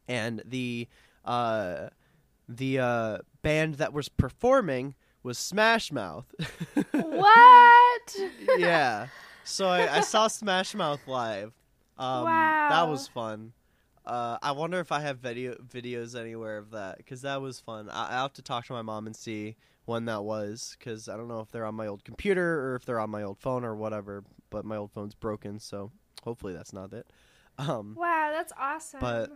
and 0.09 0.43
the 0.45 0.89
uh 1.25 1.89
the 2.49 2.79
uh 2.79 3.19
band 3.43 3.75
that 3.75 3.93
was 3.93 4.09
performing 4.09 4.95
was 5.23 5.39
smash 5.39 5.93
mouth. 5.93 6.27
What? 6.91 8.17
yeah. 8.59 9.07
So 9.45 9.67
I, 9.67 9.99
I 9.99 10.01
saw 10.01 10.27
smash 10.27 10.75
mouth 10.75 11.01
live. 11.07 11.53
Um 11.99 12.25
that 12.25 12.89
was 12.89 13.09
fun 13.09 13.53
uh, 14.07 14.39
I 14.43 14.53
wonder 14.53 14.81
if 14.81 14.91
I 14.93 15.01
have 15.01 15.19
video 15.19 15.55
videos 15.55 16.19
anywhere 16.19 16.59
of 16.59 16.71
that 16.73 16.99
because 16.99 17.23
that 17.23 17.41
was 17.41 17.61
fun. 17.61 17.89
I, 17.91 18.09
I'll 18.11 18.23
have 18.23 18.33
to 18.35 18.43
talk 18.43 18.67
to 18.67 18.73
my 18.73 18.83
mom 18.83 19.07
and 19.07 19.15
see 19.17 19.57
when 19.85 20.05
that 20.07 20.23
was 20.25 20.77
because 20.79 21.09
I 21.09 21.17
don't 21.17 21.29
know 21.29 21.41
if 21.41 21.51
they're 21.51 21.65
on 21.67 21.75
my 21.75 21.87
old 21.87 22.05
computer 22.05 22.61
or 22.71 22.77
if 22.77 22.85
they're 22.85 23.01
on 23.01 23.11
my 23.11 23.23
old 23.23 23.39
phone 23.39 23.65
or 23.65 23.75
whatever. 23.75 24.25
But 24.51 24.65
my 24.65 24.77
old 24.77 24.93
phone's 24.93 25.15
broken, 25.15 25.59
so 25.59 25.91
hopefully 26.25 26.53
that's 26.53 26.73
not 26.73 26.93
it. 26.93 27.07
Um, 27.59 27.95
Wow, 27.99 28.31
that's 28.33 28.53
awesome. 28.59 29.01
But- 29.01 29.31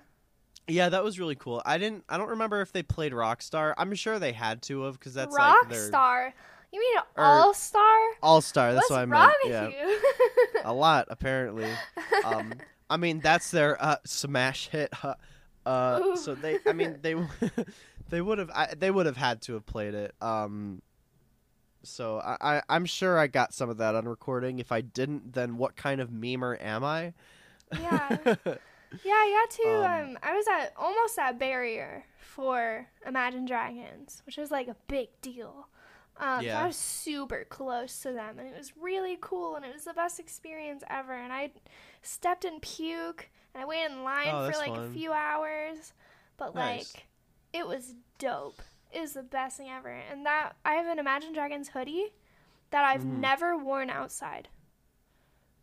yeah, 0.68 0.88
that 0.88 1.04
was 1.04 1.20
really 1.20 1.34
cool. 1.36 1.62
I 1.64 1.76
didn't. 1.78 2.02
I 2.08 2.16
don't 2.18 2.30
remember 2.30 2.60
if 2.60 2.72
they 2.72 2.82
played 2.82 3.12
Rockstar. 3.12 3.74
I'm 3.78 3.94
sure 3.94 4.18
they 4.18 4.32
had 4.32 4.62
to 4.62 4.82
have 4.82 4.98
because 4.98 5.14
that's 5.14 5.32
like 5.36 5.68
their 5.68 5.90
Rockstar. 5.90 6.32
You 6.72 6.80
mean 6.80 6.96
Or- 7.16 7.24
All 7.24 7.54
Star? 7.54 7.98
All 8.22 8.40
Star. 8.40 8.72
That's 8.74 8.90
What's 8.90 8.90
what 8.90 9.00
I 9.00 9.04
wrong 9.04 9.32
meant. 9.48 9.74
Yeah, 9.74 9.86
you? 9.86 10.00
a 10.64 10.72
lot 10.72 11.06
apparently. 11.10 11.68
um, 12.24 12.52
I 12.90 12.96
mean, 12.96 13.20
that's 13.20 13.50
their 13.50 13.82
uh, 13.82 13.96
smash 14.04 14.68
hit. 14.68 14.92
huh. 14.94 15.14
Uh, 15.64 16.00
so 16.12 16.34
they, 16.34 16.60
I 16.66 16.72
mean, 16.72 16.98
they, 17.02 17.14
they 18.08 18.20
would 18.20 18.38
have, 18.38 18.50
they 18.78 18.90
would 18.90 19.06
have 19.06 19.16
had 19.16 19.42
to 19.42 19.54
have 19.54 19.66
played 19.66 19.94
it. 19.94 20.14
Um, 20.20 20.82
so 21.82 22.18
I, 22.18 22.36
I, 22.58 22.62
I'm 22.68 22.84
sure 22.84 23.18
I 23.18 23.26
got 23.28 23.54
some 23.54 23.70
of 23.70 23.78
that 23.78 23.94
on 23.94 24.06
recording. 24.08 24.58
If 24.58 24.72
I 24.72 24.80
didn't, 24.80 25.32
then 25.34 25.56
what 25.56 25.76
kind 25.76 26.00
of 26.00 26.10
memer 26.10 26.60
am 26.60 26.84
I? 26.84 27.14
yeah. 27.72 28.18
Yeah, 29.02 29.12
I 29.12 29.46
got 29.46 29.56
to. 29.56 30.02
Um, 30.02 30.10
Um, 30.10 30.18
I 30.22 30.34
was 30.34 30.46
at 30.48 30.72
almost 30.76 31.18
at 31.18 31.38
barrier 31.38 32.04
for 32.18 32.88
Imagine 33.06 33.44
Dragons, 33.44 34.22
which 34.26 34.36
was 34.36 34.50
like 34.50 34.68
a 34.68 34.76
big 34.88 35.08
deal. 35.22 35.68
Um, 36.18 36.48
so 36.48 36.56
Yeah. 36.56 36.58
I 36.58 36.66
was 36.66 36.76
super 36.76 37.44
close 37.48 38.00
to 38.02 38.12
them, 38.12 38.38
and 38.38 38.48
it 38.48 38.56
was 38.56 38.76
really 38.76 39.18
cool, 39.20 39.56
and 39.56 39.64
it 39.64 39.72
was 39.74 39.84
the 39.84 39.92
best 39.94 40.18
experience 40.18 40.82
ever. 40.90 41.12
And 41.12 41.32
I 41.32 41.50
stepped 42.06 42.44
in 42.44 42.60
puke, 42.60 43.30
and 43.54 43.62
I 43.62 43.66
waited 43.66 43.92
in 43.92 44.04
line 44.04 44.28
Oh, 44.30 44.50
for 44.50 44.56
like 44.58 44.74
fun. 44.74 44.84
a 44.84 44.90
few 44.90 45.12
hours, 45.12 45.92
but 46.36 46.54
Nice. 46.54 46.94
like, 46.94 47.06
it 47.52 47.66
was 47.66 47.94
dope. 48.18 48.60
It 48.92 49.00
was 49.00 49.12
the 49.14 49.22
best 49.22 49.56
thing 49.58 49.68
ever. 49.70 49.88
And 49.90 50.24
that 50.26 50.56
I 50.64 50.74
have 50.74 50.86
an 50.86 50.98
Imagine 50.98 51.32
Dragons 51.32 51.68
hoodie 51.68 52.12
that 52.70 52.84
I've 52.84 53.02
Mhm. 53.02 53.18
never 53.20 53.56
worn 53.56 53.90
outside 53.90 54.48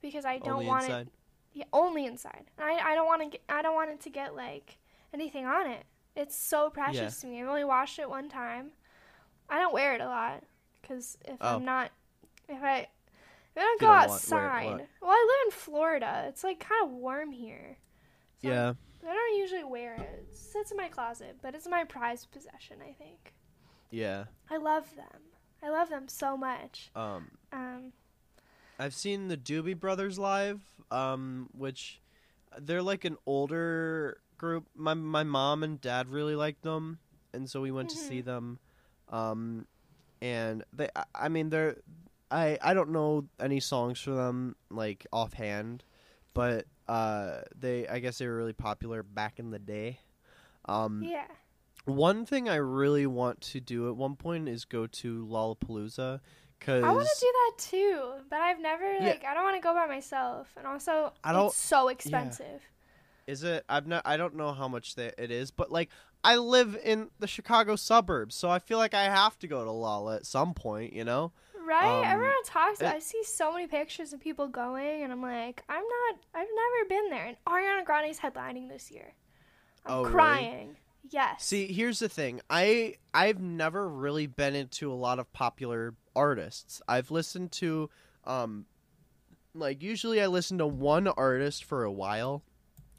because 0.02 0.26
I 0.26 0.38
don't 0.38 0.50
Only 0.54 0.68
want 0.68 0.84
inside. 0.86 1.08
it 1.08 1.14
yeah, 1.56 1.66
only 1.72 2.06
inside. 2.06 2.50
And 2.58 2.68
I, 2.68 2.91
I 2.91 2.96
don't 2.96 3.06
want 3.06 3.32
to 3.32 3.39
I 3.50 3.62
don't 3.62 3.76
want 3.76 3.91
it 3.91 4.02
to 4.02 4.10
get 4.10 4.36
like 4.36 4.78
anything 5.14 5.46
on 5.46 5.68
it. 5.68 5.86
It's 6.16 6.36
so 6.36 6.70
precious 6.70 7.22
to 7.22 7.28
me. 7.28 7.41
I've 7.41 7.48
only 7.48 7.64
washed 7.64 8.00
it 8.00 8.10
one 8.10 8.30
time. 8.30 8.72
I 9.50 9.60
don't 9.60 9.74
wear 9.74 9.94
it 9.94 10.02
a 10.02 10.08
lot 10.08 10.44
because 10.82 11.18
if 11.26 11.38
Oh. 11.41 11.56
I'm 11.58 11.66
not 11.66 11.91
if 12.50 12.62
I 12.64 12.88
I 13.56 13.60
don't 13.62 13.80
go 13.82 13.88
want- 13.88 14.08
wear 14.08 14.14
outside. 14.16 14.88
Well, 15.01 15.12
I 15.12 15.28
live 15.45 15.47
in 15.47 15.51
Florida. 15.60 16.26
It's 16.28 16.43
like 16.43 16.60
kind 16.60 16.84
of 16.84 16.91
warm 16.91 17.32
here. 17.32 17.78
So 18.41 18.49
Yeah. 18.49 18.74
I 19.04 19.14
don't 19.14 19.38
usually 19.38 19.64
wear 19.64 19.95
it. 19.95 20.28
It 20.30 20.36
sits 20.36 20.72
in 20.72 20.78
my 20.78 20.88
closet, 20.89 21.38
but 21.41 21.54
it's 21.56 21.68
my 21.68 21.84
prized 21.84 22.32
possession, 22.32 22.78
I 22.82 22.93
think. 22.93 23.34
Yeah. 23.91 24.26
I 24.49 24.58
love 24.58 24.95
them. 24.95 25.22
I 25.62 25.70
love 25.70 25.89
them 25.89 26.08
so 26.08 26.36
much. 26.38 26.89
Um, 26.95 27.38
Um, 27.51 27.93
I've 28.80 28.93
seen 28.95 29.28
the 29.28 29.38
Doobie 29.38 29.80
Brothers 29.80 30.18
live, 30.18 30.62
um, 30.89 31.49
which 31.54 32.01
they're 32.58 32.82
like 32.82 33.06
an 33.06 33.18
older 33.26 34.20
group. 34.38 34.68
My 34.76 34.93
my 34.93 35.24
mom 35.24 35.64
and 35.64 35.80
dad 35.80 36.08
really 36.10 36.36
liked 36.36 36.64
them, 36.64 36.99
and 37.34 37.49
so 37.49 37.62
we 37.62 37.72
went 37.72 37.89
to 37.91 37.97
see 37.97 38.22
them. 38.22 38.60
Um, 39.10 39.68
and 40.22 40.64
they, 40.74 40.89
I- 40.95 41.06
I 41.14 41.30
mean, 41.30 41.49
they're, 41.49 41.78
I 42.34 42.57
I 42.61 42.73
don't 42.73 42.89
know 42.89 43.25
any 43.39 43.59
songs 43.59 43.99
for 43.99 44.11
them 44.11 44.55
like 44.69 45.05
offhand, 45.13 45.84
but 46.34 46.65
uh, 46.88 47.41
they 47.55 47.88
I 47.88 47.99
guess 47.99 48.17
they 48.17 48.27
were 48.27 48.36
really 48.36 48.53
popular 48.53 49.03
back 49.03 49.39
in 49.39 49.51
the 49.51 49.59
day. 49.59 49.99
Um, 50.65 51.03
yeah. 51.03 51.27
one 51.86 52.25
thing 52.25 52.49
I 52.49 52.55
really 52.55 53.05
want 53.05 53.41
to 53.41 53.59
do 53.59 53.89
at 53.89 53.95
one 53.95 54.15
point 54.15 54.47
is 54.49 54.65
go 54.65 54.88
to 54.88 55.25
Lollapalooza, 55.25 56.21
because 56.57 56.84
I 56.84 56.91
want 56.91 57.07
to 57.07 57.19
do 57.19 57.31
that 57.34 57.53
too, 57.57 58.11
but 58.29 58.39
I've 58.39 58.59
never 58.61 58.93
Yeah. 58.93 59.05
like 59.05 59.25
I 59.25 59.34
don't 59.34 59.43
want 59.43 59.57
to 59.57 59.61
go 59.61 59.73
by 59.73 59.88
myself, 59.88 60.47
and 60.57 60.65
also 60.65 61.13
I 61.23 61.34
don't- 61.34 61.47
it's 61.47 61.57
so 61.57 61.89
expensive. 61.89 62.61
Is 63.27 63.43
it? 63.43 63.63
I've 63.69 63.88
not. 63.88 64.01
I 64.05 64.17
don't 64.17 64.36
know 64.36 64.51
how 64.51 64.67
much 64.67 64.95
that 64.95 65.15
it 65.17 65.31
is, 65.31 65.51
but 65.51 65.71
like 65.71 65.89
I 66.25 66.36
live 66.38 66.77
in 66.84 67.09
the 67.19 67.27
Chicago 67.27 67.75
suburbs, 67.77 68.36
so 68.36 68.49
I 68.49 68.59
feel 68.59 68.77
like 68.77 68.93
I 68.93 69.03
have 69.03 69.38
to 69.39 69.47
go 69.47 69.63
to 69.63 69.71
Lolla 69.71 70.15
at 70.17 70.25
some 70.25 70.53
point. 70.53 70.91
You 70.93 71.05
know? 71.05 71.31
Right? 71.66 71.99
Um, 71.99 72.03
Everyone 72.05 72.43
talks. 72.45 72.82
it- 72.82 72.88
I 72.88 72.99
see 72.99 73.24
so 73.24 73.51
many 73.53 73.68
pictures 73.68 74.14
of 74.14 74.20
people 74.20 74.47
going, 74.47 75.03
and 75.03 75.11
I'm 75.11 75.22
like, 75.22 75.64
I'm 75.70 75.84
not. 75.84 76.20
I've 76.34 76.47
never 76.53 76.89
been 76.89 77.09
there. 77.09 77.26
And 77.28 77.38
Ariana 77.47 77.86
Grande's 77.86 78.20
headlining 78.20 78.70
this 78.70 78.91
year. 78.91 79.14
I'm 79.86 79.91
Oh, 79.93 80.01
really? 80.03 80.11
crying. 80.14 80.76
Yes. 81.09 81.43
See, 81.45 81.72
here's 81.72 81.99
the 81.99 82.09
thing. 82.09 82.41
I 82.49 82.95
I've 83.14 83.39
never 83.41 83.88
really 83.88 84.26
been 84.28 84.55
into 84.55 84.91
a 84.91 84.95
lot 84.95 85.20
of 85.20 85.32
popular 85.34 85.95
artists. 86.16 86.82
I've 86.88 87.11
listened 87.11 87.51
to, 87.53 87.89
um, 88.26 88.66
like 89.53 89.82
usually 89.84 90.22
I 90.22 90.28
listen 90.28 90.57
to 90.59 90.68
one 90.68 91.07
artist 91.07 91.66
for 91.66 91.84
a 91.84 91.91
while, 91.91 92.41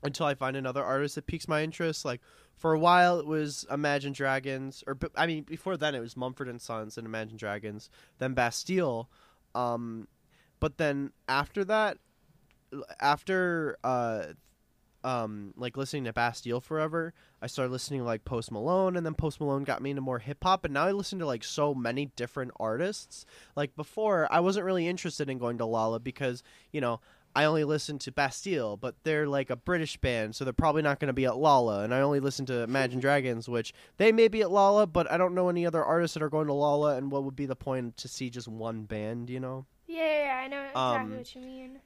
until 0.03 0.27
I 0.27 0.35
find 0.35 0.55
another 0.57 0.85
artist 0.85 1.15
that 1.15 1.27
piques 1.27 1.49
my 1.49 1.63
interest. 1.63 2.05
Like 2.05 2.21
for 2.57 2.73
a 2.73 2.79
while 2.79 3.19
it 3.19 3.27
was 3.27 3.67
Imagine 3.71 4.13
Dragons, 4.13 4.85
or 4.87 4.97
I 5.17 5.27
mean 5.27 5.45
before 5.45 5.77
then 5.77 5.95
it 5.95 6.01
was 6.01 6.17
Mumford 6.17 6.49
and 6.49 6.61
Sons 6.61 6.97
and 6.97 7.07
Imagine 7.07 7.37
Dragons, 7.37 7.91
then 8.19 8.35
Bastille, 8.35 9.09
um, 9.55 10.09
but 10.61 10.79
then 10.79 11.13
after 11.29 11.65
that, 11.65 11.99
after 13.01 13.77
uh, 13.85 14.25
um 15.03 15.53
like 15.57 15.77
listening 15.77 16.05
to 16.05 16.13
Bastille 16.13 16.61
forever, 16.61 17.13
I 17.43 17.47
started 17.47 17.73
listening 17.73 18.01
to 18.01 18.07
like 18.07 18.25
Post 18.25 18.51
Malone, 18.51 18.97
and 18.97 19.05
then 19.05 19.15
Post 19.15 19.41
Malone 19.41 19.65
got 19.65 19.83
me 19.83 19.91
into 19.91 20.03
more 20.03 20.19
hip 20.21 20.39
hop, 20.43 20.65
and 20.65 20.75
now 20.75 20.85
I 20.85 20.93
listen 20.93 21.19
to 21.19 21.27
like 21.27 21.45
so 21.45 21.75
many 21.75 22.07
different 22.17 22.53
artists. 22.59 23.27
Like 23.57 23.77
before, 23.77 24.27
I 24.31 24.41
wasn't 24.41 24.65
really 24.65 24.89
interested 24.89 25.29
in 25.29 25.39
going 25.39 25.59
to 25.59 25.67
Lolla 25.67 26.01
because 26.01 26.43
you 26.73 26.81
know 26.81 27.01
I 27.37 27.45
only 27.45 27.65
listen 27.65 27.99
to 28.01 28.13
Bastille, 28.13 28.77
but 28.77 28.95
they're 29.03 29.27
like 29.27 29.51
a 29.51 29.57
British 29.57 29.97
band, 29.97 30.37
so 30.37 30.45
they're 30.45 30.53
probably 30.53 30.83
not 30.83 31.01
going 31.01 31.09
to 31.09 31.13
be 31.13 31.25
at 31.25 31.37
Lolla. 31.37 31.83
And 31.83 31.93
I 31.93 32.01
only 32.01 32.21
listen 32.21 32.47
to 32.47 32.61
Imagine 32.63 33.01
Dragons, 33.01 33.49
which 33.49 33.73
they 33.97 34.13
may 34.13 34.29
be 34.29 34.41
at 34.43 34.51
Lolla, 34.53 34.87
but 34.87 35.11
I 35.11 35.17
don't 35.17 35.35
know 35.35 35.49
any 35.49 35.67
other 35.67 35.83
artists 35.85 36.15
that 36.15 36.23
are 36.23 36.29
going 36.29 36.47
to 36.47 36.53
Lala. 36.53 36.97
And 36.97 37.11
what 37.11 37.25
would 37.25 37.35
be 37.37 37.47
the 37.47 37.57
point 37.57 37.97
to 37.99 38.09
see 38.09 38.31
just 38.31 38.47
one 38.47 38.85
band, 38.85 39.31
you 39.31 39.41
know? 39.41 39.67
Yeah, 39.87 40.05
yeah, 40.05 40.25
yeah, 40.25 40.41
I 40.45 40.49
know 40.49 40.61
exactly 40.63 41.13
Um, 41.13 41.17
what 41.19 41.35
you 41.35 41.41
mean. 41.43 41.81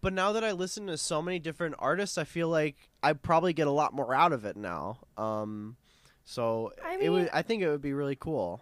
But 0.00 0.12
now 0.12 0.32
that 0.32 0.44
I 0.44 0.52
listen 0.52 0.86
to 0.88 0.98
so 0.98 1.22
many 1.22 1.38
different 1.38 1.76
artists, 1.78 2.18
I 2.18 2.24
feel 2.24 2.48
like 2.48 2.76
I 3.02 3.12
probably 3.14 3.52
get 3.52 3.66
a 3.66 3.70
lot 3.70 3.92
more 3.94 4.14
out 4.14 4.32
of 4.32 4.44
it 4.44 4.56
now. 4.56 4.98
Um, 5.16 5.76
so 6.24 6.72
I 6.84 6.98
it 7.00 7.10
would, 7.10 7.22
mean- 7.22 7.30
I 7.32 7.42
think 7.42 7.62
it 7.62 7.68
would 7.70 7.80
be 7.82 7.92
really 7.92 8.16
cool. 8.16 8.60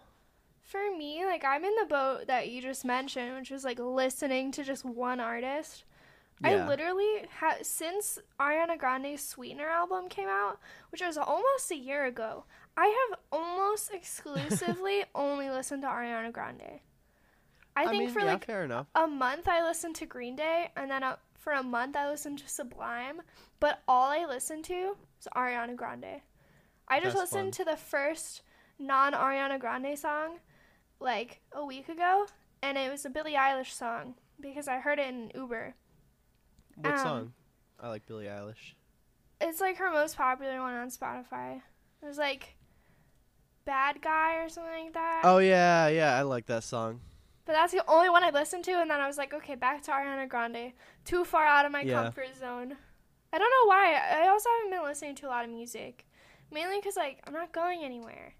For 0.63 0.79
me, 0.97 1.23
like 1.25 1.43
I'm 1.45 1.63
in 1.65 1.75
the 1.79 1.85
boat 1.85 2.27
that 2.27 2.49
you 2.49 2.61
just 2.61 2.83
mentioned, 2.85 3.35
which 3.37 3.51
was 3.51 3.63
like 3.63 3.77
listening 3.79 4.51
to 4.53 4.63
just 4.63 4.83
one 4.85 5.19
artist. 5.19 5.83
I 6.43 6.67
literally 6.67 7.25
ha- 7.39 7.57
since 7.61 8.19
Ariana 8.39 8.77
Grande's 8.77 9.21
Sweetener 9.23 9.67
album 9.67 10.09
came 10.09 10.27
out, 10.27 10.59
which 10.91 11.01
was 11.01 11.17
almost 11.17 11.71
a 11.71 11.75
year 11.75 12.05
ago, 12.05 12.45
I 12.75 12.85
have 13.09 13.19
almost 13.31 13.91
exclusively 13.93 15.03
only 15.15 15.49
listened 15.49 15.83
to 15.83 15.87
Ariana 15.87 16.31
Grande. 16.31 16.79
I, 17.75 17.87
think 17.87 18.03
mean, 18.03 18.09
for 18.09 18.19
yeah, 18.19 18.25
like 18.25 18.45
fair 18.45 18.65
enough. 18.65 18.87
a 18.95 19.07
month 19.07 19.47
I 19.47 19.63
listened 19.63 19.95
to 19.95 20.05
Green 20.05 20.35
Day, 20.35 20.69
and 20.75 20.91
then 20.91 21.03
uh, 21.03 21.15
for 21.39 21.53
a 21.53 21.63
month 21.63 21.95
I 21.95 22.09
listened 22.09 22.39
to 22.39 22.49
Sublime, 22.49 23.21
but 23.59 23.81
all 23.87 24.11
I 24.11 24.25
listened 24.25 24.65
to 24.65 24.95
was 25.17 25.27
Ariana 25.35 25.75
Grande. 25.75 26.21
I 26.87 26.99
just 26.99 27.15
That's 27.15 27.31
listened 27.31 27.55
fun. 27.55 27.65
to 27.65 27.71
the 27.71 27.77
first 27.77 28.41
non 28.77 29.13
Ariana 29.13 29.59
Grande 29.59 29.97
song 29.97 30.39
like 30.99 31.41
a 31.51 31.65
week 31.65 31.89
ago, 31.89 32.27
and 32.61 32.77
it 32.77 32.91
was 32.91 33.05
a 33.05 33.09
Billie 33.09 33.33
Eilish 33.33 33.71
song 33.71 34.15
because 34.39 34.67
I 34.67 34.77
heard 34.77 34.99
it 34.99 35.07
in 35.07 35.31
Uber. 35.33 35.75
What 36.75 36.93
um, 36.93 36.99
song? 36.99 37.33
I 37.79 37.89
like 37.89 38.05
Billie 38.05 38.25
Eilish. 38.25 38.73
It's 39.41 39.59
like 39.61 39.77
her 39.77 39.91
most 39.91 40.17
popular 40.17 40.59
one 40.59 40.73
on 40.73 40.89
Spotify. 40.89 41.57
It 42.01 42.05
was 42.05 42.17
like 42.17 42.55
Bad 43.65 44.01
Guy 44.01 44.37
or 44.43 44.49
something 44.49 44.85
like 44.85 44.93
that. 44.93 45.21
Oh 45.23 45.37
yeah, 45.37 45.87
yeah, 45.87 46.15
I 46.17 46.21
like 46.21 46.45
that 46.47 46.63
song. 46.63 47.01
But 47.45 47.53
that's 47.53 47.73
the 47.73 47.83
only 47.89 48.09
one 48.09 48.23
I 48.23 48.29
listened 48.29 48.63
to, 48.65 48.79
and 48.79 48.89
then 48.89 49.01
I 49.01 49.07
was 49.07 49.17
like, 49.17 49.33
okay, 49.33 49.55
back 49.55 49.81
to 49.83 49.91
Ariana 49.91 50.29
Grande. 50.29 50.71
Too 51.03 51.25
far 51.25 51.45
out 51.45 51.65
of 51.65 51.71
my 51.73 51.81
Yeah. 51.81 52.03
comfort 52.03 52.35
zone. 52.39 52.77
I 53.33 53.37
don't 53.37 53.49
know 53.49 53.67
why. 53.67 53.95
I 53.95 54.29
also 54.29 54.47
haven't 54.57 54.71
been 54.71 54.83
listening 54.87 55.15
to 55.15 55.27
a 55.27 55.29
lot 55.29 55.43
of 55.43 55.51
music, 55.51 56.05
mainly 56.51 56.77
because 56.79 56.95
like 56.95 57.19
I'm 57.27 57.33
not 57.33 57.51
going 57.51 57.83
anywhere. 57.83 58.35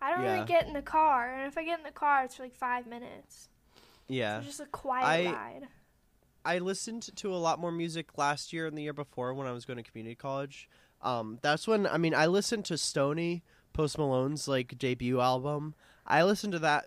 I 0.00 0.10
don't 0.10 0.22
Yeah. 0.24 0.34
really 0.34 0.46
get 0.46 0.66
in 0.66 0.72
the 0.72 0.82
car, 0.82 1.34
and 1.34 1.46
if 1.46 1.58
I 1.58 1.64
get 1.64 1.78
in 1.78 1.84
the 1.84 1.90
car, 1.90 2.24
it's 2.24 2.36
for 2.36 2.44
like 2.44 2.54
five 2.54 2.86
minutes. 2.86 3.48
Yeah. 4.06 4.38
It's 4.38 4.46
just 4.46 4.60
a 4.60 4.66
quiet 4.66 5.28
I- 5.28 5.32
ride. 5.32 5.68
I 6.48 6.60
listened 6.60 7.14
to 7.16 7.34
a 7.34 7.36
lot 7.36 7.60
more 7.60 7.70
music 7.70 8.16
last 8.16 8.54
year 8.54 8.66
and 8.66 8.76
the 8.76 8.80
year 8.80 8.94
before 8.94 9.34
when 9.34 9.46
I 9.46 9.52
was 9.52 9.66
going 9.66 9.76
to 9.76 9.82
community 9.82 10.14
college. 10.14 10.66
Um, 11.02 11.38
that's 11.42 11.68
when 11.68 11.86
I 11.86 11.98
mean 11.98 12.14
I 12.14 12.24
listened 12.24 12.64
to 12.66 12.78
Stoney 12.78 13.42
Post 13.74 13.98
Malone's 13.98 14.48
like 14.48 14.78
debut 14.78 15.20
album. 15.20 15.74
I 16.06 16.22
listened 16.22 16.54
to 16.54 16.58
that 16.60 16.86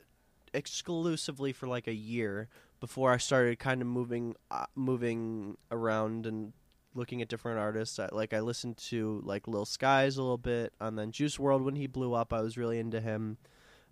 exclusively 0.51 1.53
for 1.53 1.67
like 1.67 1.87
a 1.87 1.93
year 1.93 2.49
before 2.79 3.13
I 3.13 3.17
started 3.17 3.59
kind 3.59 3.83
of 3.83 3.87
moving 3.87 4.35
uh, 4.49 4.65
moving 4.73 5.57
around 5.69 6.25
and 6.25 6.53
looking 6.95 7.21
at 7.21 7.27
different 7.27 7.59
artists. 7.59 7.99
I, 7.99 8.09
like 8.11 8.33
I 8.33 8.39
listened 8.39 8.77
to 8.89 9.21
like 9.23 9.47
Lil 9.47 9.65
Skies 9.65 10.17
a 10.17 10.23
little 10.23 10.39
bit, 10.39 10.73
and 10.79 10.97
then 10.97 11.11
Juice 11.11 11.37
WRLD 11.37 11.63
when 11.63 11.75
he 11.75 11.85
blew 11.85 12.15
up. 12.15 12.33
I 12.33 12.41
was 12.41 12.57
really 12.57 12.79
into 12.79 12.99
him. 12.99 13.37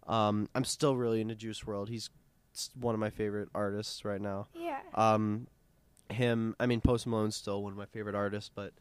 Um, 0.07 0.49
I'm 0.55 0.65
still 0.65 0.97
really 0.97 1.21
into 1.21 1.35
Juice 1.35 1.61
WRLD. 1.61 1.89
He's 1.89 2.09
one 2.73 2.95
of 2.95 2.99
my 2.99 3.11
favorite 3.11 3.49
artists 3.53 4.03
right 4.03 4.19
now. 4.19 4.47
Yeah. 4.55 4.79
Um, 4.95 5.47
him, 6.09 6.55
I 6.59 6.65
mean, 6.65 6.81
Post 6.81 7.07
Malone's 7.07 7.35
still 7.35 7.63
one 7.63 7.71
of 7.71 7.77
my 7.77 7.85
favorite 7.85 8.15
artists, 8.15 8.51
but 8.53 8.73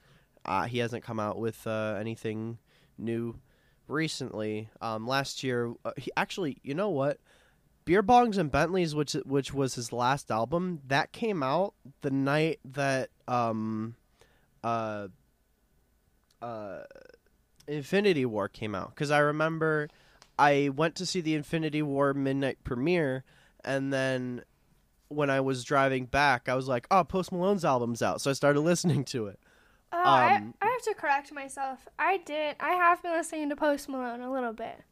uh, 0.45 0.65
he 0.65 0.79
hasn't 0.79 1.05
come 1.05 1.21
out 1.21 1.39
with 1.39 1.67
uh, 1.67 1.97
anything 1.99 2.59
new 2.97 3.39
recently. 3.87 4.69
Um, 4.81 5.07
last 5.07 5.43
year, 5.43 5.75
uh, 5.85 5.93
he 5.97 6.11
actually, 6.17 6.59
you 6.63 6.75
know 6.75 6.91
what? 6.91 7.19
Beer 7.85 8.03
Bongs 8.03 8.37
and 8.37 8.51
Bentleys, 8.51 8.95
which 8.95 9.15
which 9.25 9.55
was 9.55 9.75
his 9.75 9.95
last 9.95 10.31
album, 10.31 10.81
that 10.89 11.11
came 11.13 11.43
out 11.43 11.73
the 12.03 12.11
night 12.11 12.61
that 12.65 13.09
um, 13.27 13.95
uh, 14.63 15.09
uh, 16.43 16.81
Infinity 17.67 18.27
War 18.27 18.49
came 18.49 18.75
out. 18.75 18.91
Because 18.91 19.11
I 19.11 19.19
remember 19.21 19.89
I 20.39 20.71
went 20.75 20.97
to 20.97 21.07
see 21.07 21.23
the 21.23 21.35
Infinity 21.35 21.81
War 21.81 22.13
midnight 22.13 22.59
premiere, 22.63 23.25
and 23.65 23.91
then 23.91 24.43
when 25.09 25.31
I 25.31 25.41
was 25.41 25.65
driving 25.65 26.07
back, 26.07 26.49
I 26.49 26.55
was 26.55 26.69
like, 26.69 26.87
"Oh, 26.91 27.05
Post 27.05 27.33
Malone's 27.33 27.65
album's 27.65 28.03
out," 28.03 28.21
so 28.21 28.31
I 28.31 28.35
started 28.35 28.61
listening 28.73 29.05
to 29.07 29.27
it. 29.27 29.39
Oh, 29.91 30.03
I, 30.05 30.37
Um, 30.37 30.55
I 30.61 30.67
have 30.67 30.83
to 30.83 30.95
correct 30.95 31.33
myself. 31.33 31.89
I 31.99 32.19
did. 32.19 32.57
I 32.61 32.73
have 32.73 33.03
been 33.03 33.13
listening 33.13 33.49
to 33.49 33.57
Post 33.57 33.89
Malone 33.89 34.21
a 34.21 34.31
little 34.33 34.53
bit, 34.53 34.83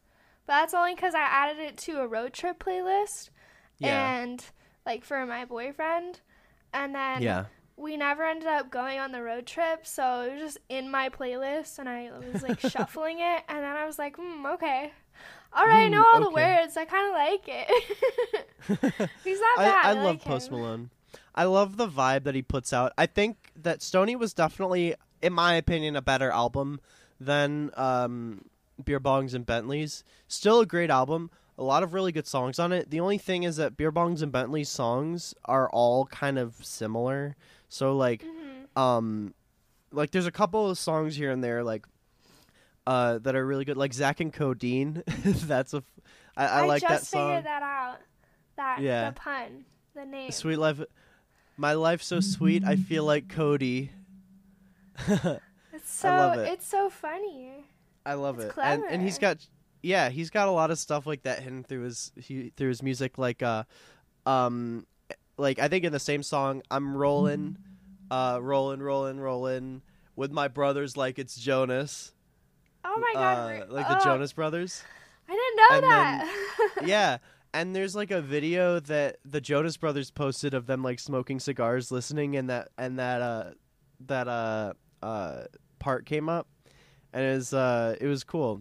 but 0.46 0.54
that's 0.54 0.74
only 0.74 0.94
because 0.94 1.14
I 1.14 1.20
added 1.20 1.58
it 1.58 1.76
to 1.78 2.00
a 2.00 2.06
road 2.06 2.32
trip 2.32 2.58
playlist 2.62 3.30
Yeah, 3.78 4.20
and 4.22 4.42
like 4.86 5.04
for 5.04 5.24
my 5.26 5.44
boyfriend, 5.44 6.20
and 6.72 6.94
then 6.94 7.22
yeah, 7.22 7.44
we 7.76 7.96
never 7.98 8.24
ended 8.24 8.48
up 8.48 8.70
going 8.70 8.98
on 8.98 9.12
the 9.12 9.22
road 9.22 9.46
trip, 9.46 9.86
so 9.86 10.22
it 10.22 10.32
was 10.32 10.40
just 10.40 10.58
in 10.70 10.90
my 10.90 11.10
playlist, 11.10 11.78
and 11.78 11.88
I 11.90 12.10
was 12.32 12.42
like 12.42 12.60
shuffling 12.70 13.18
it, 13.20 13.42
and 13.48 13.58
then 13.58 13.76
I 13.76 13.84
was 13.84 13.98
like, 13.98 14.16
hmm, 14.16 14.46
okay, 14.46 14.92
all 15.52 15.64
right, 15.66 15.84
I 15.84 15.86
Hmm, 15.86 15.92
know 15.92 16.04
all 16.04 16.20
the 16.20 16.30
words. 16.30 16.76
I 16.76 16.84
kind 16.84 17.08
of 17.08 17.14
like 17.14 17.44
it. 17.46 19.10
He's 19.24 19.40
not 19.40 19.56
bad. 19.58 19.86
I, 19.86 19.90
I, 19.90 19.92
like 19.94 20.04
love 20.04 20.20
Post 20.24 20.48
him. 20.48 20.54
Malone. 20.54 20.90
I 21.34 21.44
love 21.44 21.76
the 21.76 21.88
vibe 21.88 22.24
that 22.24 22.34
he 22.34 22.42
puts 22.42 22.72
out. 22.72 22.92
I 22.96 23.06
think 23.06 23.52
that 23.56 23.82
Stoney 23.82 24.16
was 24.16 24.32
definitely, 24.34 24.94
in 25.22 25.32
my 25.32 25.54
opinion, 25.54 25.96
a 25.96 26.02
better 26.02 26.30
album 26.30 26.80
than 27.20 27.70
um, 27.74 28.44
Beer 28.82 29.00
Bongs 29.00 29.34
and 29.34 29.44
Bentleys. 29.46 30.02
Still 30.28 30.60
a 30.60 30.66
great 30.66 30.90
album. 30.90 31.30
A 31.58 31.62
lot 31.62 31.82
of 31.82 31.94
really 31.94 32.12
good 32.12 32.26
songs 32.26 32.58
on 32.58 32.72
it. 32.72 32.90
The 32.90 33.00
only 33.00 33.16
thing 33.18 33.42
is 33.44 33.56
that 33.56 33.76
Beer 33.76 33.90
Bongs 33.92 34.22
and 34.22 34.30
Bentleys 34.32 34.68
songs 34.68 35.34
are 35.46 35.70
all 35.70 36.06
kind 36.06 36.38
of 36.38 36.54
similar. 36.64 37.34
So 37.68 37.96
like, 37.96 38.24
Mhm. 38.24 38.78
um, 38.80 39.34
like 39.92 40.10
there's 40.10 40.26
a 40.26 40.30
couple 40.32 40.68
of 40.68 40.76
songs 40.78 41.16
here 41.16 41.30
and 41.30 41.42
there 41.42 41.64
like, 41.64 41.86
uh, 42.86 43.18
that 43.18 43.34
are 43.34 43.44
really 43.44 43.64
good. 43.64 43.76
Like 43.76 43.92
Zack 43.92 44.20
and 44.20 44.32
Codeine. 44.32 45.02
That's 45.24 45.74
a. 45.74 45.78
f- 45.78 46.00
I, 46.36 46.46
I, 46.46 46.66
like 46.66 46.82
that 46.82 47.02
song. 47.04 47.30
I 47.30 47.34
just 47.36 47.44
figured 47.44 47.44
that 47.46 47.62
out. 47.62 47.96
That 48.56 48.80
Yeah. 48.80 49.10
the 49.10 49.16
pun, 49.16 49.64
the 49.94 50.04
name. 50.04 50.30
Sweet 50.30 50.56
life, 50.56 50.80
my 51.56 51.72
life 51.74 52.02
so 52.02 52.20
sweet. 52.20 52.64
I 52.64 52.76
feel 52.76 53.04
like 53.04 53.28
Cody. 53.28 53.90
It's 55.08 55.40
so 55.84 56.08
love 56.08 56.38
it. 56.38 56.48
it's 56.48 56.66
so 56.66 56.88
funny. 56.90 57.64
I 58.04 58.14
love 58.14 58.38
It's 58.38 58.56
it, 58.56 58.60
and 58.62 58.84
and 58.88 59.02
he's 59.02 59.18
clever. 59.18 59.34
got, 59.36 59.46
yeah, 59.82 60.08
he's 60.10 60.30
got 60.30 60.48
a 60.48 60.52
lot 60.52 60.70
of 60.70 60.78
stuff 60.78 61.06
like 61.06 61.22
that 61.24 61.40
hidden 61.42 61.64
through 61.64 61.82
his 61.84 62.12
he, 62.16 62.52
through 62.56 62.68
his 62.68 62.82
music. 62.82 63.18
Like, 63.18 63.42
uh, 63.42 63.64
um, 64.24 64.86
like 65.36 65.58
I 65.58 65.68
think 65.68 65.84
in 65.84 65.92
the 65.92 65.98
same 65.98 66.22
song, 66.22 66.62
I'm 66.70 66.96
rolling, 66.96 67.58
uh, 68.10 68.38
rolling, 68.40 68.80
rolling, 68.80 69.18
rolling 69.20 69.82
with 70.14 70.30
my 70.30 70.48
brothers 70.48 70.96
like 70.96 71.18
it's 71.18 71.36
Jonas, 71.36 72.12
Oh 72.86 72.98
my 73.00 73.12
god, 73.14 73.62
uh, 73.62 73.72
like 73.72 73.88
the 73.88 74.00
oh, 74.00 74.04
Jonas 74.04 74.32
Brothers. 74.32 74.82
I 75.28 75.32
didn't 75.32 75.56
know 75.56 75.88
and 75.88 75.92
then- 75.92 76.28
that. 76.76 76.86
yeah. 76.88 77.18
And 77.52 77.74
there's 77.74 77.96
like 77.96 78.10
a 78.10 78.20
video 78.20 78.80
that 78.80 79.16
the 79.24 79.40
Jonas 79.40 79.76
Brothers 79.78 80.10
posted 80.10 80.52
of 80.52 80.66
them 80.66 80.82
like 80.82 80.98
smoking 80.98 81.40
cigars, 81.40 81.90
listening, 81.90 82.36
and 82.36 82.50
that 82.50 82.68
and 82.76 82.98
that 82.98 83.22
uh 83.22 83.50
that 84.06 84.28
uh 84.28 84.74
uh 85.02 85.44
part 85.78 86.04
came 86.04 86.28
up, 86.28 86.46
and 87.14 87.24
it 87.24 87.34
was 87.34 87.54
uh 87.54 87.96
it 87.98 88.06
was 88.06 88.24
cool. 88.24 88.60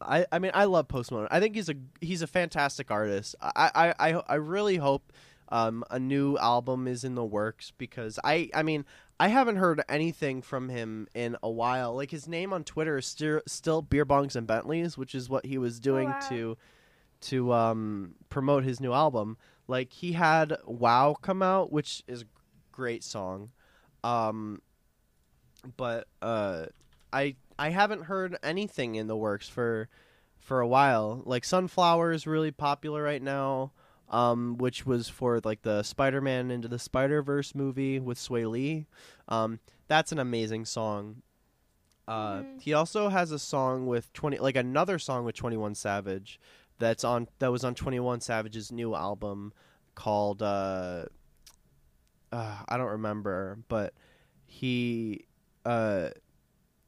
I 0.00 0.24
I 0.32 0.38
mean 0.38 0.50
I 0.54 0.64
love 0.64 0.88
Post 0.88 1.12
Malone. 1.12 1.28
I 1.30 1.40
think 1.40 1.56
he's 1.56 1.68
a 1.68 1.74
he's 2.00 2.22
a 2.22 2.26
fantastic 2.26 2.90
artist. 2.90 3.34
I 3.40 3.70
I 3.98 4.10
I, 4.10 4.22
I 4.28 4.34
really 4.36 4.76
hope 4.76 5.12
um 5.50 5.84
a 5.90 5.98
new 5.98 6.38
album 6.38 6.88
is 6.88 7.04
in 7.04 7.16
the 7.16 7.24
works 7.24 7.72
because 7.76 8.18
I 8.24 8.48
I 8.54 8.62
mean 8.62 8.86
I 9.18 9.28
haven't 9.28 9.56
heard 9.56 9.82
anything 9.88 10.42
from 10.42 10.68
him 10.68 11.08
in 11.14 11.36
a 11.42 11.50
while. 11.50 11.94
Like 11.94 12.10
his 12.10 12.28
name 12.28 12.52
on 12.52 12.64
Twitter 12.64 12.98
is 12.98 13.06
still 13.06 13.40
still 13.46 13.82
Beer 13.82 14.04
Bongs 14.04 14.36
and 14.36 14.46
Bentleys, 14.46 14.98
which 14.98 15.14
is 15.14 15.28
what 15.28 15.46
he 15.46 15.58
was 15.58 15.80
doing 15.80 16.10
wow. 16.10 16.20
to 16.28 16.58
to 17.22 17.52
um 17.52 18.14
promote 18.28 18.64
his 18.64 18.80
new 18.80 18.92
album. 18.92 19.38
Like 19.68 19.92
he 19.92 20.12
had 20.12 20.58
Wow 20.66 21.16
come 21.20 21.42
out, 21.42 21.72
which 21.72 22.02
is 22.06 22.22
a 22.22 22.26
great 22.72 23.02
song. 23.02 23.50
Um 24.04 24.60
but 25.76 26.06
uh 26.20 26.66
I 27.12 27.36
I 27.58 27.70
haven't 27.70 28.04
heard 28.04 28.36
anything 28.42 28.96
in 28.96 29.06
the 29.06 29.16
works 29.16 29.48
for 29.48 29.88
for 30.38 30.60
a 30.60 30.68
while. 30.68 31.22
Like 31.24 31.44
Sunflower 31.44 32.12
is 32.12 32.26
really 32.26 32.50
popular 32.50 33.02
right 33.02 33.22
now. 33.22 33.72
Um, 34.08 34.56
which 34.58 34.86
was 34.86 35.08
for 35.08 35.40
like 35.42 35.62
the 35.62 35.82
Spider-Man 35.82 36.50
into 36.52 36.68
the 36.68 36.78
Spider-Verse 36.78 37.54
movie 37.56 37.98
with 37.98 38.18
Swae 38.18 38.48
Lee. 38.48 38.86
Um, 39.28 39.58
that's 39.88 40.12
an 40.12 40.18
amazing 40.20 40.64
song. 40.64 41.22
Uh, 42.06 42.42
Mhm. 42.42 42.60
He 42.62 42.72
also 42.72 43.08
has 43.08 43.32
a 43.32 43.38
song 43.38 43.86
with 43.88 44.12
twenty, 44.12 44.38
like 44.38 44.54
another 44.54 45.00
song 45.00 45.24
with 45.24 45.34
Twenty 45.34 45.56
One 45.56 45.74
Savage, 45.74 46.38
that's 46.78 47.02
on 47.02 47.26
that 47.40 47.50
was 47.50 47.64
on 47.64 47.74
Twenty 47.74 47.98
One 47.98 48.20
Savage's 48.20 48.70
new 48.70 48.94
album 48.94 49.52
called 49.96 50.40
uh, 50.40 51.06
uh, 52.30 52.56
I 52.68 52.76
don't 52.76 52.90
remember, 52.90 53.58
but 53.66 53.92
he 54.46 55.26
uh, 55.64 56.10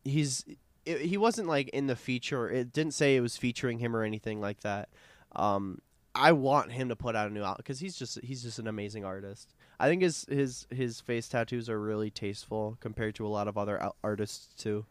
he's 0.05 0.45
it, 0.85 1.01
he 1.01 1.17
wasn't 1.17 1.49
like 1.49 1.69
in 1.71 1.89
the 1.89 1.97
feature. 1.97 2.49
It 2.49 2.73
didn't 2.73 2.95
say 2.95 3.17
it 3.17 3.21
was 3.21 3.37
featuring 3.37 3.79
him 3.81 3.97
or 3.97 4.05
anything 4.05 4.41
like 4.41 4.61
that. 4.61 4.89
Um, 5.35 5.81
I 6.19 6.33
want 6.33 6.73
him 6.73 6.89
to 6.89 6.97
put 6.97 7.15
out 7.17 7.31
a 7.31 7.33
new 7.33 7.43
album 7.43 7.57
because 7.59 7.79
he's 7.81 7.97
just 7.97 8.21
he's 8.23 8.43
just 8.43 8.59
an 8.59 8.67
amazing 8.67 9.05
artist. 9.05 9.55
I 9.81 9.89
think 9.89 10.03
his 10.03 10.27
his 10.29 10.67
his 10.71 11.01
face 11.01 11.29
tattoos 11.29 11.69
are 11.71 11.81
really 11.81 12.11
tasteful 12.11 12.77
compared 12.81 13.15
to 13.17 13.27
a 13.27 13.29
lot 13.29 13.47
of 13.49 13.57
other 13.57 13.81
al- 13.81 13.97
artists 14.03 14.53
too. 14.61 14.85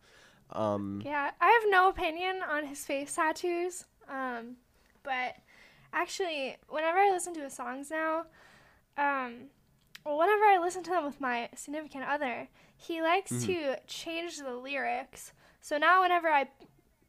Um, 0.51 1.01
Yeah, 1.05 1.31
I 1.41 1.47
have 1.61 1.69
no 1.69 1.89
opinion 1.89 2.41
on 2.49 2.65
his 2.65 2.85
face 2.85 3.13
tattoos. 3.15 3.85
Um, 4.07 4.55
but 5.03 5.35
actually, 5.91 6.55
whenever 6.69 6.97
I 6.97 7.11
listen 7.11 7.33
to 7.33 7.41
his 7.41 7.53
songs 7.53 7.91
now, 7.91 8.25
um, 8.97 9.49
well, 10.05 10.17
whenever 10.17 10.45
I 10.45 10.57
listen 10.61 10.83
to 10.83 10.91
them 10.91 11.03
with 11.05 11.19
my 11.19 11.49
significant 11.55 12.05
other, 12.05 12.47
he 12.77 13.01
likes 13.01 13.31
Mhm. 13.31 13.45
to 13.47 13.79
change 13.87 14.37
the 14.37 14.53
lyrics. 14.55 15.33
So 15.59 15.77
now, 15.77 16.01
whenever 16.03 16.29
I 16.29 16.47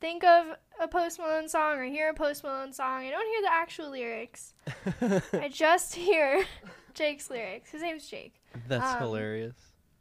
think 0.01 0.25
of 0.25 0.57
a 0.81 0.89
Post 0.89 1.19
Malone 1.19 1.49
song 1.49 1.77
or 1.79 1.85
hear 1.85 2.11
a 2.11 2.15
Post 2.15 2.45
Malone 2.45 2.73
song, 2.73 3.05
I 3.07 3.11
don't 3.11 3.27
hear 3.27 3.43
the 3.43 3.53
actual 3.53 3.91
lyrics. 3.91 4.55
I 5.33 5.49
just 5.49 5.95
hear 5.95 6.45
Jake's 6.95 7.31
lyrics. 7.31 7.71
His 7.71 7.83
name's 7.83 8.07
Jake. 8.09 8.35
That's 8.67 8.95
Um, 8.95 8.99
hilarious. 9.01 9.57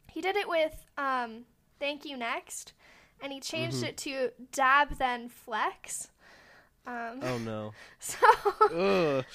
He 0.07 0.21
did 0.21 0.36
it 0.36 0.47
with 0.49 0.73
um, 0.97 1.45
"Thank 1.80 2.05
You 2.05 2.17
Next," 2.17 2.73
and 3.21 3.32
he 3.32 3.39
changed 3.39 3.78
Mhm. 3.84 3.89
it 3.89 3.97
to 3.97 4.32
"Dab 4.51 4.97
Then 4.97 5.30
Flex." 5.30 6.09
Um, 6.86 7.19
Oh 7.21 7.38
no. 7.39 7.73
So 7.99 8.17
Ugh. 8.73 9.25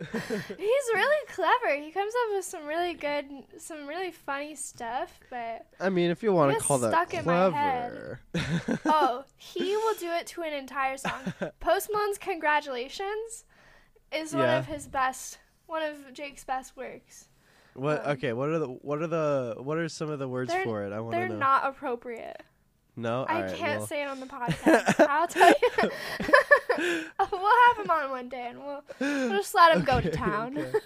he's 0.12 0.86
really 0.94 1.26
clever. 1.28 1.74
He 1.74 1.90
comes 1.90 2.12
up 2.14 2.36
with 2.36 2.44
some 2.44 2.66
really 2.66 2.94
good, 2.94 3.26
some 3.58 3.86
really 3.86 4.10
funny 4.10 4.54
stuff. 4.54 5.20
But 5.28 5.66
I 5.78 5.90
mean, 5.90 6.10
if 6.10 6.22
you 6.22 6.32
want 6.32 6.56
to 6.56 6.60
call 6.62 6.78
that 6.78 6.90
stuck 6.90 7.14
in 7.14 7.24
my 7.26 7.50
head. 7.50 8.18
clever. 8.32 8.80
oh, 8.86 9.24
he 9.36 9.76
will 9.76 9.94
do 9.94 10.10
it 10.10 10.26
to 10.28 10.42
an 10.42 10.54
entire 10.54 10.96
song. 10.96 11.34
Post 11.60 11.90
Malone's 11.92 12.18
"Congratulations" 12.18 13.44
is 14.12 14.34
one 14.34 14.48
of 14.48 14.66
his 14.66 14.86
best, 14.86 15.38
one 15.66 15.82
of 15.82 16.12
Jake's 16.14 16.44
best 16.44 16.76
works. 16.76 17.26
What? 17.74 18.04
Um, 18.06 18.12
Okay. 18.12 18.32
What 18.32 18.48
are 18.48 18.58
the 18.58 18.68
what 18.68 19.02
are 19.02 19.06
the 19.06 19.56
what 19.58 19.78
are 19.78 19.88
some 19.88 20.10
of 20.10 20.18
the 20.18 20.28
words 20.28 20.52
for 20.64 20.84
it? 20.84 20.92
I 20.92 21.00
want 21.00 21.12
to 21.14 21.20
know. 21.20 21.28
They're 21.28 21.36
not 21.36 21.66
appropriate. 21.66 22.42
No. 22.96 23.24
I 23.28 23.36
Alright, 23.36 23.56
can't 23.56 23.78
well, 23.78 23.86
say 23.86 24.02
it 24.02 24.08
on 24.08 24.20
the 24.20 24.26
podcast. 24.38 25.06
I'll 25.08 25.26
tell 25.28 25.48
you. 25.48 25.90
we'll 27.32 27.66
have 27.66 27.84
him 27.84 27.90
on 27.90 28.10
one 28.10 28.28
day, 28.28 28.46
and 28.50 28.58
we'll, 28.58 28.82
we'll 29.00 29.30
just 29.30 29.54
let 29.54 29.76
him 29.76 29.84
go 29.84 30.00
to 30.00 30.10
town. 30.10 30.58
okay. 30.58 30.78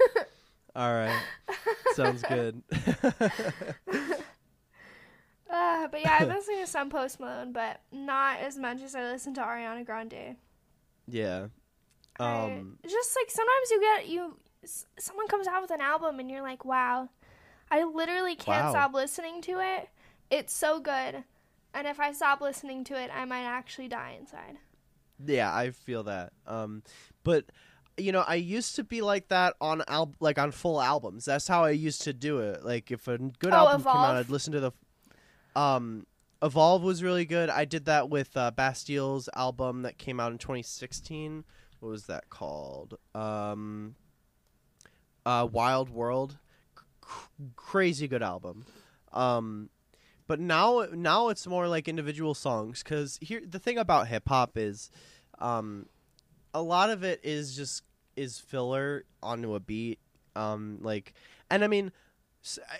All 0.77 0.93
right. 0.93 1.21
Sounds 1.95 2.23
good. 2.23 2.63
Uh, 5.51 5.87
but 5.89 6.01
yeah, 6.01 6.19
I've 6.21 6.29
been 6.29 6.61
to 6.61 6.67
some 6.67 6.91
Post 6.91 7.21
Malone, 7.21 7.53
but 7.53 7.81
not 7.93 8.41
as 8.41 8.59
much 8.59 8.81
as 8.83 8.95
I 8.95 9.03
listen 9.05 9.35
to 9.35 9.41
Ariana 9.43 9.85
Grande. 9.85 10.37
yeah. 11.07 11.47
Um. 12.21 12.79
it's 12.85 12.93
just 12.93 13.17
like 13.21 13.29
sometimes 13.29 13.71
you 13.73 13.81
get 13.81 14.09
you, 14.09 14.37
s- 14.63 14.87
someone 15.01 15.27
comes 15.27 15.49
out 15.49 15.63
with 15.63 15.73
an 15.73 15.81
album 15.81 16.21
and 16.21 16.31
you're 16.31 16.43
like, 16.43 16.65
wow, 16.65 17.09
I 17.73 17.83
literally 17.83 18.37
can't 18.37 18.67
Wow. 18.67 18.71
stop 18.71 18.95
listening 18.95 19.43
to 19.43 19.59
it. 19.61 19.89
It's 20.31 20.53
so 20.53 20.79
good, 20.79 21.25
and 21.75 21.87
if 21.87 21.99
I 22.01 22.13
stop 22.13 22.41
listening 22.41 22.85
to 22.85 23.01
it, 23.01 23.11
I 23.15 23.25
might 23.25 23.45
actually 23.45 23.89
die 23.89 24.17
inside. 24.19 24.59
Yeah, 25.25 25.55
I 25.55 25.71
feel 25.71 26.05
that. 26.05 26.33
Um, 26.47 26.83
but 27.23 27.45
you 27.97 28.11
know, 28.13 28.25
I 28.27 28.35
used 28.35 28.75
to 28.77 28.85
be 28.85 29.01
like 29.03 29.29
that 29.29 29.55
on 29.61 29.83
al- 29.87 30.15
like 30.21 30.39
on 30.39 30.51
full 30.51 30.81
albums. 30.81 31.25
That's 31.25 31.47
how 31.47 31.65
I 31.65 31.71
used 31.71 32.03
to 32.03 32.13
do 32.13 32.39
it. 32.41 32.65
Like 32.65 32.91
if 32.91 33.07
a 33.09 33.19
good 33.19 33.53
Oh, 33.53 33.57
album 33.69 33.83
came 33.85 33.93
out, 33.97 34.17
I'd 34.17 34.31
listen 34.31 34.53
to 34.55 34.61
the. 34.61 34.73
Um, 35.61 36.07
Evolve 36.43 36.83
was 36.83 37.03
really 37.03 37.25
good. 37.25 37.49
I 37.49 37.65
did 37.65 37.85
that 37.87 38.11
with 38.11 38.37
uh, 38.37 38.51
Bastille's 38.51 39.29
album 39.35 39.83
that 39.83 39.97
came 39.97 40.21
out 40.21 40.31
in 40.33 40.39
2016. 40.39 41.45
What 41.81 41.89
was 41.89 42.07
that 42.07 42.29
called? 42.29 42.99
Um, 43.15 43.95
uh, 45.25 45.49
Wild 45.51 45.89
World. 45.89 46.37
C- 47.07 47.45
crazy 47.57 48.09
good 48.09 48.23
album. 48.23 48.67
Um, 49.13 49.71
but 50.27 50.41
now 50.41 50.87
now 50.93 51.29
it's 51.29 51.47
more 51.47 51.69
like 51.69 51.89
individual 51.89 52.35
songs 52.35 52.83
because 52.83 53.19
here 53.21 53.43
the 53.47 53.59
thing 53.59 53.79
about 53.79 54.09
hip 54.09 54.29
hop 54.29 54.57
is, 54.57 54.91
um, 55.39 55.87
a 56.53 56.63
lot 56.63 56.91
of 56.91 57.03
it 57.03 57.21
is 57.23 57.57
just 57.57 57.83
is 58.17 58.39
filler 58.39 59.05
onto 59.23 59.55
a 59.55 59.61
beat. 59.61 59.99
Um, 60.37 60.79
like, 60.81 61.15
and 61.51 61.63
I 61.63 61.67
mean, 61.67 61.93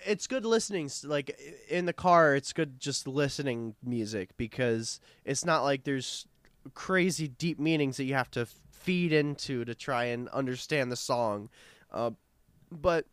it's 0.05 0.27
good 0.27 0.45
listening. 0.45 0.89
Like 1.03 1.39
in 1.69 1.85
the 1.85 1.93
car, 1.93 2.35
it's 2.35 2.53
good 2.53 2.79
just 2.79 3.07
listening 3.07 3.75
music 3.83 4.29
because 4.37 4.99
it's 5.23 5.45
not 5.45 5.63
like 5.63 5.83
there's 5.83 6.27
crazy 6.73 7.27
deep 7.27 7.59
meanings 7.59 7.97
that 7.97 8.05
you 8.05 8.13
have 8.13 8.31
to 8.31 8.47
feed 8.71 9.11
into 9.11 9.65
to 9.65 9.75
try 9.75 10.05
and 10.05 10.29
understand 10.29 10.91
the 10.91 10.95
song. 10.95 11.49
Uh, 11.91 12.11
but 12.71 13.05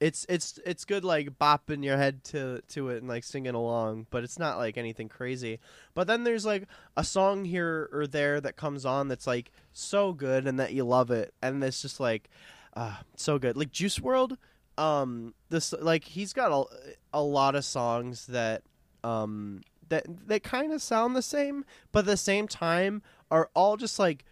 it's 0.00 0.26
it's 0.28 0.58
it's 0.64 0.84
good 0.84 1.04
like 1.04 1.38
bopping 1.38 1.84
your 1.84 1.96
head 1.96 2.24
to 2.24 2.60
to 2.68 2.90
it 2.90 2.98
and 2.98 3.08
like 3.08 3.24
singing 3.24 3.54
along, 3.54 4.06
but 4.10 4.24
it's 4.24 4.38
not 4.38 4.58
like 4.58 4.76
anything 4.76 5.08
crazy. 5.08 5.58
But 5.94 6.06
then 6.06 6.24
there's 6.24 6.44
like 6.44 6.66
a 6.96 7.04
song 7.04 7.44
here 7.44 7.88
or 7.92 8.06
there 8.06 8.40
that 8.40 8.56
comes 8.56 8.84
on 8.84 9.08
that's 9.08 9.26
like 9.26 9.50
so 9.72 10.12
good 10.12 10.46
and 10.46 10.58
that 10.60 10.72
you 10.72 10.84
love 10.84 11.10
it, 11.10 11.32
and 11.42 11.62
it's 11.64 11.82
just 11.82 12.00
like 12.00 12.28
uh, 12.74 12.96
so 13.16 13.38
good. 13.38 13.56
Like 13.56 13.72
Juice 13.72 13.98
WRLD, 13.98 14.36
um, 14.76 15.34
this 15.48 15.72
like 15.72 16.04
he's 16.04 16.32
got 16.32 16.52
a 16.52 16.64
a 17.12 17.22
lot 17.22 17.54
of 17.54 17.64
songs 17.64 18.26
that 18.26 18.62
um 19.04 19.62
that 19.88 20.04
that 20.26 20.42
kind 20.42 20.72
of 20.72 20.82
sound 20.82 21.16
the 21.16 21.22
same, 21.22 21.64
but 21.92 22.00
at 22.00 22.06
the 22.06 22.16
same 22.16 22.48
time 22.48 23.02
are 23.30 23.50
all 23.54 23.76
just 23.76 23.98
like 23.98 24.24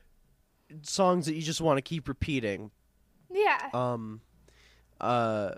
songs 0.82 1.26
that 1.26 1.34
you 1.34 1.42
just 1.42 1.60
want 1.60 1.78
to 1.78 1.82
keep 1.82 2.08
repeating. 2.08 2.70
Yeah. 3.32 3.70
Um, 3.72 4.20
uh, 5.04 5.54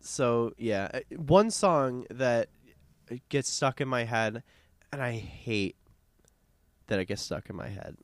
so 0.00 0.52
yeah, 0.56 0.88
uh, 0.94 1.00
one 1.16 1.50
song 1.50 2.06
that 2.10 2.48
gets 3.28 3.48
stuck 3.48 3.80
in 3.80 3.88
my 3.88 4.04
head, 4.04 4.42
and 4.92 5.02
I 5.02 5.12
hate 5.12 5.76
that 6.86 6.98
it 6.98 7.06
gets 7.06 7.22
stuck 7.22 7.50
in 7.50 7.56
my 7.56 7.68
head 7.68 7.96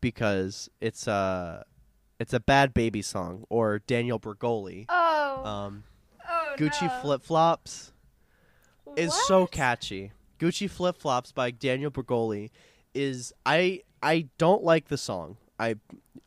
because 0.00 0.68
it's 0.80 1.06
a 1.06 1.64
it's 2.20 2.32
a 2.32 2.40
Bhad 2.40 2.74
Bhabie 2.74 3.04
song 3.04 3.44
or 3.48 3.80
Danielle 3.80 4.20
Bregoli. 4.20 4.86
oh. 4.88 5.44
Um, 5.44 5.84
oh 6.28 6.54
Gucci 6.56 6.82
no. 6.82 7.00
Flip 7.00 7.22
Flops 7.22 7.92
is 8.96 9.14
so 9.14 9.46
catchy. 9.46 10.12
Gucci 10.38 10.68
Flip 10.68 10.96
Flops 10.96 11.32
by 11.32 11.50
Danielle 11.50 11.90
Bregoli 11.90 12.50
is 12.92 13.32
I 13.46 13.80
I 14.02 14.28
don't 14.38 14.62
like 14.62 14.88
the 14.88 14.98
song. 14.98 15.36
I 15.58 15.76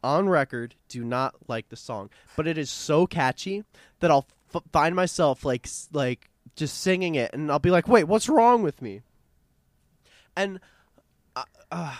on 0.04 0.30
record 0.30 0.76
do 0.88 1.04
not 1.04 1.36
like 1.48 1.70
the 1.70 1.76
song, 1.76 2.10
but 2.36 2.48
it 2.48 2.58
is 2.58 2.70
so 2.70 3.08
catchy 3.08 3.64
that 4.00 4.12
I'll 4.12 4.28
f- 4.54 4.64
find 4.72 4.96
myself 4.96 5.44
like 5.44 5.68
like 5.92 6.30
just 6.56 6.80
singing 6.82 7.16
it 7.16 7.32
and 7.34 7.52
I'll 7.52 7.60
be 7.60 7.72
like, 7.72 7.88
"Wait, 7.88 8.06
what's 8.06 8.30
wrong 8.30 8.64
with 8.64 8.82
me?" 8.82 9.02
And 10.36 10.60
uh, 11.36 11.44
uh 11.72 11.96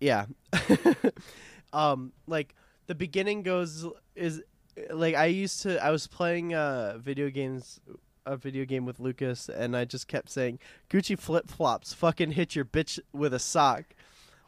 yeah. 0.00 0.26
um 1.72 2.12
like 2.26 2.54
the 2.86 2.94
beginning 2.94 3.42
goes 3.42 3.86
is 4.14 4.42
like 4.90 5.14
I 5.14 5.26
used 5.26 5.62
to 5.62 5.82
I 5.82 5.90
was 5.90 6.06
playing 6.06 6.54
uh 6.54 6.98
video 6.98 7.30
games 7.30 7.80
a 8.26 8.36
video 8.36 8.64
game 8.64 8.84
with 8.84 9.00
Lucas 9.00 9.48
and 9.48 9.76
I 9.76 9.84
just 9.84 10.06
kept 10.06 10.30
saying 10.30 10.60
Gucci 10.88 11.18
flip 11.18 11.50
flops 11.50 11.92
fucking 11.92 12.32
hit 12.32 12.54
your 12.54 12.64
bitch 12.64 13.00
with 13.12 13.34
a 13.34 13.38
sock. 13.38 13.84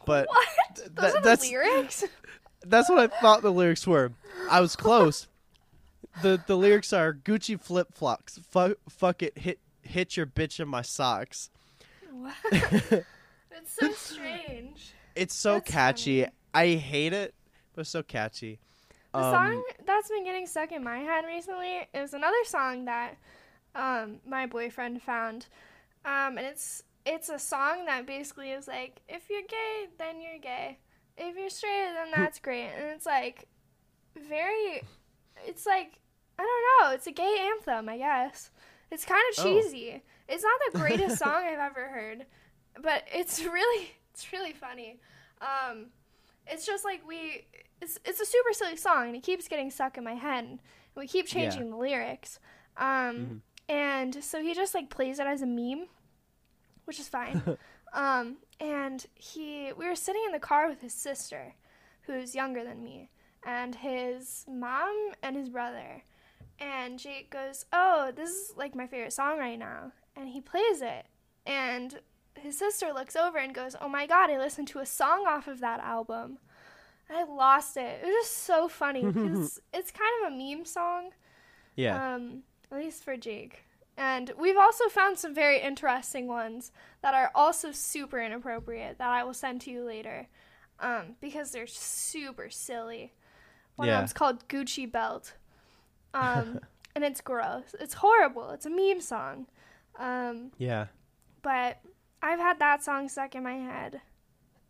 But 0.06 0.28
What? 0.28 0.48
Th- 0.76 0.88
Those 0.94 1.14
are 1.14 1.20
the 1.20 1.28
that's 1.28 1.50
lyrics. 1.50 2.04
that's 2.66 2.88
what 2.90 2.98
I 2.98 3.06
thought 3.20 3.42
the 3.42 3.52
lyrics 3.52 3.86
were. 3.86 4.12
I 4.50 4.60
was 4.60 4.76
close. 4.76 5.26
the 6.22 6.40
The 6.46 6.56
lyrics 6.56 6.92
are 6.92 7.12
Gucci 7.12 7.60
flip 7.60 7.88
flops. 7.92 8.38
Fuck 8.50 8.72
fuck 8.88 9.22
it 9.22 9.38
hit 9.38 9.58
hit 9.82 10.16
your 10.16 10.26
bitch 10.26 10.60
in 10.60 10.68
my 10.68 10.82
socks. 10.82 11.50
What? 12.10 12.34
it's 12.52 13.04
so 13.78 13.90
strange. 13.92 14.92
It's 15.14 15.34
so 15.34 15.54
That's 15.54 15.70
catchy. 15.70 16.20
funny. 16.22 16.32
I 16.54 16.74
hate 16.76 17.12
it, 17.12 17.34
but 17.74 17.82
it's 17.82 17.90
so 17.90 18.02
catchy. 18.02 18.58
The 19.12 19.18
Um, 19.20 19.32
song 19.32 19.64
that's 19.86 20.08
been 20.08 20.24
getting 20.24 20.46
stuck 20.46 20.72
in 20.72 20.82
my 20.82 20.98
head 20.98 21.24
recently 21.24 21.88
is 21.94 22.14
another 22.14 22.42
song 22.44 22.84
that 22.86 23.16
um, 23.74 24.20
my 24.26 24.46
boyfriend 24.46 25.02
found, 25.02 25.46
um, 26.04 26.38
and 26.38 26.40
it's 26.46 26.82
it's 27.06 27.28
a 27.28 27.38
song 27.38 27.86
that 27.86 28.06
basically 28.06 28.50
is 28.50 28.66
like, 28.68 29.00
if 29.08 29.28
you're 29.30 29.42
gay, 29.42 29.86
then 29.98 30.20
you're 30.20 30.38
gay, 30.40 30.78
if 31.16 31.36
you're 31.36 31.50
straight, 31.50 31.92
then 31.94 32.10
that's 32.10 32.38
great. 32.38 32.70
And 32.76 32.86
it's 32.94 33.06
like 33.06 33.46
very, 34.16 34.82
it's 35.46 35.66
like 35.66 35.98
I 36.38 36.42
don't 36.42 36.88
know. 36.90 36.94
It's 36.94 37.06
a 37.06 37.12
gay 37.12 37.48
anthem, 37.52 37.88
I 37.88 37.98
guess. 37.98 38.50
It's 38.90 39.04
kind 39.04 39.22
of 39.30 39.36
Oh. 39.38 39.42
cheesy. 39.44 40.02
It's 40.28 40.42
not 40.42 40.60
the 40.72 40.78
greatest 40.78 41.18
song 41.20 41.44
I've 41.44 41.58
ever 41.58 41.88
heard, 41.88 42.26
but 42.82 43.04
it's 43.12 43.42
really, 43.44 43.90
it's 44.12 44.32
really 44.32 44.52
funny. 44.52 44.98
Um, 45.40 45.86
it's 46.46 46.66
just 46.66 46.84
like 46.84 47.06
we, 47.06 47.46
it's 47.80 47.98
it's 48.04 48.20
a 48.20 48.26
super 48.26 48.52
silly 48.52 48.76
song, 48.76 49.06
and 49.08 49.16
it 49.16 49.22
keeps 49.22 49.46
getting 49.48 49.70
stuck 49.70 49.96
in 49.96 50.04
my 50.04 50.14
head. 50.14 50.44
And 50.44 50.60
we 50.96 51.06
keep 51.06 51.26
Yeah. 51.32 51.34
changing 51.34 51.70
the 51.70 51.76
lyrics. 51.76 52.38
Um, 52.76 52.84
Mhm. 53.16 53.40
and 53.68 54.24
so 54.24 54.42
he 54.42 54.54
just 54.54 54.74
like 54.74 54.90
plays 54.90 55.18
it 55.20 55.26
as 55.26 55.40
a 55.42 55.46
meme, 55.46 55.86
which 56.84 56.98
is 57.00 57.08
fine. 57.08 57.42
um, 57.92 58.36
and 58.60 59.06
he, 59.14 59.72
we 59.76 59.86
were 59.86 59.94
sitting 59.94 60.22
in 60.26 60.32
the 60.32 60.38
car 60.38 60.68
with 60.68 60.80
his 60.80 60.92
sister, 60.94 61.54
who's 62.02 62.34
younger 62.34 62.64
than 62.64 62.82
me, 62.82 63.10
and 63.46 63.74
his 63.76 64.44
mom 64.48 65.12
and 65.22 65.36
his 65.36 65.48
brother. 65.48 66.02
And 66.60 66.98
Jake 66.98 67.30
goes, 67.30 67.66
"Oh, 67.72 68.12
this 68.14 68.30
is 68.30 68.52
like 68.56 68.74
my 68.74 68.86
favorite 68.86 69.12
song 69.12 69.38
right 69.38 69.58
now," 69.58 69.92
and 70.16 70.28
he 70.28 70.40
plays 70.40 70.82
it, 70.82 71.06
and 71.44 71.98
his 72.36 72.56
sister 72.58 72.92
looks 72.92 73.16
over 73.16 73.38
and 73.38 73.52
goes, 73.54 73.74
"Oh 73.80 73.88
my 73.88 74.06
god, 74.06 74.30
I 74.30 74.38
listened 74.38 74.68
to 74.68 74.78
a 74.78 74.86
song 74.86 75.24
off 75.26 75.48
of 75.48 75.60
that 75.60 75.80
album." 75.80 76.38
And 77.08 77.18
I 77.18 77.24
lost 77.24 77.76
it. 77.76 78.00
It 78.02 78.06
was 78.06 78.14
just 78.28 78.44
so 78.44 78.66
funny 78.68 79.04
because 79.12 79.60
it's 79.74 79.90
kind 79.90 80.10
of 80.26 80.32
a 80.32 80.36
meme 80.36 80.64
song 80.64 81.10
Yeah. 81.76 82.14
um, 82.14 82.44
at 82.70 82.78
least 82.78 83.02
for 83.04 83.16
Jake. 83.16 83.64
And 83.96 84.32
we've 84.38 84.56
also 84.56 84.88
found 84.88 85.18
some 85.18 85.34
very 85.34 85.60
interesting 85.60 86.26
ones 86.26 86.72
that 87.02 87.14
are 87.14 87.30
also 87.34 87.70
super 87.72 88.20
inappropriate 88.20 88.98
that 88.98 89.08
I 89.10 89.22
will 89.22 89.34
send 89.34 89.60
to 89.62 89.70
you 89.70 89.84
later 89.84 90.26
um, 90.80 91.14
because 91.20 91.52
they're 91.52 91.66
super 91.68 92.50
silly. 92.50 93.12
One 93.76 93.86
Yeah. 93.88 93.94
of 93.94 94.00
them's 94.00 94.12
called 94.12 94.48
Gucci 94.48 94.90
Belt. 94.90 95.34
Um, 96.14 96.60
and 96.94 97.02
it's 97.02 97.20
gross. 97.20 97.74
It's 97.80 97.94
horrible. 97.94 98.50
It's 98.50 98.66
a 98.66 98.70
meme 98.70 99.00
song. 99.00 99.46
Um, 99.98 100.52
yeah. 100.58 100.86
but 101.42 101.80
I've 102.22 102.38
had 102.38 102.60
that 102.60 102.84
song 102.84 103.08
stuck 103.08 103.34
in 103.34 103.42
my 103.42 103.54
head 103.54 104.00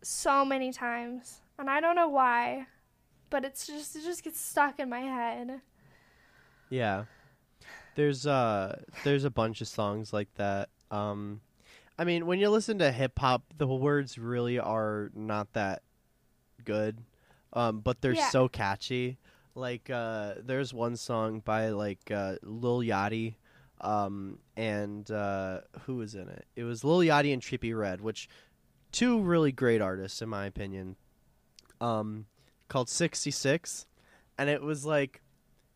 so 0.01 0.43
many 0.43 0.73
times. 0.73 1.41
And 1.59 1.69
I 1.69 1.79
don't 1.79 1.95
know 1.95 2.07
why. 2.09 2.65
But 3.29 3.45
it's 3.45 3.67
just 3.67 3.95
it 3.95 4.03
just 4.03 4.23
gets 4.23 4.39
stuck 4.39 4.79
in 4.79 4.89
my 4.89 5.01
head. 5.01 5.61
Yeah. 6.71 7.05
There's 7.95 8.27
uh 8.27 8.81
there's 9.03 9.23
a 9.23 9.29
bunch 9.29 9.61
of 9.61 9.67
songs 9.67 10.13
like 10.13 10.33
that. 10.35 10.69
Um 10.91 11.41
I 11.97 12.03
mean, 12.03 12.25
when 12.25 12.39
you 12.39 12.49
listen 12.49 12.77
to 12.79 12.91
hip 12.91 13.17
hop, 13.17 13.43
the 13.57 13.65
words 13.67 14.17
really 14.17 14.59
are 14.59 15.11
not 15.15 15.53
that 15.53 15.81
good. 16.63 16.99
Um 17.53 17.79
but 17.79 18.01
they're 18.01 18.13
Yeah. 18.13 18.29
so 18.29 18.47
catchy. 18.47 19.17
Like 19.55 19.89
uh 19.89 20.35
there's 20.43 20.73
one 20.73 20.97
song 20.97 21.39
by 21.39 21.69
like 21.69 22.11
uh 22.11 22.35
Lil 22.43 22.79
Yachty 22.79 23.35
um 23.81 24.39
and 24.57 25.09
uh 25.09 25.61
who 25.81 25.95
was 25.97 26.15
in 26.15 26.27
it? 26.27 26.45
It 26.55 26.63
was 26.63 26.83
Lil 26.83 26.99
Yachty 26.99 27.33
and 27.33 27.41
Trippie 27.41 27.77
Redd, 27.77 28.01
which 28.01 28.27
two 28.91 29.21
really 29.21 29.51
great 29.53 29.81
artists 29.81 30.21
in 30.21 30.27
my 30.29 30.45
opinion. 30.45 30.97
Um 31.79 32.25
called 32.67 32.89
66 32.89 33.85
and 34.37 34.49
it 34.49 34.61
was 34.61 34.85
like 34.85 35.21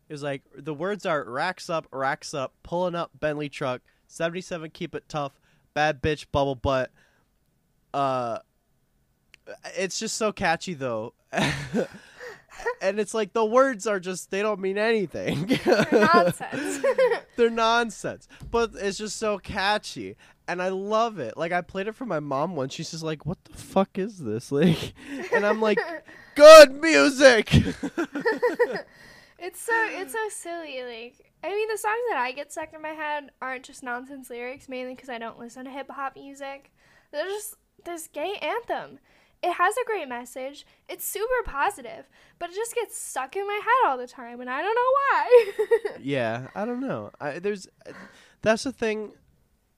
it 0.10 0.14
was 0.14 0.24
like 0.24 0.42
the 0.58 0.74
words 0.74 1.06
are 1.06 1.24
racks 1.24 1.70
up, 1.70 1.88
racks 1.92 2.34
up, 2.34 2.54
pulling 2.64 2.96
up 2.96 3.12
Bentley 3.20 3.48
truck, 3.48 3.82
seventy 4.08 4.42
seven, 4.42 4.72
keep 4.72 4.96
it 4.96 5.08
tough, 5.08 5.40
bad 5.76 6.02
bitch, 6.02 6.26
bubble 6.32 6.56
butt. 6.56 6.92
Uh, 7.94 8.40
it's 9.78 10.00
just 10.00 10.18
so 10.18 10.32
catchy 10.32 10.74
though, 10.74 11.14
and 12.82 13.00
it's 13.00 13.14
like 13.14 13.34
the 13.34 13.46
words 13.46 13.86
are 13.86 14.00
just 14.00 14.32
they 14.32 14.42
don't 14.42 14.60
mean 14.60 14.80
anything. 14.80 15.46
They're 15.64 15.88
nonsense. 16.14 16.86
They're 17.36 17.50
nonsense, 17.52 18.28
but 18.50 18.72
it's 18.76 18.98
just 18.98 19.18
so 19.18 19.38
catchy, 19.38 20.16
and 20.48 20.60
I 20.60 20.70
love 20.70 21.20
it. 21.20 21.38
Like 21.38 21.52
I 21.52 21.62
played 21.62 21.88
it 21.88 21.96
for 21.96 22.06
my 22.06 22.20
mom 22.20 22.56
once. 22.56 22.74
She's 22.74 22.92
just 22.92 23.04
like, 23.04 23.28
"What 23.28 23.38
the 23.46 23.56
fuck 23.58 23.98
is 24.00 24.18
this?" 24.18 24.52
Like, 24.52 24.94
and 25.34 25.46
I'm 25.46 25.62
like, 25.62 25.80
"Good 26.36 26.82
music." 26.82 27.54
It's 29.42 29.60
so 29.60 29.74
it's 29.90 30.14
so 30.14 30.30
silly. 30.30 30.84
Like 30.84 31.32
I 31.44 31.50
mean, 31.50 31.68
the 31.70 31.78
songs 31.78 32.02
that 32.10 32.18
I 32.18 32.32
get 32.32 32.52
stuck 32.52 32.74
in 32.74 32.82
my 32.82 32.90
head 32.90 33.32
aren't 33.42 33.64
just 33.64 33.84
nonsense 33.84 34.30
lyrics, 34.30 34.68
mainly 34.68 34.96
because 34.96 35.10
I 35.10 35.18
don't 35.18 35.40
listen 35.40 35.66
to 35.66 35.72
hip 35.72 35.90
hop 35.90 36.16
music. 36.16 36.72
They're 37.12 37.26
just 37.26 37.56
this 37.86 38.08
gay 38.08 38.36
anthem. 38.42 39.00
It 39.42 39.54
has 39.54 39.76
a 39.78 39.86
great 39.86 40.10
message. 40.10 40.66
It's 40.90 41.06
super 41.06 41.44
positive, 41.46 42.10
but 42.40 42.50
it 42.50 42.56
just 42.56 42.76
gets 42.76 42.98
stuck 42.98 43.38
in 43.38 43.48
my 43.48 43.62
head 43.64 43.90
all 43.90 43.98
the 43.98 44.08
time, 44.08 44.42
and 44.42 44.50
I 44.50 44.62
don't 44.62 44.76
know 44.76 44.82
why. 44.82 45.96
yeah, 46.02 46.48
I 46.56 46.66
don't 46.66 46.82
know. 46.82 47.12
I, 47.22 47.40
there's 47.40 47.68
that's 48.42 48.64
the 48.64 48.74
thing. 48.74 49.14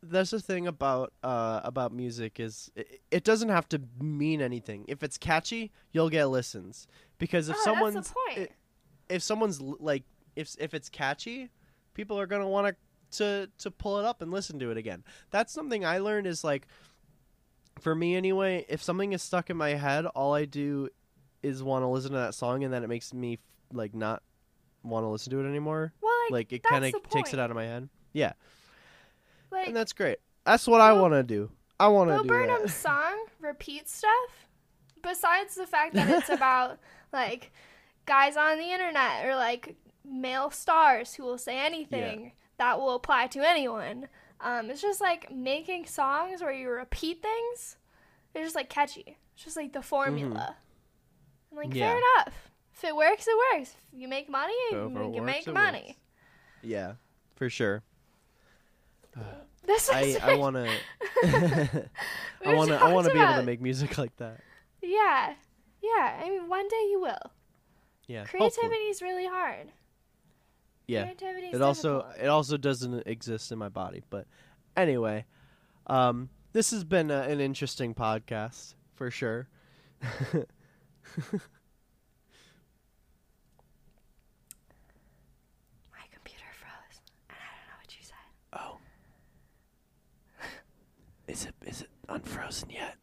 That's 0.03 0.31
the 0.31 0.39
thing 0.39 0.65
about 0.65 1.13
uh, 1.23 1.61
about 1.63 1.93
music 1.93 2.39
is 2.39 2.71
it, 2.75 3.01
it 3.11 3.23
doesn't 3.23 3.49
have 3.49 3.69
to 3.69 3.81
mean 3.99 4.41
anything. 4.41 4.85
If 4.87 5.03
it's 5.03 5.19
catchy, 5.19 5.71
you'll 5.91 6.09
get 6.09 6.25
listens. 6.25 6.87
Because 7.19 7.49
if 7.49 7.55
oh, 7.59 7.63
someone's 7.63 7.93
that's 7.93 8.09
the 8.09 8.15
point. 8.27 8.49
i- 8.49 8.55
if 9.11 9.21
someone's 9.23 9.61
like 9.61 10.03
if 10.35 10.55
if 10.59 10.73
it's 10.73 10.89
catchy, 10.89 11.49
people 11.93 12.19
are 12.19 12.27
gonna 12.27 12.47
want 12.47 12.67
to 12.67 12.75
to 13.17 13.49
to 13.59 13.71
pull 13.71 13.99
it 13.99 14.05
up 14.05 14.21
and 14.21 14.31
listen 14.31 14.59
to 14.59 14.71
it 14.71 14.77
again. 14.77 15.03
That's 15.29 15.51
something 15.53 15.85
I 15.85 15.99
learned 15.99 16.27
is 16.27 16.43
like 16.43 16.67
for 17.79 17.93
me 17.93 18.15
anyway. 18.15 18.65
If 18.69 18.81
something 18.81 19.13
is 19.13 19.21
stuck 19.21 19.49
in 19.49 19.57
my 19.57 19.71
head, 19.71 20.05
all 20.05 20.33
I 20.33 20.45
do 20.45 20.89
is 21.43 21.61
want 21.63 21.83
to 21.83 21.87
listen 21.87 22.11
to 22.11 22.17
that 22.17 22.35
song, 22.35 22.63
and 22.63 22.73
then 22.73 22.83
it 22.83 22.87
makes 22.87 23.13
me 23.13 23.39
like 23.73 23.93
not 23.93 24.23
want 24.83 25.03
to 25.03 25.09
listen 25.09 25.31
to 25.31 25.39
it 25.39 25.47
anymore. 25.49 25.93
well, 26.01 26.11
like, 26.25 26.31
Like 26.31 26.53
it 26.53 26.63
kind 26.63 26.85
of 26.85 26.93
takes 27.09 27.33
it 27.33 27.39
out 27.39 27.49
of 27.49 27.55
my 27.55 27.65
head. 27.65 27.89
Yeah, 28.13 28.33
like 29.51 29.67
and 29.67 29.75
that's 29.75 29.93
great. 29.93 30.17
That's 30.45 30.67
what 30.67 30.81
I 30.81 30.93
want 30.93 31.13
to 31.13 31.23
do. 31.23 31.51
I 31.79 31.87
want 31.87 32.09
to 32.11 32.17
do 32.21 32.27
Burnham's 32.27 32.63
that. 32.63 32.69
song 32.69 33.25
repeat 33.39 33.89
stuff. 33.89 34.47
Besides 35.01 35.55
the 35.55 35.65
fact 35.65 35.95
that 35.95 36.09
it's 36.09 36.29
about 36.29 36.79
like 37.11 37.51
guys 38.05 38.35
on 38.37 38.57
the 38.57 38.71
internet 38.71 39.25
or 39.25 39.35
like 39.35 39.75
male 40.03 40.49
stars 40.51 41.13
who 41.15 41.23
will 41.23 41.37
say 41.37 41.57
anything 41.59 42.31
that 42.57 42.79
will 42.79 42.95
apply 42.95 43.27
to 43.27 43.39
anyone. 43.47 44.07
Um, 44.39 44.69
it's 44.69 44.81
just 44.81 45.01
like 45.01 45.31
making 45.31 45.85
songs 45.85 46.41
where 46.41 46.51
you 46.51 46.69
repeat 46.69 47.21
things. 47.21 47.77
They're 48.33 48.43
just 48.43 48.55
like 48.55 48.69
catchy. 48.69 49.17
It's 49.35 49.43
just 49.43 49.55
like 49.57 49.73
the 49.73 49.81
formula. 49.81 50.55
I'm 51.51 51.57
like, 51.57 51.67
Mm-hmm. 51.69 51.77
Yeah. 51.77 51.89
fair 51.89 51.97
enough. 51.97 52.51
If 52.73 52.83
it 52.85 52.95
works, 52.95 53.27
it 53.27 53.35
works. 53.57 53.75
If 53.93 53.99
you 53.99 54.07
make 54.07 54.29
money, 54.29 54.53
If 54.71 54.73
you 54.73 54.89
can 54.89 54.93
works, 55.13 55.25
make 55.25 55.53
money. 55.53 55.83
works. 55.89 55.99
Yeah, 56.63 56.93
for 57.35 57.49
sure. 57.49 57.83
This 59.63 59.89
I 59.91 60.01
is 60.01 60.17
I 60.17 60.35
want 60.37 60.55
to. 60.55 60.65
I 62.43 62.53
want 62.55 62.69
to. 62.71 62.77
I 62.81 62.91
want 62.91 63.05
to 63.05 63.13
be 63.13 63.19
able 63.19 63.35
to 63.35 63.43
make 63.43 63.61
music 63.61 63.95
like 63.99 64.15
that. 64.17 64.39
Yeah, 64.81 65.35
yeah. 65.83 66.19
I 66.23 66.29
mean, 66.31 66.49
one 66.49 66.67
day 66.67 66.87
you 66.89 66.99
will. 66.99 67.31
Yeah. 68.11 68.21
hopefully. 68.25 68.49
Creativity 68.51 68.83
is 68.89 69.01
really 69.01 69.25
hard. 69.25 69.71
Yeah. 70.87 71.03
Creativity 71.03 71.47
It 71.47 71.61
also 71.61 72.01
difficult. 72.01 72.23
it 72.25 72.27
also 72.27 72.57
doesn't 72.57 73.07
exist 73.07 73.51
in 73.51 73.57
my 73.57 73.69
body, 73.69 74.03
but 74.09 74.27
anyway, 74.75 75.25
um, 75.87 76.29
this 76.51 76.71
has 76.71 76.83
been 76.83 77.09
uh, 77.09 77.25
an 77.29 77.39
interesting 77.39 77.93
podcast 77.95 78.73
for 78.95 79.09
sure. 79.09 79.47
My 80.01 80.07
computer 86.11 86.51
froze, 86.59 86.99
and 87.29 87.37
I 87.37 87.55
don't 87.55 87.67
know 87.67 87.77
what 87.79 87.95
you 87.97 88.03
said. 88.03 88.27
oh, 88.53 88.77
is 91.27 91.45
it 91.45 91.55
is 91.65 91.81
it 91.81 91.89
unfrozen 92.09 92.69
yet? 92.69 92.95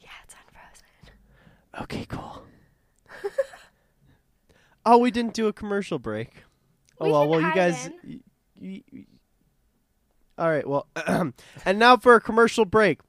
Yeah, 0.00 0.08
it's 0.24 0.34
unfrozen. 0.34 0.86
Okay, 1.82 2.04
cool. 2.08 2.42
Oh, 4.86 4.98
we 4.98 5.10
didn't 5.10 5.34
do 5.34 5.46
a 5.48 5.52
commercial 5.52 5.98
break. 5.98 6.44
Oh 7.00 7.06
We 7.06 7.12
well, 7.12 7.28
well 7.28 7.40
you 7.40 7.54
guys. 7.54 7.90
y- 8.04 8.18
y- 8.60 8.82
y- 8.92 9.04
all 10.38 10.48
right, 10.50 10.66
well, 10.66 10.86
and 11.64 11.78
now 11.78 11.96
for 11.96 12.14
a 12.14 12.20
commercial 12.20 12.64
break. 12.64 13.00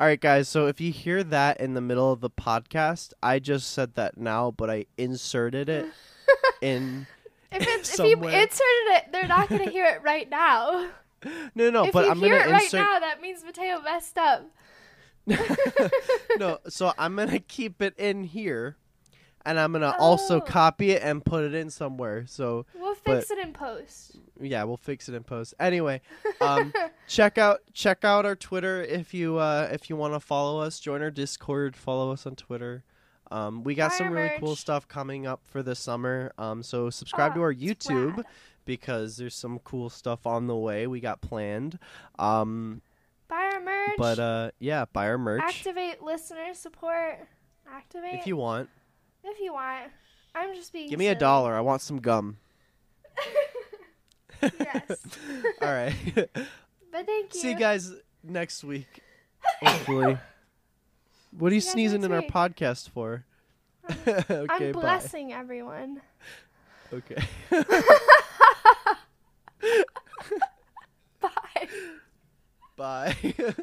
All 0.00 0.06
right, 0.08 0.20
guys. 0.20 0.48
So 0.48 0.66
if 0.66 0.80
you 0.80 0.90
hear 0.90 1.22
that 1.22 1.60
in 1.60 1.74
the 1.74 1.80
middle 1.80 2.10
of 2.10 2.20
the 2.20 2.30
podcast, 2.30 3.12
I 3.22 3.38
just 3.38 3.70
said 3.72 3.94
that 3.94 4.16
now, 4.18 4.50
but 4.50 4.68
I 4.68 4.86
inserted 4.98 5.68
it 5.68 5.86
in. 6.60 7.06
If 7.52 7.62
it's 7.68 7.98
if 7.98 8.04
you 8.06 8.16
inserted 8.16 8.56
it, 8.88 9.12
they're 9.12 9.28
not 9.28 9.48
gonna 9.48 9.70
hear 9.70 9.86
it 9.86 10.02
right 10.02 10.28
now. 10.28 10.88
No, 11.54 11.70
no, 11.70 11.84
if 11.86 11.92
but 11.94 12.04
you 12.04 12.10
I'm 12.10 12.18
hear 12.18 12.36
gonna 12.38 12.50
it 12.50 12.52
right 12.52 12.72
now, 12.74 12.98
that 12.98 13.22
means 13.22 13.42
Mateo 13.42 13.80
messed 13.80 14.18
up. 14.18 14.44
no, 16.38 16.58
so 16.68 16.92
I'm 16.98 17.16
gonna 17.16 17.38
keep 17.40 17.80
it 17.80 17.94
in 17.98 18.24
here, 18.24 18.76
and 19.46 19.58
I'm 19.58 19.72
gonna 19.72 19.94
also 19.98 20.36
Oh. 20.36 20.40
copy 20.40 20.90
it 20.92 21.02
and 21.02 21.24
put 21.24 21.44
it 21.44 21.54
in 21.54 21.70
somewhere. 21.70 22.24
So 22.26 22.66
We'll 22.74 22.96
But- 23.04 23.18
fix 23.20 23.30
it 23.30 23.38
in 23.38 23.52
post. 23.52 24.16
yeah, 24.40 24.64
we'll 24.64 24.76
fix 24.76 25.08
it 25.08 25.14
in 25.14 25.24
post. 25.24 25.54
Anyway, 25.60 26.00
um, 26.40 26.72
check 27.08 27.38
out 27.38 27.60
check 27.72 28.04
out 28.04 28.24
our 28.24 28.36
Twitter 28.36 28.82
if 28.82 29.12
you 29.14 29.38
uh, 29.38 29.68
if 29.72 29.88
you 29.90 29.96
want 29.96 30.14
to 30.14 30.20
follow 30.20 30.60
us. 30.60 30.80
Join 30.80 31.02
our 31.02 31.10
Discord. 31.10 31.76
Follow 31.76 32.12
us 32.12 32.26
on 32.26 32.36
Twitter. 32.36 32.84
Um, 33.30 33.64
we 33.64 33.74
got 33.74 33.90
Buy 33.92 33.96
some 33.98 34.10
really 34.12 34.32
cool 34.38 34.54
stuff 34.54 34.86
coming 34.86 35.26
up 35.26 35.40
for 35.46 35.62
the 35.62 35.74
summer. 35.74 36.32
Um, 36.38 36.62
so 36.62 36.88
subscribe 36.90 37.34
to 37.34 37.40
Oh, 37.40 37.44
our 37.44 37.54
YouTube 37.54 38.22
because 38.64 39.16
there's 39.16 39.34
some 39.34 39.58
cool 39.60 39.90
stuff 39.90 40.26
on 40.26 40.46
the 40.46 40.54
way. 40.56 40.86
We 40.86 41.00
got 41.00 41.20
planned. 41.20 41.78
Um, 42.18 42.82
Buy 43.26 43.50
our 43.54 43.60
merch. 43.60 43.94
but 43.98 44.18
uh, 44.18 44.50
yeah, 44.60 44.84
buy 44.92 45.08
our 45.08 45.18
merch 45.18 45.42
activate 45.42 46.02
listener 46.02 46.52
support. 46.54 47.18
Activate 47.68 48.14
if 48.14 48.26
you 48.26 48.36
want. 48.36 48.68
If 49.24 49.40
you 49.40 49.52
want. 49.52 49.90
I'm 50.34 50.54
just 50.54 50.72
being. 50.72 50.88
Give 50.88 50.98
me 50.98 51.08
a 51.08 51.14
dollar. 51.14 51.54
I 51.54 51.60
want 51.60 51.80
some 51.80 52.00
gum. 52.00 52.38
yes, 54.42 54.98
All 55.62 55.72
right. 55.72 55.94
but 56.14 57.06
thank 57.06 57.34
you. 57.34 57.40
See 57.40 57.50
you 57.50 57.56
guys 57.56 57.92
next 58.22 58.64
week. 58.64 59.00
Hopefully. 59.62 60.18
What 61.30 61.52
are 61.52 61.54
you 61.54 61.60
See 61.60 61.68
you 61.68 61.88
sneezing 61.88 62.00
next 62.00 62.10
in 62.10 62.12
our 62.12 62.48
podcast 62.48 62.90
for? 62.90 63.24
okay, 64.06 64.46
I'm 64.48 64.72
bye. 64.72 64.80
blessing 64.80 65.32
everyone. 65.32 66.00
Okay. 66.92 67.22
Bye. 71.20 71.68
bye. 72.76 73.54